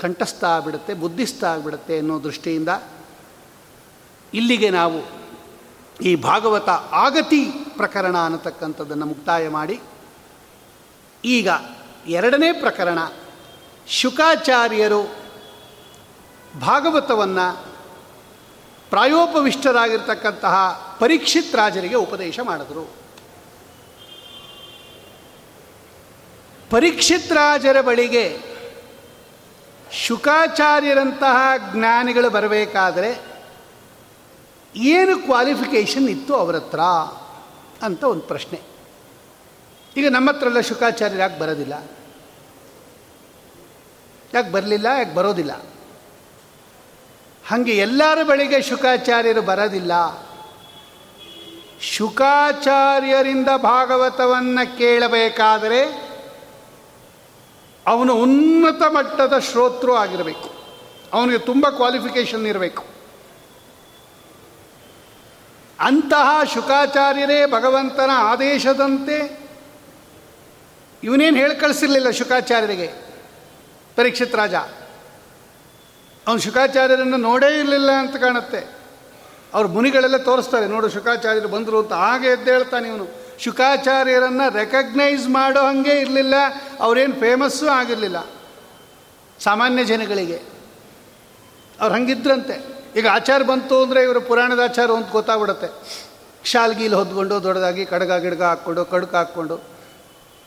ಕಂಠಸ್ಥ 0.00 0.44
ಆಗಿಬಿಡುತ್ತೆ, 0.44 0.94
ಬುದ್ಧಿಸ್ಥ 0.94 1.44
ಆಗಿಬಿಡುತ್ತೆ 1.44 1.98
ಅನ್ನೋ 1.98 2.24
ದೃಷ್ಟಿಯಿಂದ 2.24 2.68
ಇಲ್ಲಿಗೆ 4.34 4.70
ನಾವು 4.70 5.16
ಈ 6.00 6.14
ಭಾಗವತ 6.14 6.68
ಆಗತಿ 6.92 7.44
ಪ್ರಕರಣ 7.76 8.16
ಅನ್ನತಕ್ಕಂಥದ್ದನ್ನು 8.24 9.06
ಮುಕ್ತಾಯ 9.06 9.48
ಮಾಡಿ, 9.48 9.80
ಈಗ 11.24 11.48
ಎರಡನೇ 12.06 12.52
ಪ್ರಕರಣ, 12.52 12.98
ಶುಕಾಚಾರ್ಯರು 13.86 15.02
ಭಾಗವತವನ್ನು 16.60 17.66
ಪ್ರಾಯೋಪವಿಷ್ಟರಾಗಿರ್ತಕ್ಕಂತಹ 18.90 20.56
ಪರೀಕ್ಷಿತ್ 21.00 21.54
ರಾಜರಿಗೆ 21.54 21.94
ಉಪದೇಶ 21.94 22.40
ಮಾಡಿದರು. 22.42 22.94
ಪರೀಕ್ಷಿತ್ 26.70 27.32
ರಾಜರ 27.32 27.80
ಬಳಿಗೆ 27.80 28.38
ಶುಕಾಚಾರ್ಯರಂತಹ 29.92 31.36
ಜ್ಞಾನಿಗಳು 31.72 32.30
ಬರಬೇಕಾದರೆ 32.30 33.35
ಏನು 34.76 35.18
ಕ್ವಾಲಿಫಿಕೇಷನ್ 35.18 36.08
ಇತ್ತು 36.08 36.34
ಅವರ 36.34 36.56
ಹತ್ರ 36.56 36.80
ಅಂತ 37.82 38.04
ಒಂದು 38.04 38.22
ಪ್ರಶ್ನೆ. 38.22 38.60
ಈಗ 39.96 40.06
ನಮ್ಮ 40.10 40.30
ಹತ್ರ 40.30 40.46
ಎಲ್ಲ 40.46 40.60
ಶುಕಾಚಾರ್ಯರು 40.60 41.20
ಯಾಕೆ 41.20 41.38
ಬರೋದಿಲ್ಲ? 41.38 41.72
ಯಾಕೆ 44.34 44.52
ಬರಲಿಲ್ಲ? 44.52 44.86
ಯಾಕೆ 44.86 45.14
ಬರೋದಿಲ್ಲ? 45.14 45.52
ಹಾಗೆ 47.48 47.72
ಎಲ್ಲರ 47.72 48.22
ಬಳಿಗೆ 48.22 48.62
ಶುಕಾಚಾರ್ಯರು 48.62 49.42
ಬರೋದಿಲ್ಲ. 49.42 49.92
ಶುಕಾಚಾರ್ಯರಿಂದ 51.80 53.48
ಭಾಗವತವನ್ನು 53.56 54.78
ಕೇಳಬೇಕಾದರೆ 54.78 56.06
ಅವನು 57.86 58.14
ಉನ್ನತ 58.14 58.82
ಮಟ್ಟದ 58.82 59.38
ಶ್ರೋತೃ 59.38 59.92
ಆಗಿರಬೇಕು. 59.92 60.50
ಅವನಿಗೆ 61.12 61.38
ತುಂಬ 61.38 61.68
ಕ್ವಾಲಿಫಿಕೇಷನ್ 61.68 62.46
ಇರಬೇಕು. 62.46 62.95
ಅಂತಹ 65.80 66.44
ಶುಕಾಚಾರ್ಯರೇ 66.54 67.46
ಭಗವಂತನ 67.46 68.10
ಆದೇಶದಂತೆ 68.14 69.46
ಇವನೇನು 71.04 71.36
ಹೇಳಿ 71.36 71.56
ಕಳಿಸಿರಲಿಲ್ಲ 71.56 72.10
ಶುಕಾಚಾರ್ಯರಿಗೆ? 72.10 72.92
ಪರೀಕ್ಷಿತ್ 73.96 74.34
ರಾಜ. 74.34 74.54
ಅವನು 76.26 76.40
ಶುಕಾಚಾರ್ಯರನ್ನು 76.40 77.16
ನೋಡೇ 77.16 77.58
ಇರಲಿಲ್ಲ 77.58 77.90
ಅಂತ 77.90 78.16
ಕಾಣುತ್ತೆ. 78.16 78.76
ಅವ್ರ 79.54 79.66
ಮುನಿಗಳೆಲ್ಲ 79.66 80.16
ತೋರಿಸ್ತಾರೆ, 80.16 80.66
ನೋಡು 80.66 80.88
ಶುಕಾಚಾರ್ಯರು 80.88 81.48
ಬಂದರು 81.48 81.78
ಅಂತ 81.78 81.92
ಹಾಗೆ 81.92 82.28
ಎದ್ದೇಳ್ತಾನೆ 82.28 82.88
ಇವನು. 82.88 83.06
ಶುಕಾಚಾರ್ಯರನ್ನು 83.38 84.54
ರೆಕಗ್ನೈಸ್ 84.54 85.28
ಮಾಡೋ 85.28 85.60
ಹಾಗೆ 85.60 86.00
ಇರಲಿಲ್ಲ, 86.00 86.34
ಅವರೇನು 86.80 87.14
ಫೇಮಸ್ಸು 87.14 87.68
ಆಗಿರಲಿಲ್ಲ. 87.68 88.26
ಸಾಮಾನ್ಯ 89.40 89.84
ಜನಗಳಿಗೆ. 89.84 90.42
ಅವ್ರು 91.80 91.94
ಹಂಗಿದ್ರಂತೆ. 91.94 92.75
ಈಗ 92.96 93.06
ಆಚಾರ 93.06 93.42
ಬಂತು 93.42 93.82
ಅಂದರೆ 93.82 94.02
ಇವರು 94.02 94.20
ಪುರಾಣದ 94.20 94.60
ಆಚಾರ 94.64 94.90
ಅಂತ 94.90 95.10
ಗೊತ್ತಾಗ್ಬಿಡುತ್ತೆ. 95.12 95.68
ಶಾಲ್ಗೀಲ್ 96.44 96.94
ಹೊದ್ಕೊಂಡು 96.94 97.42
ದೊಡ್ಡದಾಗಿ 97.42 97.84
ಕಡಗ 97.84 98.12
ಗಿಡಗ 98.12 98.42
ಹಾಕ್ಕೊಂಡು, 98.42 98.84
ಕಡ್ಕ 98.84 99.14
ಹಾಕ್ಕೊಂಡು. 99.14 99.76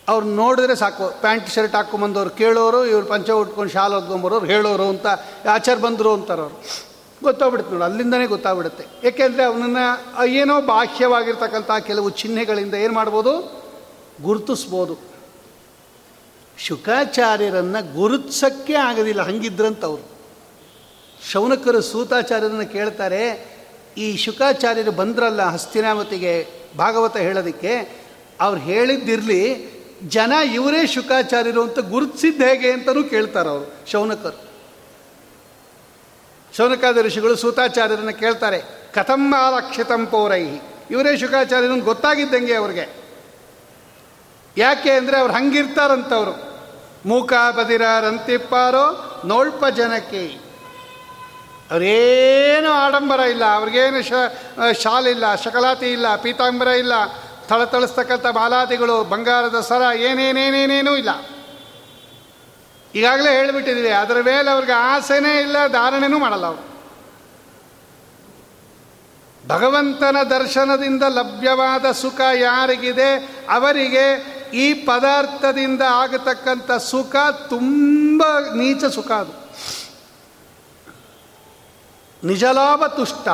ಅವ್ರು 0.09 0.27
ನೋಡಿದ್ರೆ 0.27 0.75
ಸಾಕು, 0.75 1.09
ಪ್ಯಾಂಟ್, 1.21 1.49
ಶರ್ಟ್ 1.49 1.75
ಹಾಕ್ಕೊಂಬಂದವ್ರು 1.75 2.29
ಕೇಳೋರು, 2.29 2.85
ಇವ್ರು 2.85 3.05
ಪಂಚ 3.05 3.29
ಉಟ್ಕೊಂಡು 3.29 3.73
ಶಾಲ್ 3.73 3.93
ಹೊದ್ಕೊಂಬರೋರು 3.93 4.45
ಹೇಳೋರು 4.45 4.83
ಅಂತ, 4.83 5.07
ಆಚಾರ 5.49 5.77
ಬಂದರು 5.77 6.13
ಅಂತಾರೆ 6.13 6.41
ಅವರು. 6.41 6.57
ಗೊತ್ತಾಗ್ಬಿಡುತ್ತೆ 7.23 7.73
ನೋಡಿ, 7.73 7.83
ಅಲ್ಲಿಂದನೇ 7.83 8.25
ಗೊತ್ತಾಗ್ಬಿಡುತ್ತೆ. 8.25 9.07
ಏಕೆಂದರೆ 9.07 9.43
ಅವನನ್ನು 9.43 10.25
ಏನೋ 10.25 10.61
ಬಾಹ್ಯವಾಗಿರ್ತಕ್ಕಂಥ 10.61 11.71
ಕೆಲವು 11.71 12.09
ಚಿಹ್ನೆಗಳಿಂದ 12.09 12.73
ಏನು 12.73 12.93
ಮಾಡ್ಬೋದು? 12.93 13.33
ಗುರುತಿಸ್ಬೋದು. 14.23 14.95
ಶುಕಾಚಾರ್ಯರನ್ನು 16.57 17.93
ಗುರುತಿಸೋಕ್ಕೆ 17.93 18.73
ಆಗೋದಿಲ್ಲ, 18.73 19.21
ಹಂಗಿದ್ರಂತವ್ರು. 19.21 20.18
ಶೌನಕರು 21.25 21.81
ಸೂತಾಚಾರ್ಯರನ್ನು 21.81 22.67
ಕೇಳ್ತಾರೆ, 22.71 23.23
ಈ 23.97 24.17
ಶುಕಾಚಾರ್ಯರು 24.17 24.91
ಬಂದ್ರಲ್ಲ 24.91 25.43
ಹಸ್ತಿನಾವತಿಗೆ 25.43 26.47
ಭಾಗವತ 26.77 27.17
ಹೇಳೋದಕ್ಕೆ, 27.17 27.73
ಅವ್ರು 28.41 28.61
ಹೇಳಿದ್ದಿರಲಿ, 28.61 29.41
ಜನ 30.07 30.33
ಇವರೇ 30.53 30.87
ಶುಕಾಚಾರ್ಯರು 30.87 31.61
ಅಂತ 31.63 31.79
ಗುರುತಿಸಿದ್ದು 31.79 32.45
ಹೇಗೆ 32.45 32.71
ಅಂತಲೂ 32.71 33.03
ಕೇಳ್ತಾರೆ 33.03 33.49
ಅವರು, 33.49 33.85
ಶೌನಕರು. 33.91 34.49
ಶೌನಕಾದ 36.53 36.97
ಋಷಿಗಳು 36.97 37.35
ಸೂತಾಚಾರ್ಯರನ್ನು 37.35 38.19
ಕೇಳ್ತಾರೆ, 38.19 38.59
ಕಥಂ 38.93 39.33
ಆರಕ್ಷಿತಂ 39.33 40.05
ಪೌರೈ 40.05 40.43
ಇವರೇ 40.91 41.17
ಶುಕಾಚಾರ್ಯರು 41.17 41.81
ಗೊತ್ತಾಗಿದ್ದಂಗೆ 41.81 42.55
ಅವ್ರಿಗೆ. 42.55 42.85
ಯಾಕೆ 44.57 44.91
ಅಂದರೆ 44.91 45.17
ಅವ್ರು 45.17 45.33
ಹಂಗಿರ್ತಾರಂತವ್ರು. 45.33 46.49
ಮೂಕ 47.05 47.33
ಬದಿರ 47.57 47.81
ರಂತಿಪ್ಪಾರೋ 48.01 48.85
ನೋಳ್ಪ 49.25 49.65
ಜನಕ್ಕೆ 49.65 50.48
ಅವರೇನು 51.71 52.71
ಆಡಂಬರ 52.71 53.19
ಇಲ್ಲ, 53.19 53.45
ಅವ್ರಿಗೇನು 53.45 54.01
ಶ 54.01 54.13
ಶಾಲಿಲ್ಲ 54.83 55.35
ಶಕಲಾತಿ 55.35 55.91
ಇಲ್ಲ, 55.91 56.15
ಪೀತಾಂಬರ 56.15 56.67
ಇಲ್ಲ 56.67 56.93
ಥಳಥಳಿಸ್ತಕ್ಕಂಥ 57.47 58.27
ಬಾಲಾದಿಗಳು 58.27 59.03
ಬಂಗಾರದ 59.03 59.59
ಸರ, 59.59 59.81
ಏನೇನೇನೇನೇನೂ 59.95 60.95
ಇಲ್ಲ. 60.95 61.09
ಈಗಾಗಲೇ 62.95 63.37
ಹೇಳಿಬಿಟ್ಟಿದ್ದೀವಿ 63.37 63.89
ಅದರ 63.89 64.21
ಮೇಲೆ 64.21 64.51
ಅವ್ರಿಗೆ 64.51 64.71
ಆಸೆನೇ 64.71 65.41
ಇಲ್ಲ, 65.41 65.67
ಧಾರಣೆನೂ 65.67 66.19
ಮಾಡಲ್ಲ 66.19 66.45
ಅವರು. 66.45 66.69
ಭಗವಂತನ 69.47 70.17
ದರ್ಶನದಿಂದ 70.23 71.03
ಲಭ್ಯವಾದ 71.03 71.91
ಸುಖ 71.91 72.21
ಯಾರಿಗಿದೆ? 72.35 73.39
ಅವರಿಗೆ 73.49 74.05
ಈ 74.53 74.73
ಪದಾರ್ಥದಿಂದ 74.73 75.81
ಆಗತಕ್ಕಂಥ 75.81 76.71
ಸುಖ 76.71 77.15
ತುಂಬ 77.49 78.23
ನೀಚ 78.55 78.85
ಸುಖ 78.85 79.11
ಅದು. 79.11 79.38
ನಿಜಲಾಭ 82.23 82.85
ತುಷ್ಟ. 82.87 83.27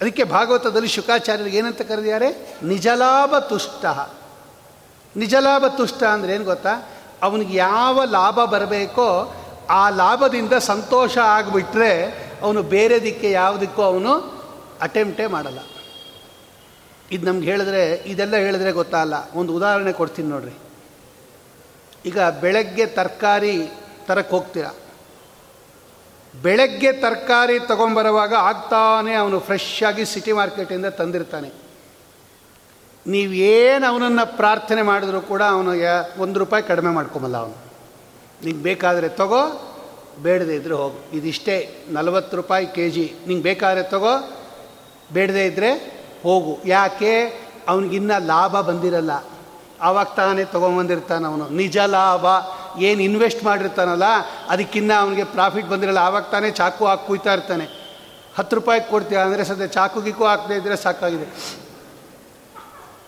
ಅದಕ್ಕೆ 0.00 0.24
ಭಾಗವತದಲ್ಲಿ 0.24 0.88
ಶುಕಾಚಾರ್ಯರಿಗೆ 0.88 1.58
ಏನಂತ 1.58 1.82
ಕರೆದಿದ್ದಾರೆ? 1.82 2.56
ನಿಜಲಾಭ 2.62 3.38
ತುಷ್ಟ. 3.38 3.84
ನಿಜಲಾಭ 5.16 5.64
ತುಷ್ಟ 5.76 6.02
ಅಂದರೆ 6.02 6.34
ಏನು 6.34 6.44
ಗೊತ್ತಾ? 6.44 6.70
ಅವನಿಗೆ 7.22 7.56
ಯಾವ 7.56 8.04
ಲಾಭ 8.04 8.44
ಬರಬೇಕೋ 8.44 9.34
ಆ 9.70 9.90
ಲಾಭದಿಂದ 9.90 10.52
ಸಂತೋಷ 10.52 11.18
ಆಗಿಬಿಟ್ರೆ 11.18 12.04
ಅವನು 12.42 12.62
ಬೇರೆ 12.62 13.02
ದಿಕ್ಕೆ 13.02 13.30
ಯಾವುದಕ್ಕೂ 13.30 13.82
ಅವನು 13.82 14.38
ಅಟೆಂಪ್ಟೇ 14.80 15.26
ಮಾಡಲ್ಲ. 15.26 15.58
ಇದು 17.10 17.26
ನಮ್ಗೆ 17.26 17.50
ಹೇಳಿದ್ರೆ, 17.50 17.94
ಇದೆಲ್ಲ 17.94 18.36
ಹೇಳಿದ್ರೆ 18.36 18.72
ಗೊತ್ತಾಗಲ್ಲ 18.72 19.30
ಒಂದು 19.34 19.54
ಉದಾಹರಣೆ 19.54 19.92
ಕೊಡ್ತೀನಿ 19.92 20.28
ನೋಡ್ರಿ. 20.28 20.52
ಈಗ 22.06 22.20
ಬೆಳಗ್ಗೆ 22.20 22.86
ತರಕಾರಿ 22.86 23.70
ತರಕ್ಕೆ 24.06 24.36
ಹೋಗ್ತೀರಾ? 24.36 24.70
ಬೆಳಗ್ಗೆ 26.42 26.92
ತರಕಾರಿ 26.92 27.60
ತೊಗೊಂಬರುವಾಗ 27.60 28.34
ಆಗ್ತಾನೆ 28.34 29.14
ಅವನು 29.14 29.40
ಫ್ರೆಶ್ 29.40 29.82
ಆಗಿ 29.82 30.04
ಸಿಟಿ 30.04 30.32
ಮಾರ್ಕೆಟಿಂದ 30.32 30.86
ತಂದಿರ್ತಾನೆ. 30.86 31.52
ನೀವೇನು 33.06 33.90
ಅವನನ್ನು 33.90 34.36
ಪ್ರಾರ್ಥನೆ 34.36 34.82
ಮಾಡಿದ್ರು 34.82 35.20
ಕೂಡ 35.20 35.42
ಅವನು 35.42 35.70
ಒಂದು 36.18 36.38
ರೂಪಾಯಿ 36.38 36.62
ಕಡಿಮೆ 36.62 36.90
ಮಾಡ್ಕೊಂಬಲ್ಲ 36.90 37.36
ಅವನು. 37.36 37.56
ನಿಂಗೆ 38.44 38.62
ಬೇಕಾದರೆ 38.62 39.08
ತಗೋ, 39.08 39.74
ಬೇಡದೆ 40.22 40.54
ಇದ್ರೆ 40.54 40.74
ಹೋಗು. 40.74 41.16
ಇದಿಷ್ಟೇ, 41.16 41.84
ನಲವತ್ತು 41.88 42.36
ರೂಪಾಯಿ 42.36 42.66
ಕೆ 42.66 42.90
ಜಿ 42.90 43.14
ನಿಂಗೆ 43.26 43.42
ಬೇಕಾದರೆ 43.42 43.82
ತಗೋ, 43.82 44.30
ಬೇಡದೆ 45.12 45.46
ಇದ್ದರೆ 45.46 45.72
ಹೋಗು. 46.22 46.58
ಯಾಕೆ? 46.66 47.26
ಅವನಿಗಿನ್ನ 47.68 48.18
ಲಾಭ 48.18 48.60
ಬಂದಿರಲ್ಲ. 48.60 49.24
ಆವಾಗ 49.80 50.06
ತಾನೇ 50.06 50.44
ತೊಗೊಂಬಂದಿರ್ತಾನೆ 50.44 51.26
ಅವನು. 51.26 51.48
ನಿಜ 51.48 51.78
ಲಾಭ. 51.78 52.26
ಏನು 52.86 53.00
ಇನ್ವೆಸ್ಟ್ 53.02 53.42
ಮಾಡಿರ್ತಾನಲ್ಲ, 53.44 54.06
ಅದಕ್ಕಿನ್ನ 54.52 54.92
ಅವನಿಗೆ 55.02 55.24
ಪ್ರಾಫಿಟ್ 55.34 55.68
ಬಂದಿರಲ್ಲ, 55.72 56.02
ಆವಾಗ 56.08 56.24
ತಾನೇ 56.34 56.50
ಚಾಕು 56.60 56.86
ಹಾಕಿ 56.86 57.06
ಕುಯ್ತಾ 57.06 57.32
ಇರ್ತಾನೆ. 57.32 57.66
ಹತ್ತು 58.38 58.56
ರೂಪಾಯಿ 58.56 58.80
ಕೊಡ್ತೀಯ 58.90 59.18
ಅಂದರೆ 59.18 59.44
ಸದ್ಯ 59.44 59.66
ಚಾಕು 59.76 60.00
ಗಿಕು 60.00 60.24
ಹಾಕದೇ 60.26 60.56
ಇದ್ದರೆ 60.56 60.76
ಸಾಕಾಗಿದೆ. 60.76 61.26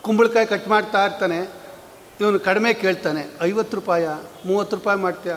ಕುಂಬಳಕಾಯಿ 0.05 0.47
ಕಟ್ 0.47 0.69
ಮಾಡ್ತಾ 0.69 1.01
ಇರ್ತಾನೆ, 1.05 1.39
ಇವನು 2.21 2.39
ಕಡಿಮೆ 2.49 2.71
ಕೇಳ್ತಾನೆ. 2.75 3.23
ಐವತ್ತು 3.49 3.77
ರೂಪಾಯ, 3.77 4.09
ಮೂವತ್ತು 4.47 4.77
ರೂಪಾಯಿ 4.77 4.99
ಮಾಡ್ತೀಯ? 5.07 5.35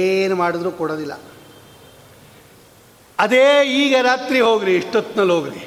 ಏನು 0.00 0.34
ಮಾಡಿದ್ರೂ 0.36 0.70
ಕೊಡೋದಿಲ್ಲ. 0.70 1.14
ಅದೇ 3.18 3.46
ಈಗ 3.82 3.94
ರಾತ್ರಿ 4.02 4.40
ಹೋಗ್ರಿ 4.40 4.72
ಇಷ್ಟೊತ್ತಿನಲ್ಲಿ 4.76 5.32
ಹೋಗ್ರಿ. 5.32 5.62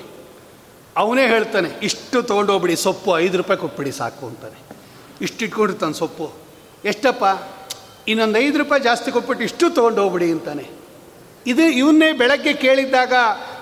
ಅವನೇ 1.02 1.26
ಹೇಳ್ತಾನೆ, 1.28 1.70
ಇಷ್ಟು 1.88 2.18
ತೊಗೊಂಡೋಗ್ಬಿಡಿ, 2.30 2.76
ಸೊಪ್ಪು 2.76 3.12
ಐದು 3.18 3.38
ರೂಪಾಯಿ 3.42 3.60
ಕೊಟ್ಬಿಡಿ 3.64 3.92
ಸಾಕು 3.92 4.24
ಅಂತಾನೆ. 4.28 4.60
ಇಷ್ಟು 5.22 5.46
ಇಟ್ಕೊಂಡಿರ್ತಾನೆ 5.46 5.94
ಸೊಪ್ಪು. 5.94 6.32
ಎಷ್ಟಪ್ಪ? 6.86 7.24
ಇನ್ನೊಂದು 8.08 8.40
ಐದು 8.40 8.58
ರೂಪಾಯಿ 8.58 8.82
ಜಾಸ್ತಿ 8.82 9.12
ಕೊಟ್ಬಿಟ್ಟು 9.12 9.44
ಇಷ್ಟು 9.44 9.70
ತೊಗೊಂಡು 9.70 10.02
ಹೋಗ್ಬಿಡಿ 10.02 10.32
ಅಂತಾನೆ. 10.32 10.70
ಇದು 11.48 11.62
ಇವನ್ನೇ 11.62 12.12
ಬೆಳಗ್ಗೆ 12.12 12.54
ಕೇಳಿದ್ದಾಗ 12.54 13.14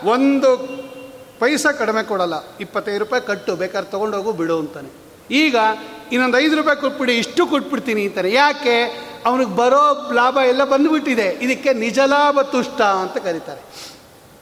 ಒಂದು 0.04 0.58
ಪೈಸಾ 1.40 1.72
ಕಡಿಮೆ 1.72 2.04
ಕೊಡಲ್ಲ. 2.04 2.34
ಇಪ್ಪತ್ತೈದು 2.58 3.00
ರೂಪಾಯಿ 3.00 3.28
ಕಟ್ಟು, 3.28 3.56
ಬೇಕಾದ್ರೆ 3.56 3.92
ತೊಗೊಂಡೋಗು 3.92 4.32
ಬಿಡು 4.32 4.60
ಅಂತಾನೆ. 4.60 4.90
ಈಗ 5.32 5.56
ಇನ್ನೊಂದು 6.12 6.40
ಐದು 6.40 6.56
ರೂಪಾಯಿ 6.56 6.78
ಕೊಟ್ಬಿಡಿ, 6.78 7.14
ಇಷ್ಟು 7.18 7.48
ಕೊಟ್ಬಿಡ್ತೀನಿ 7.48 8.08
ಅಂತಾನೆ. 8.08 8.32
ಯಾಕೆ? 8.32 9.08
ಅವನಿಗೆ 9.26 9.56
ಬರೋ 9.56 10.12
ಲಾಭ 10.14 10.38
ಎಲ್ಲ 10.38 10.64
ಬಂದುಬಿಟ್ಟಿದೆ. 10.64 11.28
ಇದಕ್ಕೆ 11.28 11.74
ನಿಜ 11.74 12.00
ಲಾಭ 12.00 12.42
ತುಷ್ಟ 12.42 12.82
ಅಂತ 12.82 13.18
ಕರೀತಾರೆ. 13.18 13.62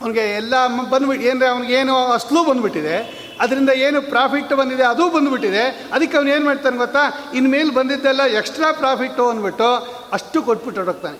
ಅವನಿಗೆ 0.01 0.19
ಎಲ್ಲ 0.19 0.53
ಬಂದ್ಬಿಟ್ಟು 0.89 1.27
ಏನಂದರೆ 1.27 1.47
ಅವನಿಗೇನು 1.47 1.97
ಅಸ್ಲು 1.97 2.43
ಬಂದುಬಿಟ್ಟಿದೆ. 2.43 3.28
ಅದರಿಂದ 3.43 3.71
ಏನು 3.85 3.99
ಪ್ರಾಫಿಟ್ 4.13 4.53
ಬಂದಿದೆ, 4.61 4.83
ಅದು 4.93 5.03
ಬಂದುಬಿಟ್ಟಿದೆ. 5.15 5.63
ಅದಕ್ಕೆ 5.95 6.15
ಅವನು 6.17 6.29
ಏನು 6.35 6.45
ಮಾಡ್ತಾನೆ 6.45 6.77
ಗೊತ್ತಾ? 6.77 7.03
ಇನ್ಮೇಲೆ 7.39 7.71
ಬಂದಿದ್ದೆಲ್ಲ 7.79 8.23
ಎಕ್ಸ್ಟ್ರಾ 8.39 8.69
ಪ್ರಾಫಿಟ್ಟು 8.81 9.25
ಅಂದ್ಬಿಟ್ಟು 9.31 9.69
ಅಷ್ಟು 10.17 10.39
ಕೊಟ್ಬಿಟ್ಟು 10.47 10.81
ಹೊರಡ್ತಾನೆ. 10.81 11.19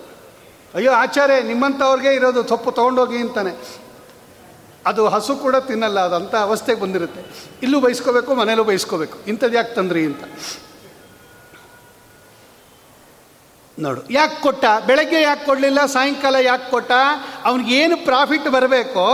ಅಯ್ಯೋ, 0.74 0.92
ಆಚಾರ್ಯ, 1.04 1.36
ನಿಮ್ಮಂಥವ್ರಿಗೆ 1.50 2.10
ಇರೋದು 2.14 2.42
ಸೊಪ್ಪು 2.48 2.70
ತೊಗೊಂಡೋಗಿ 2.78 3.18
ಅಂತಾನೆ. 3.26 3.52
ಅದು 4.86 5.02
ಹಸು 5.14 5.32
ಕೂಡ 5.36 5.56
ತಿನ್ನಲ್ಲ 5.70 6.00
ಅದಂಥ 6.08 6.34
ಅವಸ್ಥೆಗೆ 6.48 6.80
ಬಂದಿರುತ್ತೆ. 6.80 7.22
ಇಲ್ಲೂ 7.62 7.78
ಬಯಸ್ಕೋಬೇಕು 7.80 8.34
ಮನೇಲೂ 8.34 8.62
ಬಯಸ್ಕೋಬೇಕು 8.64 9.16
ಇಂಥದ್ದು 9.30 9.56
ಯಾಕೆ 9.56 9.74
ತಂದ್ರಿ 9.74 10.02
ಅಂತ. 10.10 10.22
ನೋಡು, 13.78 14.00
ಯಾಕೆ 14.10 14.36
ಕೊಟ್ಟ? 14.42 14.64
ಬೆಳಗ್ಗೆ 14.86 15.20
ಯಾಕೆ 15.22 15.44
ಕೊಡಲಿಲ್ಲ, 15.46 15.80
ಸಾಯಂಕಾಲ 15.92 16.36
ಯಾಕೆ 16.40 16.66
ಕೊಟ್ಟ? 16.70 16.92
ಏನು 17.80 17.96
ಪ್ರಾಫಿಟ್ 18.08 18.48
ಬರಬೇಕೋ, 18.56 19.06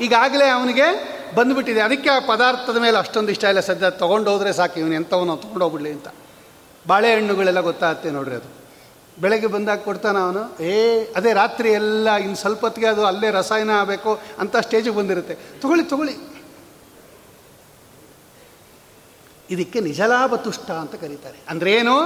ಈಗಾಗಲೇ 0.00 0.46
ಅವನಿಗೆ 0.58 0.86
ಬಂದುಬಿಟ್ಟಿದೆ. 1.34 1.80
ಅದಕ್ಕೆ 1.80 2.10
ಆ 2.10 2.18
ಪದಾರ್ಥದ 2.18 2.76
ಮೇಲೆ 2.76 2.96
ಅಷ್ಟೊಂದು 2.98 3.30
ಇಷ್ಟ 3.30 3.44
ಇಲ್ಲ. 3.44 3.60
ಸದ್ಯ 3.60 3.90
ತೊಗೊಂಡೋದ್ರೆ 3.90 4.52
ಸಾಕು. 4.52 4.80
ಇವನು 4.80 4.94
ಎಂಥವನು 4.94 5.36
ತೊಗೊಂಡೋಗ್ಬಿಡ್ಲಿ 5.36 5.92
ಅಂತ. 5.92 6.08
ಬಾಳೆಹಣ್ಣುಗಳೆಲ್ಲ 6.86 7.60
ಗೊತ್ತಾಗುತ್ತೆ 7.60 8.10
ನೋಡ್ರಿ 8.10 8.34
ಅದು. 8.34 8.64
ಬೆಳಗ್ಗೆ 9.22 9.46
ಬಂದಾಗ 9.46 9.78
ಕೊಡ್ತಾನೆ 9.78 10.18
ಅವನು. 10.18 10.62
ಏ, 10.62 11.04
ಅದೇ 11.16 11.32
ರಾತ್ರಿ 11.32 11.68
ಎಲ್ಲ 11.72 12.14
ಇನ್ನು 12.16 12.36
ಸ್ವಲ್ಪ 12.36 12.60
ಹೊತ್ತಿಗೆ 12.60 12.86
ಅದು 12.86 13.06
ಅಲ್ಲೇ 13.06 13.30
ರಸಾಯನ 13.30 13.70
ಆಗಬೇಕು 13.70 14.20
ಅಂತ 14.38 14.56
ಸ್ಟೇಜಿಗೆ 14.56 14.96
ಬಂದಿರುತ್ತೆ. 14.96 15.34
ತಗೊಳ್ಳಿ 15.34 15.84
ತಗೊಳ್ಳಿ. 15.84 16.34
ಇದಕ್ಕೆ 19.50 19.80
ನಿಜಲಾಭ 19.80 20.34
ತುಷ್ಟ 20.34 20.70
ಅಂತ 20.70 20.94
ಕರೀತಾರೆ. 20.94 21.38
ಅಂದ್ರೇನು? 21.48 21.96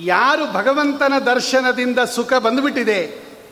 ಯಾರು 0.00 0.52
ಭಗವಂತನ 0.52 1.12
ದರ್ಶನದಿಂದ 1.26 1.98
ಸುಖ 1.98 2.32
ಬಂದುಬಿಟ್ಟಿದೆ, 2.32 3.00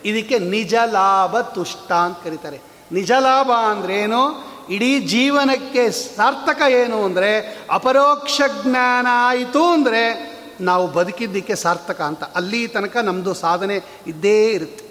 ಇದಕ್ಕೆ 0.05 0.39
ನಿಜಲಾಭ 0.39 1.39
ತುಷ್ಟ 1.39 1.91
ಅಂತ 1.91 2.17
ಕರೀತಾರೆ. 2.23 2.59
ನಿಜ 2.91 3.11
ಲಾಭ 3.11 3.51
ಅಂದ್ರೇನು? 3.51 4.54
ಇಡೀ 4.69 4.99
ಜೀವನಕ್ಕೆ 4.99 5.91
ಸಾರ್ಥಕ 5.91 6.61
ಏನು 6.69 7.03
ಅಂದರೆ 7.03 7.61
ಅಪರೋಕ್ಷ 7.71 8.41
ಜ್ಞಾನ 8.63 9.07
ಆಯಿತು 9.11 9.63
ಅಂದರೆ 9.69 10.35
ನಾವು 10.61 10.87
ಬದುಕಿದ್ದಕ್ಕೆ 10.87 11.55
ಸಾರ್ಥಕ 11.55 12.01
ಅಂತ. 12.01 12.23
ಅಲ್ಲಿ 12.23 12.67
ತನಕ 12.67 12.97
ನಮ್ಮದು 12.97 13.33
ಸಾಧನೆ 13.33 13.79
ಇದ್ದೇ 14.07 14.51
ಇರುತ್ತೆ. 14.51 14.85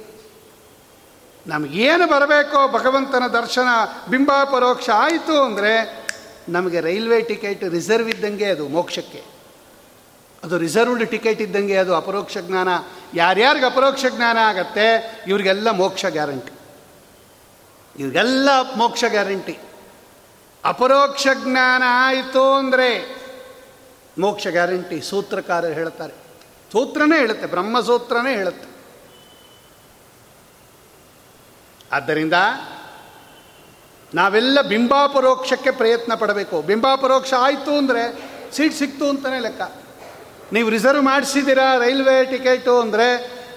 ನಮಗೇನು 1.47 2.07
ಬರಬೇಕೋ 2.07 2.68
ಭಗವಂತನ 2.68 3.27
ದರ್ಶನ 3.27 3.68
ಬಿಂಬ 4.11 4.31
ಪರೋಕ್ಷ 4.45 4.91
ಆಯಿತು 4.95 5.43
ಅಂದರೆ 5.43 6.05
ನಮಗೆ 6.49 6.81
ರೈಲ್ವೆ 6.81 7.20
ಟಿಕೆಟ್ 7.20 7.64
ರಿಸರ್ವ್ 7.64 8.09
ಇದ್ದಂಗೆ 8.09 8.45
ಅದು 8.45 8.68
ಮೋಕ್ಷಕ್ಕೆ. 8.68 9.22
ಅದು 10.45 10.59
ರಿಸರ್ವ್ಡ್ 10.59 11.11
ಟಿಕೆಟ್ 11.11 11.41
ಇದ್ದಂಗೆ 11.41 11.77
ಅದು 11.77 11.95
ಅಪರೋಕ್ಷ 11.95 12.39
ಜ್ಞಾನ. 12.39 12.68
ಯಾರ್ಯಾರಿಗೆ 13.14 13.66
ಅಪರೋಕ್ಷ 13.66 14.05
ಜ್ಞಾನ 14.16 14.39
ಆಗತ್ತೆ, 14.39 14.87
ಇವ್ರಿಗೆಲ್ಲ 15.29 15.70
ಮೋಕ್ಷ 15.70 16.07
ಗ್ಯಾರಂಟಿ. 16.07 16.53
ಇವ್ರಿಗೆಲ್ಲ 17.99 18.49
ಮೋಕ್ಷ 18.76 19.05
ಗ್ಯಾರಂಟಿ. 19.09 19.59
ಅಪರೋಕ್ಷ 20.64 21.26
ಜ್ಞಾನ 21.45 21.82
ಆಯಿತು 21.86 22.53
ಅಂದರೆ 22.53 22.88
ಮೋಕ್ಷ 24.18 24.47
ಗ್ಯಾರಂಟಿ 24.47 25.01
ಸೂತ್ರಕಾರರು 25.01 25.72
ಹೇಳ್ತಾರೆ. 25.72 26.12
ಸೂತ್ರನೇ 26.72 27.18
ಹೇಳುತ್ತೆ, 27.18 27.47
ಬ್ರಹ್ಮಸೂತ್ರನೇ 27.47 28.34
ಹೇಳುತ್ತೆ. 28.34 28.68
ಆದ್ದರಿಂದ 31.92 32.32
ನಾವೆಲ್ಲ 34.14 34.61
ಬಿಂಬಾಪರೋಕ್ಷಕ್ಕೆ 34.62 35.70
ಪ್ರಯತ್ನ 35.70 36.14
ಪಡಬೇಕು. 36.14 36.62
ಬಿಂಬಾಪರೋಕ್ಷ 36.62 37.32
ಆಯಿತು 37.38 37.72
ಅಂದರೆ 37.78 38.03
ಸೀಟ್ 38.53 38.74
ಸಿಕ್ತು 38.74 39.09
ಅಂತಲೇ 39.09 39.38
ಲೆಕ್ಕ. 39.38 39.62
ನೀವು 40.53 40.68
ರಿಸರ್ವ್ 40.70 41.03
ಮಾಡಿಸಿದ್ದೀರಾ 41.03 41.78
ರೈಲ್ವೆ 41.78 42.24
ಟಿಕೆಟು 42.24 42.80
ಅಂದರೆ 42.80 43.07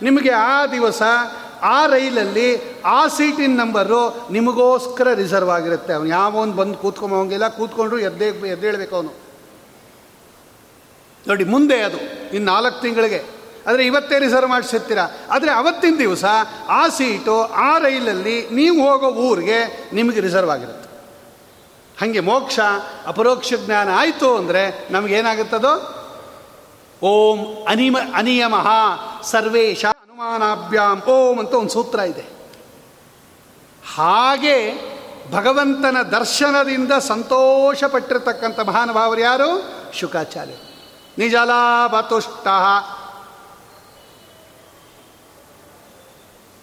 ನಿಮಗೆ 0.01 0.29
ಆ 0.29 0.65
ದಿವಸ 0.65 1.01
ಆ 1.61 1.85
ರೈಲಲ್ಲಿ 1.85 2.81
ಆ 2.85 3.07
ಸೀಟಿನ 3.07 3.59
ನಂಬರು 3.59 4.27
ನಿಮಗೋಸ್ಕರ 4.31 5.13
ರಿಸರ್ವ್ 5.13 5.49
ಆಗಿರುತ್ತೆ. 5.49 5.93
ಅವನು 5.93 6.09
ಯಾವೊಂದು 6.09 6.53
ಬಂದು 6.53 6.77
ಕೂತ್ಕೊಂಬಂಗಿಲ್ಲ, 6.77 7.47
ಕೂತ್ಕೊಂಡ್ರು 7.47 7.99
ಎದ್ದೇ 7.99 8.47
ಎದ್ದೇಳ್ಬೇಕು 8.47 8.95
ಅವನು. 8.95 9.13
ನೋಡಿ, 11.27 11.43
ಮುಂದೆ 11.43 11.81
ಅದು 11.81 11.97
ಇನ್ನು 12.35 12.51
ನಾಲ್ಕು 12.51 12.81
ತಿಂಗಳಿಗೆ. 12.81 13.37
ಆದರೆ 13.67 13.85
ಇವತ್ತೇ 13.85 14.19
ರಿಸರ್ವ್ 14.19 14.49
ಮಾಡಿಸಿರ್ತೀರ? 14.49 14.97
ಆದರೆ 15.31 15.51
ಅವತ್ತಿನ 15.51 15.95
ದಿವಸ 15.97 16.25
ಆ 16.69 16.87
ಸೀಟು, 16.87 17.43
ಆ 17.43 17.77
ರೈಲಲ್ಲಿ 17.77 18.47
ನೀವು 18.51 18.89
ಹೋಗೋ 18.89 19.11
ಊರಿಗೆ 19.11 19.89
ನಿಮಗೆ 19.93 20.19
ರಿಸರ್ವ್ 20.19 20.49
ಆಗಿರುತ್ತೆ. 20.49 20.87
ಹಾಗೆ 21.99 22.19
ಮೋಕ್ಷ, 22.19 22.59
ಅಪರೋಕ್ಷ 23.07 23.53
ಜ್ಞಾನ 23.65 23.89
ಆಯಿತು 23.95 24.37
ಅಂದರೆ 24.37 24.87
ನಮಗೇನಾಗುತ್ತದೋ 24.91 26.03
ಓಂ 27.03 27.65
ಅನಿಮ 27.67 27.97
ಅನಿಯಮಃ 28.13 28.67
ಸರ್ವೇಶ 29.21 29.85
ಅನುಮಾನಾಭ್ಯಾಂ 30.17 31.01
ಓಂ 31.01 31.39
ಅಂತ 31.39 31.53
ಒಂದು 31.53 31.69
ಸೂತ್ರ 31.69 31.99
ಇದೆ. 31.99 32.23
ಹಾಗೆ 33.95 34.55
ಭಗವಂತನ 35.31 36.01
ದರ್ಶನದಿಂದ 36.01 36.91
ಸಂತೋಷ 36.91 37.83
ಪಟ್ಟಿರತಕ್ಕಂಥ 37.83 38.59
ಮಹಾನುಭಾವರು 38.59 39.21
ಯಾರು? 39.21 39.49
ಶುಕಾಚಾರ್ಯ 39.93 40.53
ನಿಜಲಾಭತುಷ್ಟ. 41.17 42.47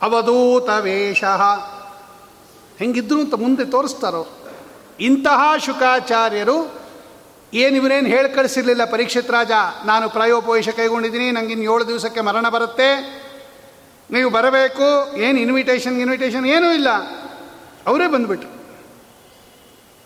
ಅವಧೂತ 0.02 0.68
ವೇಷ 0.80 1.24
ಹೆಂಗಿದ್ರು 2.78 3.20
ಅಂತ 3.20 3.34
ಮುಂದೆ 3.34 3.64
ತೋರಿಸ್ತಾರೋ. 3.64 4.26
ಇಂತಹ 5.00 5.56
ಶುಕಾಚಾರ್ಯರು 5.56 6.58
ಏನು 7.54 7.76
ಇವರೇನು 7.76 8.08
ಹೇಳಿ 8.08 8.28
ಕಳಿಸಿರ್ಲಿಲ್ಲ 8.28 8.84
ಪರೀಕ್ಷಿತ್ 8.84 9.30
ರಾಜ? 9.30 9.50
ನಾನು 9.84 10.10
ಪ್ರಾಯೋಪವೇಶ 10.10 10.68
ಕೈಗೊಂಡಿದ್ದೀನಿ 10.68 11.30
ನನಗೆ 11.30 11.52
ಇನ್ನು 11.52 11.74
ಏಳು 11.74 11.86
ದಿವಸಕ್ಕೆ 11.88 12.20
ಮರಣ 12.20 12.48
ಬರುತ್ತೆ. 12.48 13.23
ನೀವು 14.10 14.30
ಬರಬೇಕು, 14.30 15.16
ಏನು 15.16 15.38
ಇನ್ವಿಟೇಷನ್ 15.38 16.00
ಇನ್ವಿಟೇಷನ್ 16.00 16.46
ಏನೂ 16.46 16.72
ಇಲ್ಲ. 16.72 16.88
ಅವರೇ 17.86 18.06
ಬಂದುಬಿಟ್ರು. 18.06 18.64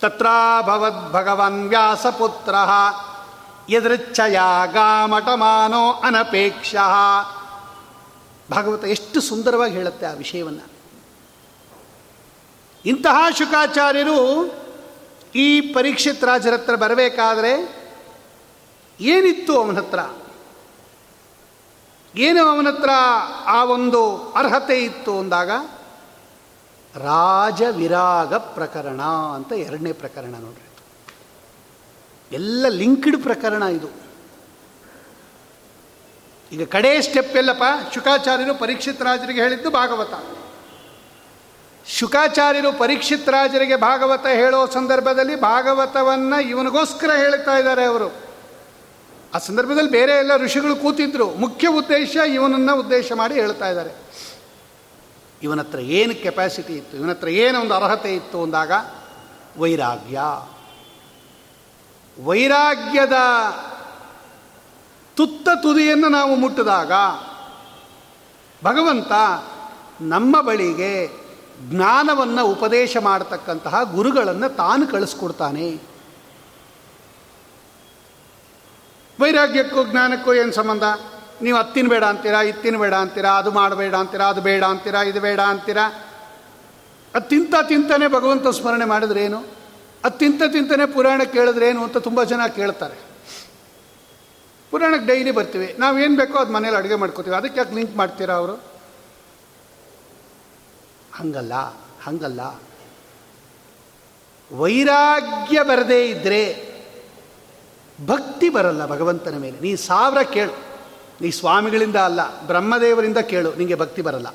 ತತ್ರಾಭವದ್ 0.01 1.13
ಭಗವನ್ 1.13 1.69
ವ್ಯಾಸಪುತ್ರ 1.69 2.55
ಎದೃಚ್ಛಯ 3.73 4.39
ಗಾಮಟಮಾನೋ 4.73 5.93
ಅನಪೇಕ್ಷ. 5.93 6.75
ಭಾಗವತ 8.51 8.85
ಎಷ್ಟು 8.85 9.21
ಸುಂದರವಾಗಿ 9.21 9.75
ಹೇಳುತ್ತೆ 9.75 10.07
ಆ 10.07 10.13
ವಿಷಯವನ್ನು. 10.13 10.79
ಇಂತಹ 12.87 13.27
ಶುಕಾಚಾರ್ಯರು 13.39 14.53
ಈ 15.35 15.61
ಪರೀಕ್ಷಿತ್ 15.61 16.25
ರಾಜರ 16.25 16.53
ಹತ್ರ 16.53 16.75
ಬರಬೇಕಾದ್ರೆ 16.75 17.79
ಏನಿತ್ತು 19.01 19.63
ಅವನ 19.63 19.79
ಹತ್ರ 19.79 19.99
ಏನು 22.17 22.47
ಅವನ 22.47 22.69
ಹತ್ರ 22.69 22.91
ಆ 23.45 23.65
ಒಂದು 23.65 24.33
ಅರ್ಹತೆ 24.33 24.79
ಇತ್ತು 24.79 25.19
ಅಂದಾಗ? 25.19 25.51
ರಾಜವಿರಾಗ 26.97 28.35
ಪ್ರಕರಣ 28.35 29.03
ಅಂತ 29.35 29.53
ಎರಡನೇ 29.53 29.93
ಪ್ರಕರಣ 29.93 30.35
ನೋಡ್ರಿ. 30.39 30.69
ಎಲ್ಲ 32.33 32.69
ಲಿಂಕ್ಡ್ 32.69 33.23
ಪ್ರಕರಣ 33.23 33.63
ಇದು. 33.63 33.89
ಈಗ 36.53 36.69
ಕಡೆ 36.69 37.03
ಸ್ಟೆಪ್ 37.03 37.37
ಎಲ್ಲಪ್ಪ, 37.37 37.95
ಶುಕಾಚಾರ್ಯರು 37.95 38.55
ಪರೀಕ್ಷಿತ್ 38.55 39.03
ರಾಜರಿಗೆ 39.03 39.43
ಹೇಳಿದ್ದು 39.43 39.71
ಭಾಗವತ. 39.71 40.15
ಶುಕಾಚಾರ್ಯರು 41.87 42.73
ಪರೀಕ್ಷಿತ್ 42.73 43.29
ರಾಜರಿಗೆ 43.29 43.77
ಭಾಗವತ 43.77 44.27
ಹೇಳೋ 44.27 44.67
ಸಂದರ್ಭದಲ್ಲಿ 44.67 45.41
ಭಾಗವತವನ್ನು 45.41 46.41
ಇವನಿಗೋಸ್ಕರ 46.41 47.11
ಹೇಳ್ತಾ 47.11 47.57
ಇದ್ದಾರೆ 47.57 47.85
ಅವರು. 47.85 48.28
ಆ 49.35 49.39
ಸಂದರ್ಭದಲ್ಲಿ 49.39 49.91
ಬೇರೆ 49.91 50.13
ಎಲ್ಲ 50.13 50.37
ಋಷಿಗಳು 50.37 50.77
ಕೂತಿದ್ರು. 50.77 51.31
ಮುಖ್ಯ 51.31 51.69
ಉದ್ದೇಶ 51.69 52.17
ಇವನನ್ನು 52.17 52.81
ಉದ್ದೇಶ 52.81 53.13
ಮಾಡಿ 53.13 53.35
ಹೇಳ್ತಾ 53.35 53.69
ಇದ್ದಾರೆ. 53.69 53.91
ಇವನ 55.43 55.61
ಹತ್ರ 55.61 55.79
ಏನು 55.79 56.23
ಕೆಪಾಸಿಟಿ 56.23 56.73
ಇತ್ತು? 56.73 56.97
ಇವನ 56.97 57.11
ಹತ್ರ 57.11 57.29
ಏನು 57.29 57.61
ಒಂದು 57.61 57.75
ಅರ್ಹತೆ 57.75 58.15
ಇತ್ತು 58.15 58.43
ಅಂದಾಗ 58.43 58.73
ವೈರಾಗ್ಯ. 59.59 60.21
ವೈರಾಗ್ಯದ 62.25 63.13
ತುತ್ತ 65.17 65.49
ತುದಿಯನ್ನು 65.63 66.09
ನಾವು 66.09 66.35
ಮುಟ್ಟಿದಾಗ 66.35 66.93
ಭಗವಂತ 68.65 69.13
ನಮ್ಮ 70.01 70.41
ಬಳಿಗೆ 70.41 71.09
ಜ್ಞಾನವನ್ನು 71.71 72.47
ಉಪದೇಶ 72.47 72.97
ಮಾಡತಕ್ಕಂತಹ 73.01 73.83
ಗುರುಗಳನ್ನು 73.83 74.57
ತಾನು 74.57 74.87
ಕಳಿಸ್ಕೊಡ್ತಾನೆ. 74.87 75.98
ವೈರಾಗ್ಯಕ್ಕೂ 79.21 79.85
ಜ್ಞಾನಕ್ಕೂ 79.85 80.35
ಏನು 80.35 80.53
ಸಂಬಂಧ? 80.53 80.83
ನೀವು 81.43 81.59
ಅತ್ತಿನ 81.59 81.89
ಬೇಡ 81.89 82.05
ಅಂತೀರಾ, 82.05 82.43
ಇತ್ತಿನ 82.43 82.77
ಬೇಡ 82.77 82.95
ಅಂತೀರಾ, 82.95 83.31
ಅದು 83.31 83.51
ಮಾಡಬೇಡ 83.51 83.95
ಅಂತೀರಾ, 83.95 84.27
ಅದು 84.27 84.41
ಬೇಡ 84.41 84.65
ಅಂತೀರಾ, 84.65 85.03
ಇದು 85.03 85.21
ಬೇಡ 85.21 85.41
ಅಂತೀರಾ? 85.41 86.05
ಅತ್ತಿಂತ 87.15 87.51
ತಿಂತ 87.51 87.69
ತಿಂತಾನೆ 87.69 88.09
ಭಗವಂತ 88.09 88.47
ಸ್ಮರಣೆ 88.47 88.85
ಮಾಡಿದ್ರೇನು 88.85 89.39
ಅತ್ತಿಂತ 90.05 90.39
ತಿಂತ 90.39 90.53
ತಿಂತಾನೆ 90.53 90.87
ಪುರಾಣ 90.87 91.23
ಕೇಳಿದ್ರೇನು 91.23 91.85
ಅಂತ 91.85 91.97
ತುಂಬ 91.97 92.23
ಜನ 92.23 92.47
ಕೇಳ್ತಾರೆ. 92.47 92.95
ಪುರಾಣಕ್ಕೆ 94.71 95.07
ಡೈಲಿ 95.07 95.31
ಬರ್ತೀವಿ. 95.31 95.77
ನಾವೇನು 95.79 96.17
ಬೇಕೋ 96.17 96.39
ಅದು 96.39 96.53
ಮನೇಲಿ 96.53 96.77
ಅಡುಗೆ 96.77 96.95
ಮಾಡ್ಕೋತೀವಿ. 96.95 97.37
ಅದಕ್ಕೆ 97.37 97.61
ಯಾಕೆ 97.61 97.75
ಲಿಂಕ್ 97.75 97.97
ಮಾಡ್ತೀರಾ 97.97 98.35
ಅವರು? 98.35 98.53
ಹಂಗಲ್ಲ 101.15 101.55
ಹಂಗಲ್ಲ. 102.05 102.41
ವೈರಾಗ್ಯ 104.53 105.63
ಬರದೇ 105.63 106.07
ಇದ್ದರೆ 106.07 106.68
ಭಕ್ತಿ 108.07 108.49
ಬರಲ್ಲ 108.49 108.87
ಭಗವಂತನ 108.87 109.37
ಮೇಲೆ. 109.39 109.61
ನೀ 109.61 109.77
ಸಾವಿರ 109.77 110.23
ಕೇಳು. 110.23 110.53
ನೀ 111.21 111.31
ಸ್ವಾಮಿಗಳಿಂದ 111.31 111.97
ಅಲ್ಲ, 111.97 112.47
ಬ್ರಹ್ಮದೇವರಿಂದ 112.47 113.19
ಕೇಳು 113.19 113.55
ನಿಮಗೆ 113.55 113.75
ಭಕ್ತಿ 113.75 114.03
ಬರಲ್ಲ. 114.03 114.27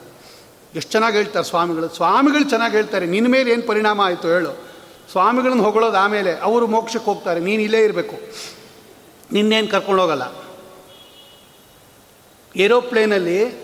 ಎಷ್ಟು 0.75 0.91
ಚೆನ್ನಾಗಿ 0.91 1.17
ಹೇಳ್ತಾರೆ 1.17 1.45
ಸ್ವಾಮಿಗಳು. 1.45 1.89
ಸ್ವಾಮಿಗಳು 1.89 2.49
ಚೆನ್ನಾಗಿ 2.49 2.75
ಹೇಳ್ತಾರೆ 2.75 3.05
ನಿನ್ನ 3.05 3.27
ಮೇಲೆ 3.27 3.51
ಏನು 3.51 3.61
ಪರಿಣಾಮ 3.61 4.01
ಆಯಿತು 4.01 4.27
ಹೇಳು. 4.27 4.73
ಸ್ವಾಮಿಗಳನ್ನ 5.11 5.61
ಹೊಗಳೋದು 5.61 5.97
ಆಮೇಲೆ 5.97 6.39
ಅವರು 6.39 6.67
ಮೋಕ್ಷಕ್ಕೆ 6.67 7.05
ಹೋಗ್ತಾರೆ, 7.05 7.39
ನೀನು 7.39 7.61
ಇಲ್ಲೇ 7.61 7.83
ಇರಬೇಕು. 7.83 8.15
ನಿನ್ನೇನು 9.31 9.67
ಕರ್ಕೊಂಡೋಗಲ್ಲ 9.67 10.43
ಏರೋಪ್ಲೇನಲ್ಲಿ 12.55 13.63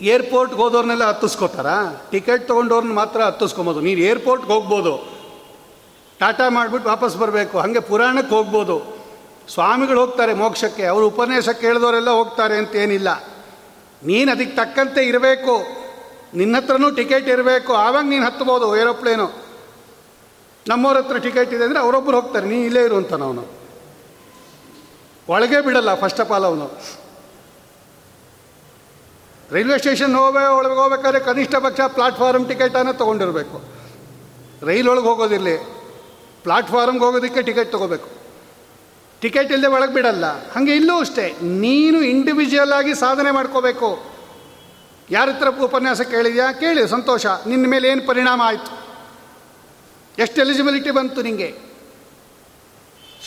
ಏರ್ಪೋರ್ಟ್ಗೆ 0.00 0.60
ಹೋದವ್ರನ್ನೆಲ್ಲ 0.60 1.04
ಹತ್ತಿಸ್ಕೋತಾರಾ? 1.04 2.06
ಟಿಕೆಟ್ 2.10 2.48
ತೊಗೊಂಡವ್ರನ್ನ 2.48 2.92
ಮಾತ್ರ 2.92 3.20
ಹತ್ತಿಸ್ಕೊಬೋದು. 3.20 3.80
ನೀನು 3.80 4.00
ಏರ್ಪೋರ್ಟ್ಗೆ 4.00 4.52
ಹೋಗ್ಬೋದು. 4.52 5.12
ಟಾಟಾ 6.18 6.48
ಮಾಡಿಬಿಟ್ಟು 6.48 6.88
ವಾಪಸ್ 6.88 7.16
ಬರಬೇಕು. 7.16 7.58
ಹಾಗೆ 7.58 7.80
ಪುರಾಣಕ್ಕೆ 7.80 8.34
ಹೋಗ್ಬೋದು. 8.34 8.99
ಸ್ವಾಮಿಗಳು 9.48 10.00
ಹೋಗ್ತಾರೆ 10.00 10.34
ಮೋಕ್ಷಕ್ಕೆ, 10.34 10.84
ಅವರು 10.84 11.06
ಉಪನ್ಯಾಸ 11.06 11.48
ಕೇಳಿದವರೆಲ್ಲ 11.48 12.10
ಹೋಗ್ತಾರೆ 12.10 12.56
ಅಂತ 12.56 12.74
ಏನಿಲ್ಲ. 12.74 13.24
ನೀನು 14.04 14.32
ಅದಕ್ಕೆ 14.32 14.56
ತಕ್ಕಂತೆ 14.56 15.04
ಇರಬೇಕು. 15.04 15.80
ನಿನ್ನ 16.34 16.56
ಹತ್ರನೂ 16.56 16.90
ಟಿಕೆಟ್ 16.90 17.28
ಇರಬೇಕು. 17.28 17.74
ಆವಾಗ 17.74 18.04
ನೀನು 18.04 18.24
ಹತ್ತಬೋದು 18.24 18.76
ಏರೋಪ್ಲೇನು. 18.76 19.50
ನಮ್ಮವ್ರ 20.68 20.96
ಹತ್ರ 20.96 21.18
ಟಿಕೆಟ್ 21.18 21.54
ಇದೆ 21.54 21.64
ಅಂದರೆ 21.64 21.78
ಅವರೊಬ್ಬರು 21.78 22.20
ಹೋಗ್ತಾರೆ. 22.20 22.46
ನೀನು 22.46 22.62
ಇಲ್ಲೇ 22.62 22.84
ಇರುವಂತಾನ 22.84 23.22
ಅವನು. 23.22 23.46
ಒಳಗೆ 25.28 25.60
ಬಿಡಲ್ಲ 25.60 25.94
ಫಸ್ಟ್ 25.94 26.20
ಆಫ್ 26.20 26.30
ಆಲ್ 26.30 26.44
ಅವನು. 26.44 26.70
ರೈಲ್ವೆ 29.50 29.78
ಸ್ಟೇಷನ್ 29.78 30.14
ಹೋಗೇ 30.14 30.46
ಒಳಗೆ 30.46 30.74
ಹೋಗ್ಬೇಕಾದ್ರೆ 30.74 31.20
ಕನಿಷ್ಠ 31.20 31.54
ಪಕ್ಷ 31.54 31.80
ಪ್ಲಾಟ್ಫಾರ್ಮ್ 31.88 32.48
ಟಿಕೆಟನ್ನು 32.48 32.92
ತೊಗೊಂಡಿರಬೇಕು. 32.92 33.62
ರೈಲ್ 34.66 34.88
ಒಳಗೆ 34.88 35.04
ಹೋಗೋದಿರಲಿ. 35.04 35.56
ಪ್ಲಾಟ್ಫಾರ್ಮ್ಗೆ 36.42 37.04
ಹೋಗೋದಕ್ಕೆ 37.04 37.42
ಟಿಕೆಟ್ 37.42 37.72
ತೊಗೋಬೇಕು. 37.72 38.19
ಟಿಕೆಟ್ 39.20 39.52
ಇಲ್ಲದೆ 39.52 39.68
ಒಳಗೆ 39.68 39.92
ಬಿಡಲ್ಲ. 39.92 40.24
ಹಾಗೆ 40.50 40.76
ಇಲ್ಲೂ 40.76 41.00
ಅಷ್ಟೇ. 41.00 41.36
ನೀನು 41.42 42.02
ಇಂಡಿವಿಜುವಲ್ 42.02 42.72
ಆಗಿ 42.72 42.94
ಸಾಧನೆ 42.94 43.30
ಮಾಡ್ಕೋಬೇಕು. 43.30 44.10
ಯಾರ 45.10 45.28
ಹತ್ರ 45.28 45.48
ಉಪನ್ಯಾಸ 45.48 46.00
ಕೇಳಿದ್ಯಾ? 46.00 46.52
ಕೇಳಿ, 46.52 46.88
ಸಂತೋಷ. 46.88 47.26
ನಿನ್ನ 47.26 47.66
ಮೇಲೆ 47.66 47.88
ಏನು 47.88 48.06
ಪರಿಣಾಮ 48.06 48.42
ಆಯಿತು? 48.44 48.80
ಎಷ್ಟು 50.18 50.40
ಎಲಿಜಿಬಿಲಿಟಿ 50.40 50.90
ಬಂತು 50.90 51.22
ನಿಮಗೆ 51.22 51.58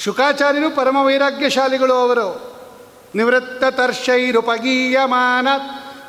ಶುಕಾಚಾರ್ಯರು 0.03 0.75
ಪರಮ 0.75 0.97
ವೈರಾಗ್ಯಶಾಲಿಗಳು 0.97 1.93
ಅವರು. 1.93 2.53
ನಿವೃತ್ತ 3.15 3.63
ತರ್ಷೈರುಪಗೀಯಮಾನ 3.63 5.47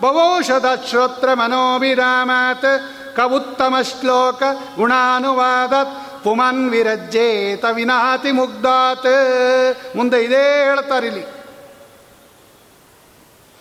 ಬವೋಷಧ 0.03 0.67
ಶ್ರೋತ್ರ 0.89 1.35
ಮನೋಭಿರಾಮಾತ್ 1.35 2.91
ಕವುತ್ತಮ 3.17 3.77
ಶ್ಲೋಕ 3.83 4.43
ಗುಣಾನುವಾದತ್ 4.77 6.04
ಪುಮನ್ 6.25 6.71
ವಿರಜ್ಜೇತ 6.71 7.65
ವಿನಾತಿ 7.73 8.31
ಮುಗ್ಧಾತ್. 8.31 9.97
ಮುಂದೆ 9.97 10.25
ಇದೇ 10.25 10.65
ಹೇಳ್ತಾರೆ 10.65 11.07
ಇಲ್ಲಿ. 11.07 11.23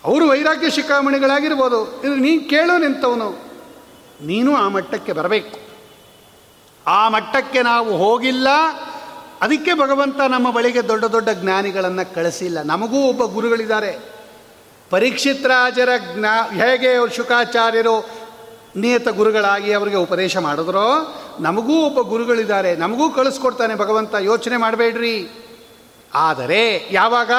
ಅವರು 0.04 0.28
ವೈರಾಗ್ಯ 0.28 0.70
ಶಿಖಾಮಣಿಗಳಾಗಿರ್ಬೋದು. 0.70 2.02
ಇದು 2.04 2.14
ನೀನು 2.14 2.48
ಕೇಳು 2.48 2.78
ನಿಂತವನು. 2.78 3.30
ನೀನು 4.22 4.56
ಆ 4.56 4.68
ಮಟ್ಟಕ್ಕೆ 4.68 5.12
ಬರಬೇಕು. 5.12 5.58
ಆ 6.86 7.08
ಮಟ್ಟಕ್ಕೆ 7.08 7.62
ನಾವು 7.62 7.96
ಹೋಗಿಲ್ಲ. 7.96 8.48
ಅದಕ್ಕೆ 9.40 9.74
ಭಗವಂತ 9.74 10.20
ನಮ್ಮ 10.20 10.50
ಬಳಿಗೆ 10.50 10.88
ದೊಡ್ಡ 10.88 11.04
ದೊಡ್ಡ 11.04 11.28
ಜ್ಞಾನಿಗಳನ್ನು 11.30 12.14
ಕಳಿಸಿಲ್ಲ. 12.14 12.62
ನಮಗೂ 12.62 12.96
ಒಬ್ಬ 12.96 13.24
ಗುರುಗಳಿದ್ದಾರೆ. 13.24 14.14
ಪರೀಕ್ಷಿತ್ 14.90 15.46
ರಾಜರ 15.46 15.88
ಜ್ಞಾ, 16.14 16.50
ಹೇಗೆ 16.50 17.16
ಶುಕಾಚಾರ್ಯರು 17.16 18.08
ನಿಯತ 18.76 19.08
ಗುರುಗಳಾಗಿ 19.08 19.72
ಅವರಿಗೆ 19.72 19.96
ಉಪದೇಶ 19.96 20.36
ಮಾಡಿದ್ರೋ 20.36 21.20
ನಮಗೂ 21.40 21.86
ಒಬ್ಬ 21.86 22.00
ಗುರುಗಳಿದ್ದಾರೆ, 22.00 22.76
ನಮಗೂ 22.76 23.10
ಕಳಿಸ್ಕೊಡ್ತಾನೆ 23.10 23.74
ಭಗವಂತ, 23.74 24.14
ಯೋಚನೆ 24.14 24.56
ಮಾಡಬೇಡ್ರಿ. 24.56 25.30
ಆದರೆ 26.14 26.88
ಯಾವಾಗ? 26.90 27.30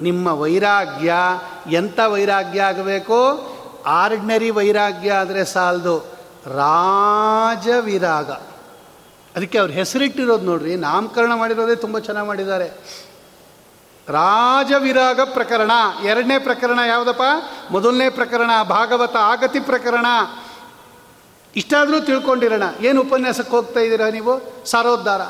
ನಿಮ್ಮ 0.00 0.28
ವೈರಾಗ್ಯ 0.28 1.14
ಎಂಥ 1.70 2.00
ವೈರಾಗ್ಯ 2.00 2.62
ಆಗಬೇಕು? 2.62 3.48
ಆರ್ಡ್ನರಿ 3.86 4.50
ವೈರಾಗ್ಯ 4.50 5.12
ಆದರೆ 5.12 5.44
ಸಾಲದು. 5.44 5.98
ರಾಜವಿರಾಗ. 6.46 8.30
ಅದಕ್ಕೆ 9.36 9.58
ಅವ್ರು 9.58 9.72
ಹೆಸರಿಟ್ಟಿರೋದು 9.72 10.44
ನೋಡ್ರಿ, 10.44 10.76
ನಾಮಕರಣ 10.76 11.34
ಮಾಡಿರೋದೇ 11.34 11.74
ತುಂಬ 11.74 11.98
ಚೆನ್ನಾಗಿ 11.98 12.28
ಮಾಡಿದ್ದಾರೆ. 12.28 12.68
ರಾಜವಿರಾಗ 14.08 15.20
ಪ್ರಕರಣ. 15.20 15.70
ಎರಡನೇ 16.04 16.38
ಪ್ರಕರಣ 16.38 16.78
ಯಾವುದಪ್ಪ? 16.88 17.22
ಮೊದಲನೇ 17.70 18.10
ಪ್ರಕರಣ, 18.10 18.50
ಭಾಗವತ 18.62 19.16
ಆಗತಿ 19.16 19.60
ಪ್ರಕರಣ. 19.60 20.06
ಇಷ್ಟಾದರೂ 21.56 22.00
ತಿಳ್ಕೊಂಡಿರೋಣ. 22.00 22.62
ಏನು 22.80 23.00
ಉಪನ್ಯಾಸಕ್ಕೆ 23.00 23.50
ಹೋಗ್ತಾ 23.50 23.80
ಇದ್ದೀರಾ 23.80 24.08
ನೀವು? 24.08 24.64
ಸಾರೋದ್ಧಾರ. 24.64 25.20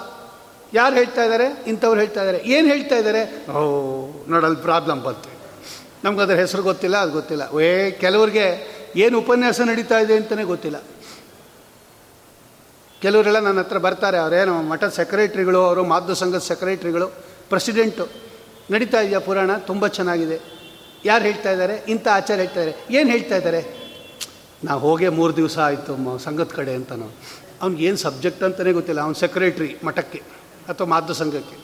ಯಾರು 0.74 0.94
ಹೇಳ್ತಾ 0.94 1.22
ಇದ್ದಾರೆ? 1.24 1.64
ಇಂಥವ್ರು 1.66 2.00
ಹೇಳ್ತಾ 2.00 2.20
ಇದ್ದಾರೆ. 2.20 2.38
ಏನು 2.44 2.68
ಹೇಳ್ತಾ 2.68 2.96
ಇದ್ದಾರೆ? 2.96 3.50
ಓ 3.50 4.10
ನೋಡಲ್ಲಿ 4.28 4.56
ಪ್ರಾಬ್ಲಮ್ 4.56 5.02
ಬಂತು. 5.02 5.30
ನಮ್ಗೆ 6.04 6.22
ಅದರ 6.22 6.34
ಹೆಸರು 6.34 6.62
ಗೊತ್ತಿಲ್ಲ, 6.62 6.96
ಅದು 6.96 7.12
ಗೊತ್ತಿಲ್ಲ. 7.12 7.60
ಏ, 7.60 7.90
ಕೆಲವ್ರಿಗೆ 7.90 8.78
ಏನು 8.96 9.18
ಉಪನ್ಯಾಸ 9.18 9.60
ನಡೀತಾ 9.60 9.98
ಇದೆ 9.98 10.16
ಅಂತಲೇ 10.16 10.42
ಗೊತ್ತಿಲ್ಲ. 10.42 10.82
ಕೆಲವರೆಲ್ಲ 13.02 13.38
ನನ್ನ 13.38 13.58
ಹತ್ರ 13.58 13.78
ಬರ್ತಾರೆ. 13.78 14.18
ಅವರೇನು 14.18 14.62
ಮಠದ 14.62 14.88
ಸೆಕ್ರೆಟ್ರಿಗಳು, 14.88 15.60
ಅವರು 15.62 15.84
ಮಾಧ್ಯ 15.84 16.14
ಸಂಘದ 16.14 16.38
ಸೆಕ್ರೆಟ್ರಿಗಳು, 16.38 17.06
ಪ್ರೆಸಿಡೆಂಟು. 17.48 18.08
ನಡೀತಾ 18.70 19.00
ಇದೆಯಾ 19.00 19.18
ಪುರಾಣ? 19.18 19.56
ತುಂಬ 19.56 19.86
ಚೆನ್ನಾಗಿದೆ. 19.86 20.40
ಯಾರು 21.04 21.24
ಹೇಳ್ತಾ 21.24 21.50
ಇದ್ದಾರೆ? 21.52 21.84
ಇಂಥ 21.88 22.08
ಆಚಾರ 22.08 22.36
ಹೇಳ್ತಾ 22.36 22.62
ಇದ್ದಾರೆ. 22.62 22.96
ಏನು 22.96 23.10
ಹೇಳ್ತಾ 23.10 23.36
ಇದ್ದಾರೆ? 23.36 23.87
ನಾವು 24.64 24.80
ಹೋಗೇ 24.80 25.08
ಮೂರು 25.08 25.36
ದಿವಸ 25.36 25.58
ಆಯಿತು 25.58 26.18
ಸಂಘದ 26.18 26.50
ಕಡೆ 26.54 26.74
ಅಂತ 26.74 26.92
ನಾವು 26.92 27.10
ಅವ್ನಿಗೇನು 27.62 27.96
ಸಬ್ಜೆಕ್ಟ್ 27.96 28.42
ಅಂತಲೇ 28.42 28.72
ಗೊತ್ತಿಲ್ಲ. 28.72 29.00
ಅವ್ನು 29.00 29.14
ಸೆಕ್ರೆಟ್ರಿ 29.14 29.76
ಮಠಕ್ಕೆ 29.84 30.22
ಅಥವಾ 30.68 30.86
ಮಾಧ್ಯ 30.86 31.14
ಸಂಘಕ್ಕೆ. 31.14 31.56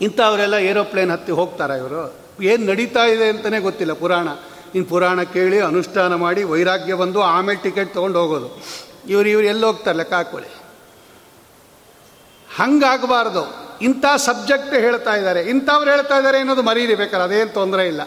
ಇಂಥವರೆಲ್ಲ 0.00 0.54
ಏರೋಪ್ಲೇನ್ 0.54 1.10
ಹತ್ತಿ 1.10 1.32
ಹೋಗ್ತಾರೆ 1.32 1.78
ಇವರು? 1.78 2.18
ಏನು 2.42 2.66
ನಡೀತಾ 2.66 3.04
ಇದೆ 3.04 3.28
ಅಂತಲೇ 3.28 3.60
ಗೊತ್ತಿಲ್ಲ 3.60 3.92
ಪುರಾಣ. 3.92 4.28
ಇನ್ನು 4.74 4.88
ಪುರಾಣ 4.88 5.22
ಕೇಳಿ, 5.22 5.60
ಅನುಷ್ಠಾನ 5.60 6.14
ಮಾಡಿ, 6.14 6.42
ವೈರಾಗ್ಯ 6.42 6.94
ಬಂದು 6.94 7.22
ಆಮೇಲೆ 7.22 7.62
ಟಿಕೆಟ್ 7.62 7.94
ತೊಗೊಂಡು 7.94 8.18
ಹೋಗೋದು. 8.18 8.62
ಇವರು 9.08 9.28
ಇವರು 9.28 9.46
ಎಲ್ಲಿ 9.46 9.64
ಹೋಗ್ತಾರೆ 9.64 9.96
ಲೆಕ್ಕ 9.96 10.12
ಹಾಕೊಳ್ಳಿ 10.12 10.48
ಹಂಗಾಗಬಾರ್ದು. 12.56 13.64
ಇಂಥ 13.82 14.04
ಸಬ್ಜೆಕ್ಟ್ 14.16 14.74
ಹೇಳ್ತಾ 14.74 15.14
ಇದ್ದಾರೆ 15.14 15.40
ಇಂಥವ್ರು 15.40 15.90
ಹೇಳ್ತಾ 15.90 16.18
ಇದ್ದಾರೆ 16.18 16.38
ಅನ್ನೋದು 16.38 16.62
ಮರೀರಿ 16.62 16.94
ಬೇಕಾದ್ರೆ 16.94 17.24
ಅದೇನು 17.24 17.54
ತೊಂದರೆ 17.54 17.86
ಇಲ್ಲ. 17.86 18.00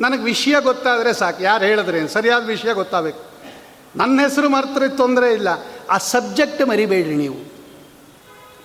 ನನಗೆ 0.00 0.22
ವಿಷಯ 0.22 0.54
ಗೊತ್ತಾದರೆ 0.60 1.12
ಸಾಕು. 1.12 1.42
ಯಾರು 1.42 1.64
ಹೇಳಿದ್ರೆ 1.64 2.08
ಸರಿಯಾದ 2.08 2.46
ವಿಷಯ 2.46 2.72
ಗೊತ್ತಾಗಬೇಕು. 2.72 3.28
ನನ್ನ 3.96 4.20
ಹೆಸರು 4.20 4.48
ಮರ್ತರೆ 4.48 4.96
ತೊಂದರೆ 4.96 5.32
ಇಲ್ಲ. 5.32 5.48
ಆ 5.90 5.98
ಸಬ್ಜೆಕ್ಟ್ 5.98 6.68
ಮರಿಬೇಡ್ರಿ 6.68 7.14
ನೀವು. 7.14 7.58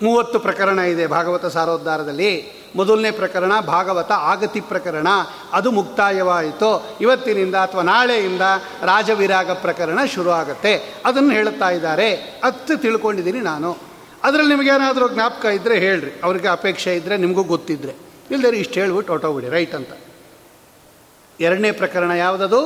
ಮೂವತ್ತು 0.02 0.40
ಪ್ರಕರಣ 0.40 0.80
ಇದೆ 0.80 1.08
ಭಾಗವತ 1.08 1.46
ಸಾರೋದ್ಧಾರದಲ್ಲಿ. 1.46 2.64
ಮೊದಲನೇ 2.76 3.12
ಪ್ರಕರಣ 3.12 3.60
ಭಾಗವತ 3.60 4.12
ಆಗತಿ 4.12 4.62
ಪ್ರಕರಣ. 4.62 5.08
ಅದು 5.52 5.72
ಮುಕ್ತಾಯವಾಯಿತು. 5.72 6.98
ಇವತ್ತಿನಿಂದ 7.02 7.56
ಅಥವಾ 7.56 7.82
ನಾಳೆಯಿಂದ 7.82 8.42
ರಾಜವಿರಾಗ 8.84 9.52
ಪ್ರಕರಣ 9.52 10.00
ಶುರು 10.06 10.30
ಆಗುತ್ತೆ 10.30 10.94
ಅದನ್ನು 11.06 11.32
ಹೇಳುತ್ತಾ 11.32 11.70
ಇದ್ದಾರೆ. 11.70 12.16
ಅತ್ತು 12.44 12.78
ತಿಳ್ಕೊಂಡಿದ್ದೀನಿ 12.78 13.40
ನಾನು. 13.40 13.78
ಅದರಲ್ಲಿ 14.24 14.56
ನಿಮಗೇನಾದರೂ 14.56 15.10
ಜ್ಞಾಪಕ 15.10 15.46
ಇದ್ದರೆ 15.46 15.80
ಹೇಳ್ರಿ. 15.80 16.22
ಅವ್ರಿಗೆ 16.24 16.48
ಅಪೇಕ್ಷೆ 16.48 16.96
ಇದ್ದರೆ 16.96 17.18
ನಿಮಗೂ 17.18 17.44
ಗೊತ್ತಿದ್ದರೆ 17.44 17.96
ಇಲ್ಲದೇ 18.32 18.58
ಇಷ್ಟು 18.58 18.74
ಹೇಳ್ಬಿಟ್ಟು 18.74 19.14
ಹೊಟ್ಟೋಗ್ಬಿಡಿ 19.14 19.50
ರೈಟ್ 19.50 19.76
ಅಂತ. 19.76 19.90
ಎರಡನೇ 21.40 21.72
ಪ್ರಕರಣ 21.72 22.12
ಯಾವುದದು? 22.12 22.60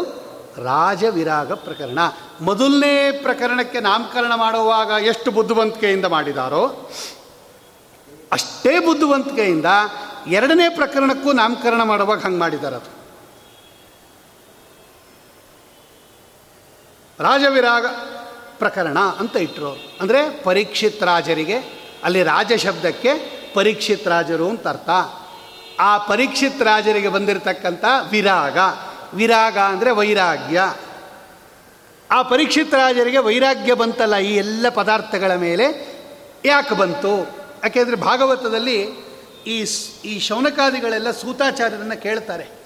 ರಾಜವಿರಾಗ 0.64 1.52
ಪ್ರಕರಣ. 1.54 2.00
ಮೊದಲನೇ 2.42 3.12
ಪ್ರಕರಣಕ್ಕೆ 3.12 3.80
ನಾಮಕರಣ 3.80 4.34
ಮಾಡುವಾಗ 4.36 4.90
ಎಷ್ಟು 5.06 5.32
ಬುದ್ಧಿವಂತಿಕೆಯಿಂದ 5.32 6.06
ಮಾಡಿದಾರೋ, 6.06 6.92
ಅಷ್ಟೇ 8.32 8.80
ಬುದ್ಧಿವಂತಿಕೆಯಿಂದ 8.80 9.66
ಎರಡನೇ 10.28 10.70
ಪ್ರಕರಣಕ್ಕೂ 10.70 11.34
ನಾಮಕರಣ 11.34 11.84
ಮಾಡುವಾಗ 11.84 12.20
ಹಂಗೆ 12.20 12.38
ಮಾಡಿದ್ದಾರೆ 12.38 12.76
ಅದು. 12.76 12.92
ರಾಜವಿರಾಗ 17.20 17.86
ಪ್ರಕರಣ 18.58 19.00
ಅಂತ 19.00 19.36
ಇಟ್ಟರು 19.36 19.72
ಅಂದರೆ 20.02 20.44
ಪರೀಕ್ಷಿತ್ 20.44 21.04
ರಾಜರಿಗೆ, 21.04 21.58
ಅಲ್ಲಿ 22.04 22.24
ರಾಜ 22.24 22.54
ಶಬ್ದಕ್ಕೆ 22.54 23.14
ಪರೀಕ್ಷಿತ್ 23.54 24.08
ರಾಜರು 24.08 24.50
ಅಂತ 24.50 24.68
ಅರ್ಥ. 24.68 24.90
ಆ 25.80 25.98
ಪರೀಕ್ಷಿತ್ 25.98 26.62
ರಾಜರಿಗೆ 26.62 27.08
ಬಂದಿರತಕ್ಕಂಥ 27.08 27.86
ವಿರಾಗ. 28.10 28.58
ವಿರಾಗ 29.14 29.58
ಅಂದರೆ 29.58 29.92
ವೈರಾಗ್ಯ. 29.92 30.76
ಆ 32.12 32.22
ಪರೀಕ್ಷಿತ್ 32.22 32.74
ರಾಜರಿಗೆ 32.74 33.18
ವೈರಾಗ್ಯ 33.18 33.74
ಬಂತಲ್ಲ 33.74 34.18
ಈ 34.18 34.36
ಎಲ್ಲ 34.36 34.70
ಪದಾರ್ಥಗಳ 34.70 35.36
ಮೇಲೆ 35.36 35.98
ಯಾಕೆ 36.46 36.76
ಬಂತು? 36.76 37.22
ಯಾಕೆಂದರೆ 37.64 37.96
ಭಾಗವತದಲ್ಲಿ 37.96 38.82
ಈ 39.48 39.66
ಈ 40.06 40.20
ಶೌನಕಾದಿಗಳೆಲ್ಲ 40.20 41.12
ಸೂತಾಚಾರ್ಯರನ್ನು 41.12 42.02
ಕೇಳ್ತಾರೆ. 42.02 42.58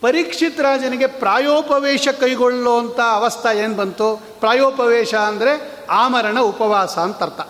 ಪರೀಕ್ಷಿತ್ 0.00 0.60
ರಾಜನಿಗೆ 0.60 1.06
ಪ್ರಾಯೋಪವೇಶ 1.06 2.08
ಕೈಗೊಳ್ಳುವಂಥ 2.08 3.00
ಅವಸ್ಥೆ 3.00 3.58
ಏನು 3.58 3.74
ಬಂತು? 3.74 4.16
ಪ್ರಾಯೋಪವೇಶ 4.40 5.14
ಅಂದರೆ 5.14 5.72
ಆಮರಣ 5.90 6.40
ಉಪವಾಸ 6.40 6.98
ಅಂತ 6.98 7.22
ಅರ್ಥ 7.22 7.40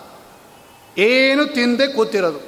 ಏನು 0.98 1.46
ತಿಂದೆ 1.46 1.86
ಕೂತಿರೋದು. 1.86 2.47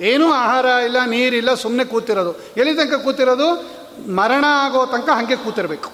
ಏನೂ 0.00 0.32
ಆಹಾರ 0.32 0.64
ಇಲ್ಲ, 0.64 1.04
ನೀರಿಲ್ಲ 1.04 1.54
ಸುಮ್ಮನೆ 1.54 1.84
ಕೂತಿರೋದು. 1.84 2.34
ಎಲ್ಲಿ 2.56 2.74
ತನಕ 2.74 2.94
ಕೂತಿರೋದು? 2.94 3.78
ಮರಣ 4.10 4.44
ಆಗೋ 4.48 4.86
ತನಕ 4.86 5.08
ಹಾಗೆ 5.08 5.36
ಕೂತಿರಬೇಕು. 5.36 5.90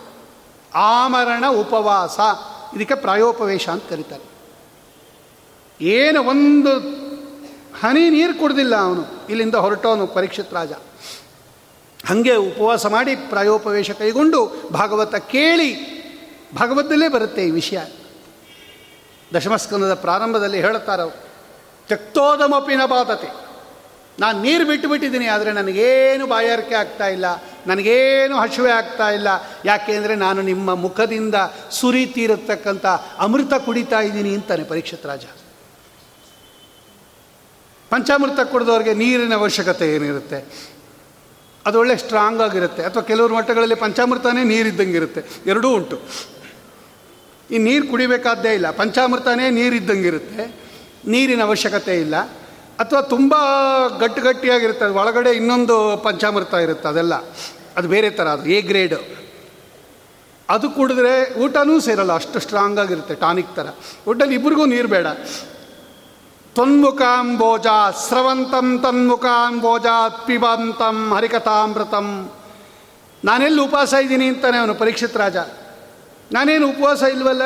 ಆಮರಣ 0.74 1.44
ಉಪವಾಸ. 1.46 2.20
ಇದಕ್ಕೆ 2.76 2.94
ಪ್ರಾಯೋಪವೇಶ 2.94 3.68
ಅಂತ 3.68 3.84
ಕರೀತಾರೆ. 3.90 4.34
ಏನು 5.84 6.22
ಒಂದು 6.22 6.78
ಹನಿ 7.80 8.10
ನೀರು 8.10 8.40
ಕುಡ್ದಿಲ್ಲ 8.40 8.76
ಅವನು. 8.76 9.04
ಇಲ್ಲಿಂದ 9.28 9.54
ಹೊರಟವನು 9.54 10.06
ಪರೀಕ್ಷಿತ್ 10.06 10.54
ರಾಜ. 10.54 10.72
ಹಾಗೆ 12.06 12.36
ಉಪವಾಸ 12.36 12.86
ಮಾಡಿ 12.86 13.16
ಪ್ರಾಯೋಪವೇಶ 13.16 13.90
ಕೈಗೊಂಡು 13.90 14.70
ಭಾಗವತ 14.72 15.14
ಕೇಳಿ 15.14 15.94
ಭಾಗವತದಲ್ಲೇ 16.54 17.08
ಬರುತ್ತೆ 17.08 17.44
ಈ 17.44 17.50
ವಿಷಯ. 17.50 17.80
ದಶಮಸ್ಕಂದದ 19.34 19.94
ಪ್ರಾರಂಭದಲ್ಲಿ 19.94 20.60
ಹೇಳುತ್ತಾರೆ 20.60 21.16
ತಕ್ತೋದಮಪಿನ 21.88 22.86
ಬಾಧತೆ. 22.86 23.43
ನಾನು 24.18 24.36
ನೀರು 24.42 24.64
ಬಿಟ್ಟು 24.66 24.88
ಬಿಟ್ಟಿದ್ದೀನಿ 24.88 25.26
ಆದರೆ 25.26 25.52
ನನಗೇನು 25.52 26.24
ಬಾಯಾರಿಕೆ 26.26 26.74
ಆಗ್ತಾ 26.74 27.06
ಇಲ್ಲ, 27.08 27.26
ನನಗೇನು 27.66 28.34
ಹಸುವೆ 28.40 28.70
ಆಗ್ತಾ 28.70 29.10
ಇಲ್ಲ. 29.10 29.28
ಯಾಕೆಂದರೆ 29.64 30.14
ನಾನು 30.14 30.42
ನಿಮ್ಮ 30.42 30.74
ಮುಖದಿಂದ 30.74 31.34
ಸುರಿತೀರತಕ್ಕಂಥ 31.70 32.86
ಅಮೃತ 33.18 33.54
ಕುಡಿತಾ 33.66 34.00
ಇದ್ದೀನಿ 34.00 34.34
ಅಂತಾನೆ 34.34 34.64
ಪರೀಕ್ಷಿತ್ 34.64 35.06
ರಾಜ. 35.06 35.24
ಪಂಚಾಮೃತ 37.90 38.40
ಕುಡಿದವ್ರಿಗೆ 38.52 38.94
ನೀರಿನ 38.94 39.34
ಅವಶ್ಯಕತೆ 39.34 39.88
ಏನಿರುತ್ತೆ? 39.94 40.38
ಅದು 41.66 41.78
ಒಳ್ಳೆ 41.78 41.96
ಸ್ಟ್ರಾಂಗ್ 41.96 42.40
ಆಗಿರುತ್ತೆ. 42.40 42.82
ಅಥವಾ 42.84 43.02
ಕೆಲವರು 43.02 43.34
ಮಟ್ಟಗಳಲ್ಲಿ 43.34 43.74
ಪಂಚಾಮೃತನೇ 43.74 44.44
ನೀರಿದ್ದಂಗೆ 44.44 44.96
ಇರುತ್ತೆ 44.96 45.20
ಎರಡೂ 45.46 45.68
ಉಂಟು. 45.74 45.98
ಈ 47.50 47.58
ನೀರು 47.58 47.86
ಕುಡಿಬೇಕಾದ್ದೇ 47.90 48.54
ಇಲ್ಲ. 48.54 48.70
ಪಂಚಾಮೃತನೇ 48.70 49.50
ನೀರಿದ್ದಂಗೆ 49.50 50.06
ಇರುತ್ತೆ 50.06 50.44
ನೀರಿನ 51.08 51.42
ಅವಶ್ಯಕತೆ 51.42 52.00
ಇಲ್ಲ. 52.00 52.14
ಅಥವಾ 52.82 53.00
ತುಂಬ 53.14 53.34
ಗಟ್ಟಿ 54.02 54.20
ಗಟ್ಟಿಯಾಗಿರುತ್ತೆ, 54.20 54.84
ಅದು 54.84 54.96
ಒಳಗಡೆ 55.02 55.30
ಇನ್ನೊಂದು 55.40 55.74
ಪಂಚಾಮೃತ 56.06 56.54
ಇರುತ್ತೆ 56.66 56.86
ಅದೆಲ್ಲ. 56.92 57.14
ಅದು 57.78 57.86
ಬೇರೆ 57.94 58.08
ಥರ 58.18 58.26
ಅದು 58.36 58.50
ಎ 58.56 58.58
ಗ್ರೇಡ್ 58.70 58.96
ಅದು 60.48 60.66
ಕುಡಿದ್ರೆ 60.76 61.12
ಊಟನೂ 61.44 61.74
ಸೇರಲ್ಲ, 61.86 62.12
ಅಷ್ಟು 62.20 62.38
ಸ್ಟ್ರಾಂಗ್ 62.44 62.78
ಆಗಿರುತ್ತೆ 62.82 63.14
ಟಾನಿಕ್ 63.24 63.52
ಥರ 63.58 63.66
ಊಟಲ್ಲಿ 64.10 64.34
ಇಬ್ಬರಿಗೂ 64.38 64.64
ನೀರು 64.74 64.88
ಬೇಡ. 64.94 65.06
ತ್ವನ್ಮುಖಾಂಬೋಜ 66.56 67.66
ಸ್ರವಂತಂ 68.06 68.68
ತನ್ಮುಖಾಂಬೋಜ 68.82 69.86
ಪಿಬಂತಂ, 70.26 70.98
ಹರಿಕಥಾಮೃತಂ. 71.16 72.08
ನಾನೆಲ್ಲಿ 73.24 73.60
ಉಪವಾಸ 73.66 73.92
ಇದ್ದೀನಿ 74.04 74.26
ಅಂತಾನೆ 74.28 74.58
ಅವನು 74.62 74.74
ಪರೀಕ್ಷಿತ್ 74.82 75.16
ರಾಜ. 75.22 75.36
ನಾನೇನು 76.32 76.66
ಉಪವಾಸ 76.72 77.02
ಇಲ್ವಲ್ಲ? 77.14 77.44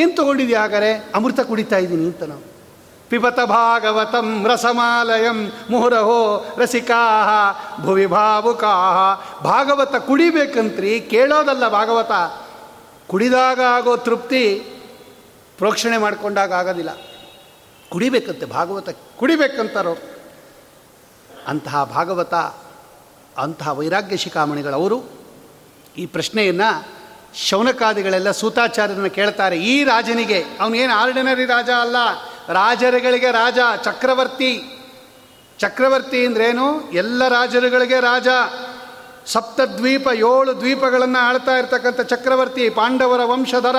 ಏನು 0.00 0.12
ತೊಗೊಂಡಿದ್ಯಾ 0.18 0.60
ಹಾಗಾರೆ 0.60 0.92
ಅಮೃತ 1.14 1.40
ಕುಡಿತಾ 1.50 1.78
ಇದ್ದೀನಿ 1.84 2.06
ಅಂತ 2.10 2.22
ನಾವು. 2.32 2.44
ಪಿಬತ 3.12 3.40
ಭಾಗವತಂ 3.40 4.46
ರಸಮಾಲಯಂ 4.48 5.52
ಮುಹುರಹೋ 5.70 6.44
ರಸಿಕಾ 6.58 6.96
ಭುವಿ 7.80 8.06
ಭಾವುಕಾ 8.06 8.74
ಭಾಗವತ 9.44 9.96
ಕುಡಿಬೇಕಂತ್ರಿ, 9.96 11.00
ಕೇಳೋದಲ್ಲ 11.00 11.68
ಭಾಗವತ. 11.68 12.12
ಕುಡಿದಾಗ 13.06 13.60
ಆಗೋ 13.60 13.96
ತೃಪ್ತಿ 13.96 14.54
ಪ್ರೋಕ್ಷಣೆ 15.58 15.98
ಮಾಡಿಕೊಂಡಾಗ 15.98 16.52
ಆಗೋದಿಲ್ಲ. 16.52 16.90
ಕುಡಿಬೇಕಂತೆ, 17.88 18.46
ಭಾಗವತ 18.46 18.88
ಕುಡಿಬೇಕಂತಾರೋ. 19.18 19.96
ಅಂತಹ 21.48 21.84
ಭಾಗವತ, 21.84 22.34
ಅಂತಹ 23.38 23.68
ವೈರಾಗ್ಯ 23.68 24.16
ಶಿಖಾಮಣಿಗಳವರು 24.16 25.02
ಈ 25.96 26.06
ಪ್ರಶ್ನೆಯನ್ನು 26.06 27.02
ಶೌನಕಾದಿಗಳೆಲ್ಲ 27.34 28.30
ಸೂತಾಚಾರ್ಯರನ್ನು 28.30 29.10
ಕೇಳ್ತಾರೆ. 29.10 29.58
ಈ 29.58 29.84
ರಾಜನಿಗೆ, 29.84 30.44
ಅವನೇನು 30.60 30.94
ಆರ್ಡಿನರಿ 30.94 31.44
ರಾಜ 31.44 31.70
ಅಲ್ಲ 31.80 31.96
ರಾಜರುಗಳಿಗೆ 32.52 33.30
ರಾಜ, 33.30 33.58
ಚಕ್ರವರ್ತಿ. 33.84 34.78
ಚಕ್ರವರ್ತಿ 35.58 36.26
ಅಂದ್ರೇನು? 36.26 36.90
ಎಲ್ಲ 36.90 37.28
ರಾಜರುಗಳಿಗೆ 37.28 38.00
ರಾಜ. 38.00 38.28
ಸಪ್ತದ್ವೀಪ, 39.26 40.08
ಏಳು 40.14 40.60
ದ್ವೀಪಗಳನ್ನು 40.60 41.26
ಆಳ್ತಾ 41.26 41.52
ಇರ್ತಕ್ಕಂಥ 41.52 42.00
ಚಕ್ರವರ್ತಿ, 42.00 42.70
ಪಾಂಡವರ 42.70 43.20
ವಂಶಧರ, 43.24 43.76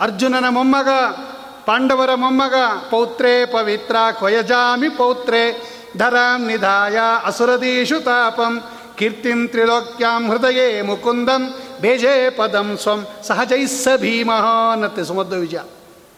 ಅರ್ಜುನನ 0.00 0.48
ಮೊಮ್ಮಗ, 0.48 0.88
ಪಾಂಡವರ 1.66 2.14
ಮೊಮ್ಮಗ, 2.14 2.54
ಪೌತ್ರೇ 2.90 3.46
ಪವಿತ್ರ 3.46 3.96
ಕ್ವಯಜಾಮಿ 4.18 4.88
ಪೌತ್ರೇ, 4.88 5.62
ಧರಾಂ 5.96 6.46
ನಿಧಾಯ, 6.46 6.98
ಅಸುರದೀಶು 7.24 8.00
ತಾಪಂ, 8.00 8.62
ಕೀರ್ತಿಂ 8.96 9.48
ತ್ರಿಲೋಕ್ಯಾಂ 9.48 10.30
ಹೃದಯೇ 10.30 10.82
ಮುಕುಂದಂ, 10.82 11.54
ಬೇಜೇ 11.80 12.30
ಪದಂ 12.30 12.78
ಸ್ವಂ 12.82 13.06
ಸಹಜೈಸ್ಸ 13.26 13.88
ಭೀಮಃ 13.96 14.72
ಅನ್ನತ್ತೆ 14.72 15.04
ಸುಮಧ್ವ 15.04 15.36
ವಿಜಯ. 15.36 15.58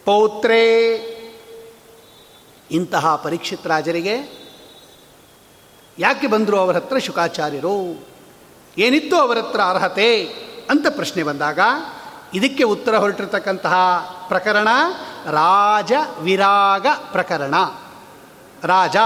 ಪೌತ್ರೇ 0.05 1.16
ಇಂತಹ 2.71 3.17
ಪರೀಕ್ಷಿತ್ 3.17 3.67
ರಾಜರಿಗೆ? 3.67 4.41
ಯಾಕೆ 5.99 6.27
ಬಂದರು 6.27 6.59
ಅವರ 6.59 6.77
ಹತ್ರ 6.77 6.99
ಶುಕಾಚಾರ್ಯರು? 6.99 8.07
ಏನಿತ್ತು 8.79 9.17
ಅವರ 9.17 9.39
ಹತ್ರ 9.39 9.61
ಅರ್ಹತೆ? 9.61 10.25
ಅಂತ 10.71 10.87
ಪ್ರಶ್ನೆ 10.91 11.23
ಬಂದಾಗ, 11.23 11.59
ಇದಕ್ಕೆ 12.35 12.65
ಉತ್ತರ 12.65 12.97
ಹೊರಟಿರ್ತಕ್ಕಂತಹ 12.97 13.75
ಪ್ರಕರಣ 14.29 14.69
ರಾಜ 15.31 15.93
ವಿರಾಗ 16.21 16.87
ಪ್ರಕರಣ. 17.13 17.55
ರಾಜ 18.65 18.97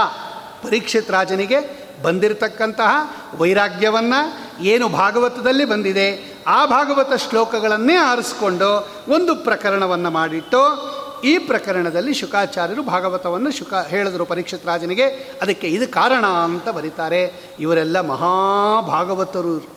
ಪರೀಕ್ಷಿತ್ 0.63 1.11
ರಾಜನಿಗೆ 1.11 1.85
ಬಂದಿರತಕ್ಕಂತಹ 2.03 3.15
ವೈರಾಗ್ಯವನ್ನು 3.35 4.63
ಏನು 4.63 4.89
ಭಾಗವತದಲ್ಲಿ 4.89 5.65
ಬಂದಿದೆ, 5.65 6.35
ಆ 6.47 6.65
ಭಾಗವತ 6.65 7.13
ಶ್ಲೋಕಗಳನ್ನೇ 7.13 7.95
ಆರಿಸ್ಕೊಂಡು 7.95 8.89
ಒಂದು 9.07 9.35
ಪ್ರಕರಣವನ್ನು 9.35 10.11
ಮಾಡಿಟ್ಟು 10.11 10.95
ಈ 11.23 11.37
ಪ್ರಕರಣದಲ್ಲಿ 11.37 12.13
ಶುಕಾಚಾರ್ಯರು 12.13 12.83
ಭಾಗವತವನ್ನು 12.83 13.51
ಶುಕ 13.51 13.73
ಹೇಳಿದರು 13.73 14.25
ಪರೀಕ್ಷಿತ್ 14.25 14.65
ರಾಜನಿಗೆ. 14.65 15.05
ಅದಕ್ಕೆ 15.41 15.67
ಇದು 15.67 15.87
ಕಾರಣ 15.87 16.25
ಅಂತ 16.25 16.69
ಬರೀತಾರೆ. 16.69 17.33
ಇವರೆಲ್ಲ 17.59 17.99
ಮಹಾಭಾಗವತರು. 17.99 19.75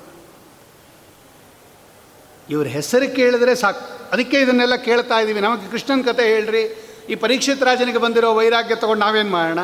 ಇವರ 2.50 2.66
ಹೆಸರು 2.66 3.16
ಕೇಳಿದ್ರೆ 3.16 3.54
ಸಾಕು. 3.54 4.12
ಅದಕ್ಕೆ 4.12 4.40
ಇದನ್ನೆಲ್ಲ 4.40 4.76
ಕೇಳ್ತಾ 4.76 5.18
ಇದ್ದೀವಿ. 5.18 5.40
ನಮಗೆ 5.40 5.70
ಕೃಷ್ಣನ 5.70 6.02
ಕತೆ 6.12 6.22
ಹೇಳ್ರಿ. 6.22 6.84
ಈ 7.10 7.14
ಪರೀಕ್ಷಿತ 7.14 7.62
ರಾಜನಿಗೆ 7.62 7.98
ಬಂದಿರೋ 7.98 8.34
ವೈರಾಗ್ಯ 8.34 8.74
ತೊಗೊಂಡು 8.74 9.06
ನಾವೇನು 9.06 9.30
ಮಾಡೋಣ? 9.30 9.58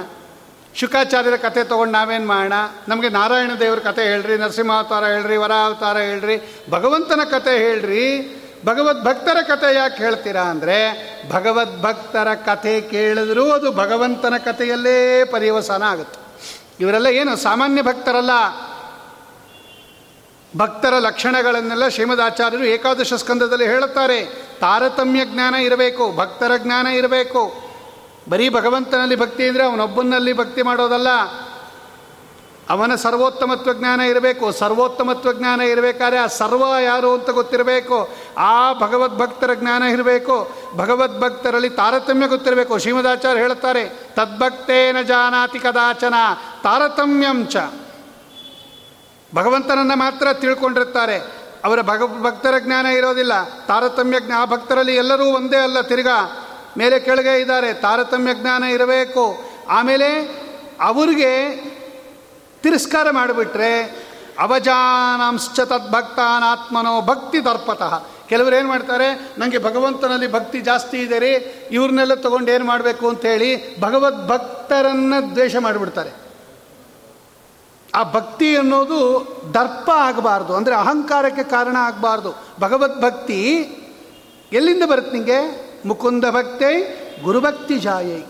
ಶುಕಾಚಾರ್ಯರ 0.74 1.36
ಕತೆ 1.36 1.64
ತೊಗೊಂಡು 1.64 1.92
ನಾವೇನು 1.92 2.26
ಮಾಡೋಣ? 2.26 2.52
ನಮಗೆ 2.88 3.08
ನಾರಾಯಣ 3.08 3.50
ದೇವರ 3.60 3.78
ಕತೆ 3.78 4.02
ಹೇಳ್ರಿ 4.02 4.36
ನರಸಿಂಹಾವತಾರ 4.36 5.04
ಹೇಳ್ರಿ 5.04 5.36
ವರಾವತಾರ 5.36 5.98
ಹೇಳ್ರಿ, 5.98 6.48
ಭಗವಂತನ 6.70 7.20
ಕತೆ 7.30 7.58
ಹೇಳ್ರಿ. 7.58 8.36
ಭಗವದ್ಭಕ್ತರ 8.64 9.36
ಕಥೆ 9.42 9.74
ಯಾಕೆ 9.74 10.02
ಹೇಳ್ತೀರಾ 10.02 10.42
ಅಂದರೆ 10.42 10.76
ಭಗವದ್ಭಕ್ತರ 11.30 12.34
ಕಥೆ 12.34 12.80
ಕೇಳಿದ್ರೂ 12.80 13.50
ಅದು 13.50 13.72
ಭಗವಂತನ 13.72 14.34
ಕಥೆಯಲ್ಲೇ 14.44 15.24
ಪರ್ಯವಸಾನ 15.24 15.82
ಆಗುತ್ತೆ. 15.82 16.20
ಇವರೆಲ್ಲ 16.80 17.06
ಏನು 17.06 17.36
ಸಾಮಾನ್ಯ 17.36 17.82
ಭಕ್ತರಲ್ಲ? 17.82 18.30
ಭಕ್ತರ 20.56 20.94
ಲಕ್ಷಣಗಳನ್ನೆಲ್ಲ 20.98 21.88
ಶ್ರೀಮದಾಚಾರ್ಯರು 21.88 22.64
ಏಕಾದಶ 22.64 23.12
ಸ್ಕಂದದಲ್ಲಿ 23.12 23.64
ಹೇಳುತ್ತಾರೆ. 23.64 24.24
ತಾರತಮ್ಯ 24.60 25.24
ಜ್ಞಾನ 25.24 25.54
ಇರಬೇಕು, 25.54 26.12
ಭಕ್ತರ 26.16 26.50
ಜ್ಞಾನ 26.56 26.86
ಇರಬೇಕು. 26.86 27.64
ಬರೀ 28.28 28.48
ಭಗವಂತನಲ್ಲಿ 28.48 29.16
ಭಕ್ತಿ 29.16 29.48
ಅಂದರೆ 29.48 29.64
ಅವನೊಬ್ಬನಲ್ಲಿ 29.64 30.32
ಭಕ್ತಿ 30.32 30.62
ಮಾಡೋದಲ್ಲ. 30.62 31.08
ಅವನ 32.70 32.94
ಸರ್ವೋತ್ತಮತ್ವ 32.94 33.72
ಜ್ಞಾನ 33.72 34.00
ಇರಬೇಕು, 34.00 34.52
ಸರ್ವೋತ್ತಮತ್ವ 34.52 35.32
ಜ್ಞಾನ 35.32 35.60
ಇರಬೇಕಾದ್ರೆ 35.60 36.18
ಆ 36.18 36.26
ಸರ್ವ 36.26 36.64
ಯಾರು 36.80 37.14
ಅಂತ 37.14 37.30
ಗೊತ್ತಿರಬೇಕು, 37.30 38.08
ಆ 38.38 38.72
ಭಗವದ್ಭಕ್ತರ 38.72 39.54
ಜ್ಞಾನ 39.54 39.82
ಇರಬೇಕು 39.82 40.52
ಭಗವದ್ಭಕ್ತರಲ್ಲಿ 40.76 41.70
ತಾರತಮ್ಯ 41.70 42.26
ಗೊತ್ತಿರಬೇಕು. 42.26 42.78
ಶ್ರೀಮದಾಚಾರ್ಯ 42.78 43.40
ಹೇಳುತ್ತಾರೆ, 43.40 43.84
ತದ್ಭಕ್ತೇನ 43.88 45.00
ಜಾನಾತಿ 45.02 45.58
ಕದಾಚನ 45.58 46.14
ತಾರತಮ್ಯಂಚ 46.62 47.56
ಭಗವಂತನನ್ನು 49.34 49.96
ಮಾತ್ರ 49.96 50.32
ತಿಳ್ಕೊಂಡಿರ್ತಾರೆ. 50.32 51.16
ಅವರ 51.64 51.80
ಭಗ 51.80 52.22
ಭಕ್ತರ 52.22 52.54
ಜ್ಞಾನ 52.58 52.86
ಇರೋದಿಲ್ಲ. 52.86 53.44
ತಾರತಮ್ಯ 53.44 54.20
ಜ್ಞಾ 54.20 54.44
ಭಕ್ತರಲ್ಲಿ 54.44 54.96
ಎಲ್ಲರೂ 54.96 55.24
ಒಂದೇ 55.24 55.56
ಅಲ್ಲ, 55.56 55.80
ತಿರ್ಗಾ 55.80 56.46
ಮೇಲೆ 56.78 57.00
ಕೆಳಗೆ 57.00 57.40
ಇದ್ದಾರೆ. 57.40 57.74
ತಾರತಮ್ಯ 57.74 58.34
ಜ್ಞಾನ 58.34 58.64
ಇರಬೇಕು. 58.64 59.38
ಆಮೇಲೆ 59.68 60.08
ಅವ್ರಿಗೆ 60.80 61.34
ತಿರಸ್ಕಾರ 62.64 63.06
ಮಾಡಿಬಿಟ್ರೆ 63.10 63.70
ಅವಜಾನಾಂಶ್ಚ 64.44 65.60
ತದ್ಭಕ್ತಾನಾತ್ಮನೋ 65.72 66.94
ಭಕ್ತಿ 67.10 67.44
ದರ್ಪತಃ 67.44 67.92
ಕೆಲವರು 68.28 68.54
ಏನು 68.56 68.68
ಮಾಡ್ತಾರೆ 68.68 69.08
ನನಗೆ 69.38 69.58
ಭಗವಂತನಲ್ಲಿ 69.58 70.28
ಭಕ್ತಿ 70.32 70.58
ಜಾಸ್ತಿ 70.60 70.98
ಇದೆ 70.98 71.18
ರೀ, 71.18 71.32
ಇವ್ರನ್ನೆಲ್ಲ 71.70 72.14
ತೊಗೊಂಡು 72.14 72.50
ಏನು 72.50 72.64
ಮಾಡಬೇಕು 72.64 73.04
ಅಂಥೇಳಿ 73.08 73.80
ಭಗವದ್ 73.80 74.28
ಭಕ್ತರನ್ನು 74.28 75.18
ದ್ವೇಷ 75.34 75.56
ಮಾಡಿಬಿಡ್ತಾರೆ. 75.56 76.12
ಆ 77.94 78.02
ಭಕ್ತಿ 78.12 78.48
ಅನ್ನೋದು 78.56 78.98
ದರ್ಪ 79.54 79.88
ಆಗಬಾರ್ದು, 80.08 80.52
ಅಂದರೆ 80.56 80.74
ಅಹಂಕಾರಕ್ಕೆ 80.74 81.44
ಕಾರಣ 81.50 81.76
ಆಗಬಾರ್ದು. 81.80 82.30
ಭಗವದ್ಭಕ್ತಿ 82.60 83.40
ಎಲ್ಲಿಂದ 84.52 84.84
ಬರುತ್ತೆ 84.86 85.12
ನಿಮಗೆ 85.16 85.38
ಮುಕುಂದ 85.86 86.24
ಭಕ್ತೈ 86.30 86.74
ಗುರುಭಕ್ತಿ 87.24 87.78
ಜಾಯೈ. 87.78 88.22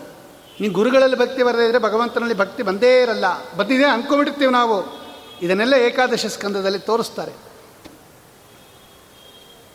ನೀನು 0.61 0.73
ಗುರುಗಳಲ್ಲಿ 0.73 1.17
ಭಕ್ತಿ 1.17 1.43
ಬರದೇ 1.43 1.65
ಇದ್ದರೆ 1.65 1.81
ಭಗವಂತನಲ್ಲಿ 1.81 2.37
ಭಕ್ತಿ 2.37 2.63
ಬಂದೇ 2.63 3.01
ಇರಲ್ಲ. 3.01 3.25
ಬಂದಿದೆ 3.57 3.85
ಅಂದ್ಕೊಂಡ್ಬಿಡ್ತೀವಿ 3.85 4.51
ನಾವು. 4.51 5.05
ಇದನ್ನೆಲ್ಲ 5.41 5.73
ಏಕಾದಶ 5.73 6.25
ಸ್ಕಂದದಲ್ಲಿ 6.25 6.79
ತೋರಿಸ್ತಾರೆ. 6.79 7.31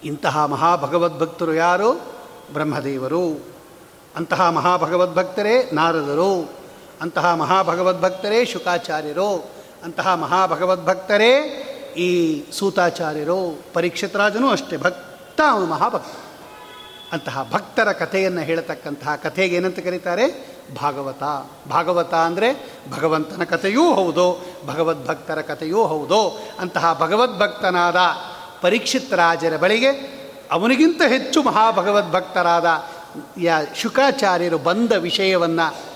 ಇಂತಹ 0.05 0.45
ಮಹಾಭಗವದ್ಭಕ್ತರು 0.45 1.55
ಯಾರು? 1.55 1.93
ಬ್ರಹ್ಮದೇವರು. 2.53 3.45
ಅಂತಹ 4.17 4.49
ಮಹಾಭಗವದ್ಭಕ್ತರೇ 4.49 5.71
ನಾರದರು. 5.73 6.51
ಅಂತಹ 7.01 7.35
ಮಹಾಭಗವದ್ಭಕ್ತರೇ 7.35 8.45
ಶುಕಾಚಾರ್ಯರು. 8.45 9.51
ಅಂತಹ 9.85 10.15
ಮಹಾಭಗವದ್ಭಕ್ತರೇ 10.15 11.37
ಈ 11.97 12.43
ಸೂತಾಚಾರ್ಯರು. 12.53 13.63
ಪರೀಕ್ಷಿತರಾಜನೂ 13.73 14.51
ಅಷ್ಟೇ. 14.51 14.77
ಭಕ್ತ 14.77 15.41
ಅವನು 15.51 15.67
ಮಹಾಭಕ್ತ. 15.67 16.30
ಅಂತಹ 17.13 17.49
ಭಕ್ತರ 17.51 17.93
ಕಥೆಯನ್ನು 17.93 18.41
ಹೇಳತಕ್ಕಂತಹ 18.41 19.17
ಕಥೆಗೆ 19.17 19.57
ಏನಂತ 19.57 19.79
ಕರೀತಾರೆ? 19.79 20.27
ಭಾಗವತ. 20.81 21.23
ಭಾಗವತ 21.69 22.15
ಅಂದರೆ 22.15 22.71
ಭಗವಂತನ 22.91 23.45
ಕಥೆಯೂ 23.45 23.95
ಹೌದು, 23.95 24.45
ಭಗವದ್ಭಕ್ತರ 24.67 25.41
ಕಥೆಯೂ 25.41 25.87
ಹೌದು. 25.87 26.39
ಅಂತಹ 26.59 26.97
ಭಗವದ್ಭಕ್ತನಾದ 27.01 27.97
ಪರೀಕ್ಷಿತ್ 28.61 29.15
ರಾಜರ 29.15 29.57
ಬಳಿಗೆ 29.57 30.21
ಅವನಿಗಿಂತ 30.51 31.03
ಹೆಚ್ಚು 31.03 31.43
ಮಹಾಭಗವದ್ಭಕ್ತರಾದ 31.43 32.67
ಯಾ 33.39 33.61
ಶುಕಾಚಾರ್ಯರು 33.77 34.59
ಬಂದ 34.59 34.93
ವಿಷಯವನ್ನು 34.93 35.91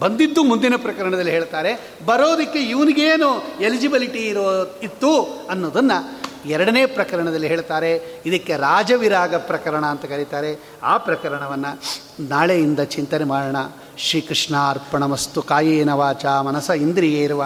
ಬಂದಿದ್ದು 0.00 0.44
ಮುಂದಿನ 0.44 0.76
ಪ್ರಕರಣದಲ್ಲಿ 0.76 1.30
ಹೇಳ್ತಾರೆ. 1.30 1.90
ಬರೋದಕ್ಕೆ 2.06 2.58
ಇವನಿಗೇನು 2.58 3.42
ಎಲಿಜಿಬಿಲಿಟಿ 3.60 4.18
ಇರೋ 4.18 4.78
ಇತ್ತು 4.82 5.24
ಅನ್ನೋದನ್ನು 5.50 6.19
ಎರಡನೇ 6.46 6.86
ಪ್ರಕರಣದಲ್ಲಿ 6.86 7.48
ಹೇಳ್ತಾರೆ, 7.48 8.22
ಇದಕ್ಕೆ 8.26 8.56
ರಾಜವಿರಾಗ 8.56 9.34
ಪ್ರಕರಣ 9.34 9.86
ಅಂತ 9.86 10.04
ಕರೀತಾರೆ. 10.04 10.58
ಆ 10.82 10.96
ಪ್ರಕರಣವನ್ನು 10.96 11.80
ನಾಳೆಯಿಂದ 12.28 12.80
ಚಿಂತನೆ 12.80 13.24
ಮಾಡೋಣ. 13.24 13.56
ಶ್ರೀಕೃಷ್ಣಾರ್ಪಣಮಸ್ತು 13.98 15.42
ಕಾಯೇನ 15.42 15.92
ವಾಚ 15.92 16.26
ಮನಸ 16.26 16.70
ಇಂದ್ರಿಯೇರುವ 16.70 17.44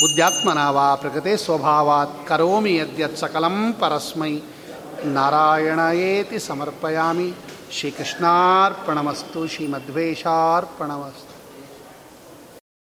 ಬುದ್ಧ್ಯಾತ್ಮನಾವಾ 0.00 0.94
ಪ್ರಕೃತೆ 0.94 1.36
ಸ್ವಭಾವಾತ್ 1.36 2.28
ಕರೋಮಿ 2.28 2.76
ಯದ್ಯತ್ 2.76 3.18
ಸಕಲಂ 3.18 3.74
ಪರಸ್ಮೈ. 3.80 4.40
ಏತಿ 5.92 6.38
ಸಮರ್ಪಯಾಮಿ. 6.38 7.34
ಶ್ರೀಕೃಷ್ಣಾರ್ಪಣಮಸ್ತು 7.72 9.46
ಶ್ರೀಮಧ್ವೇಶಾರ್ಪಣಮಸ್ತು 9.46 11.25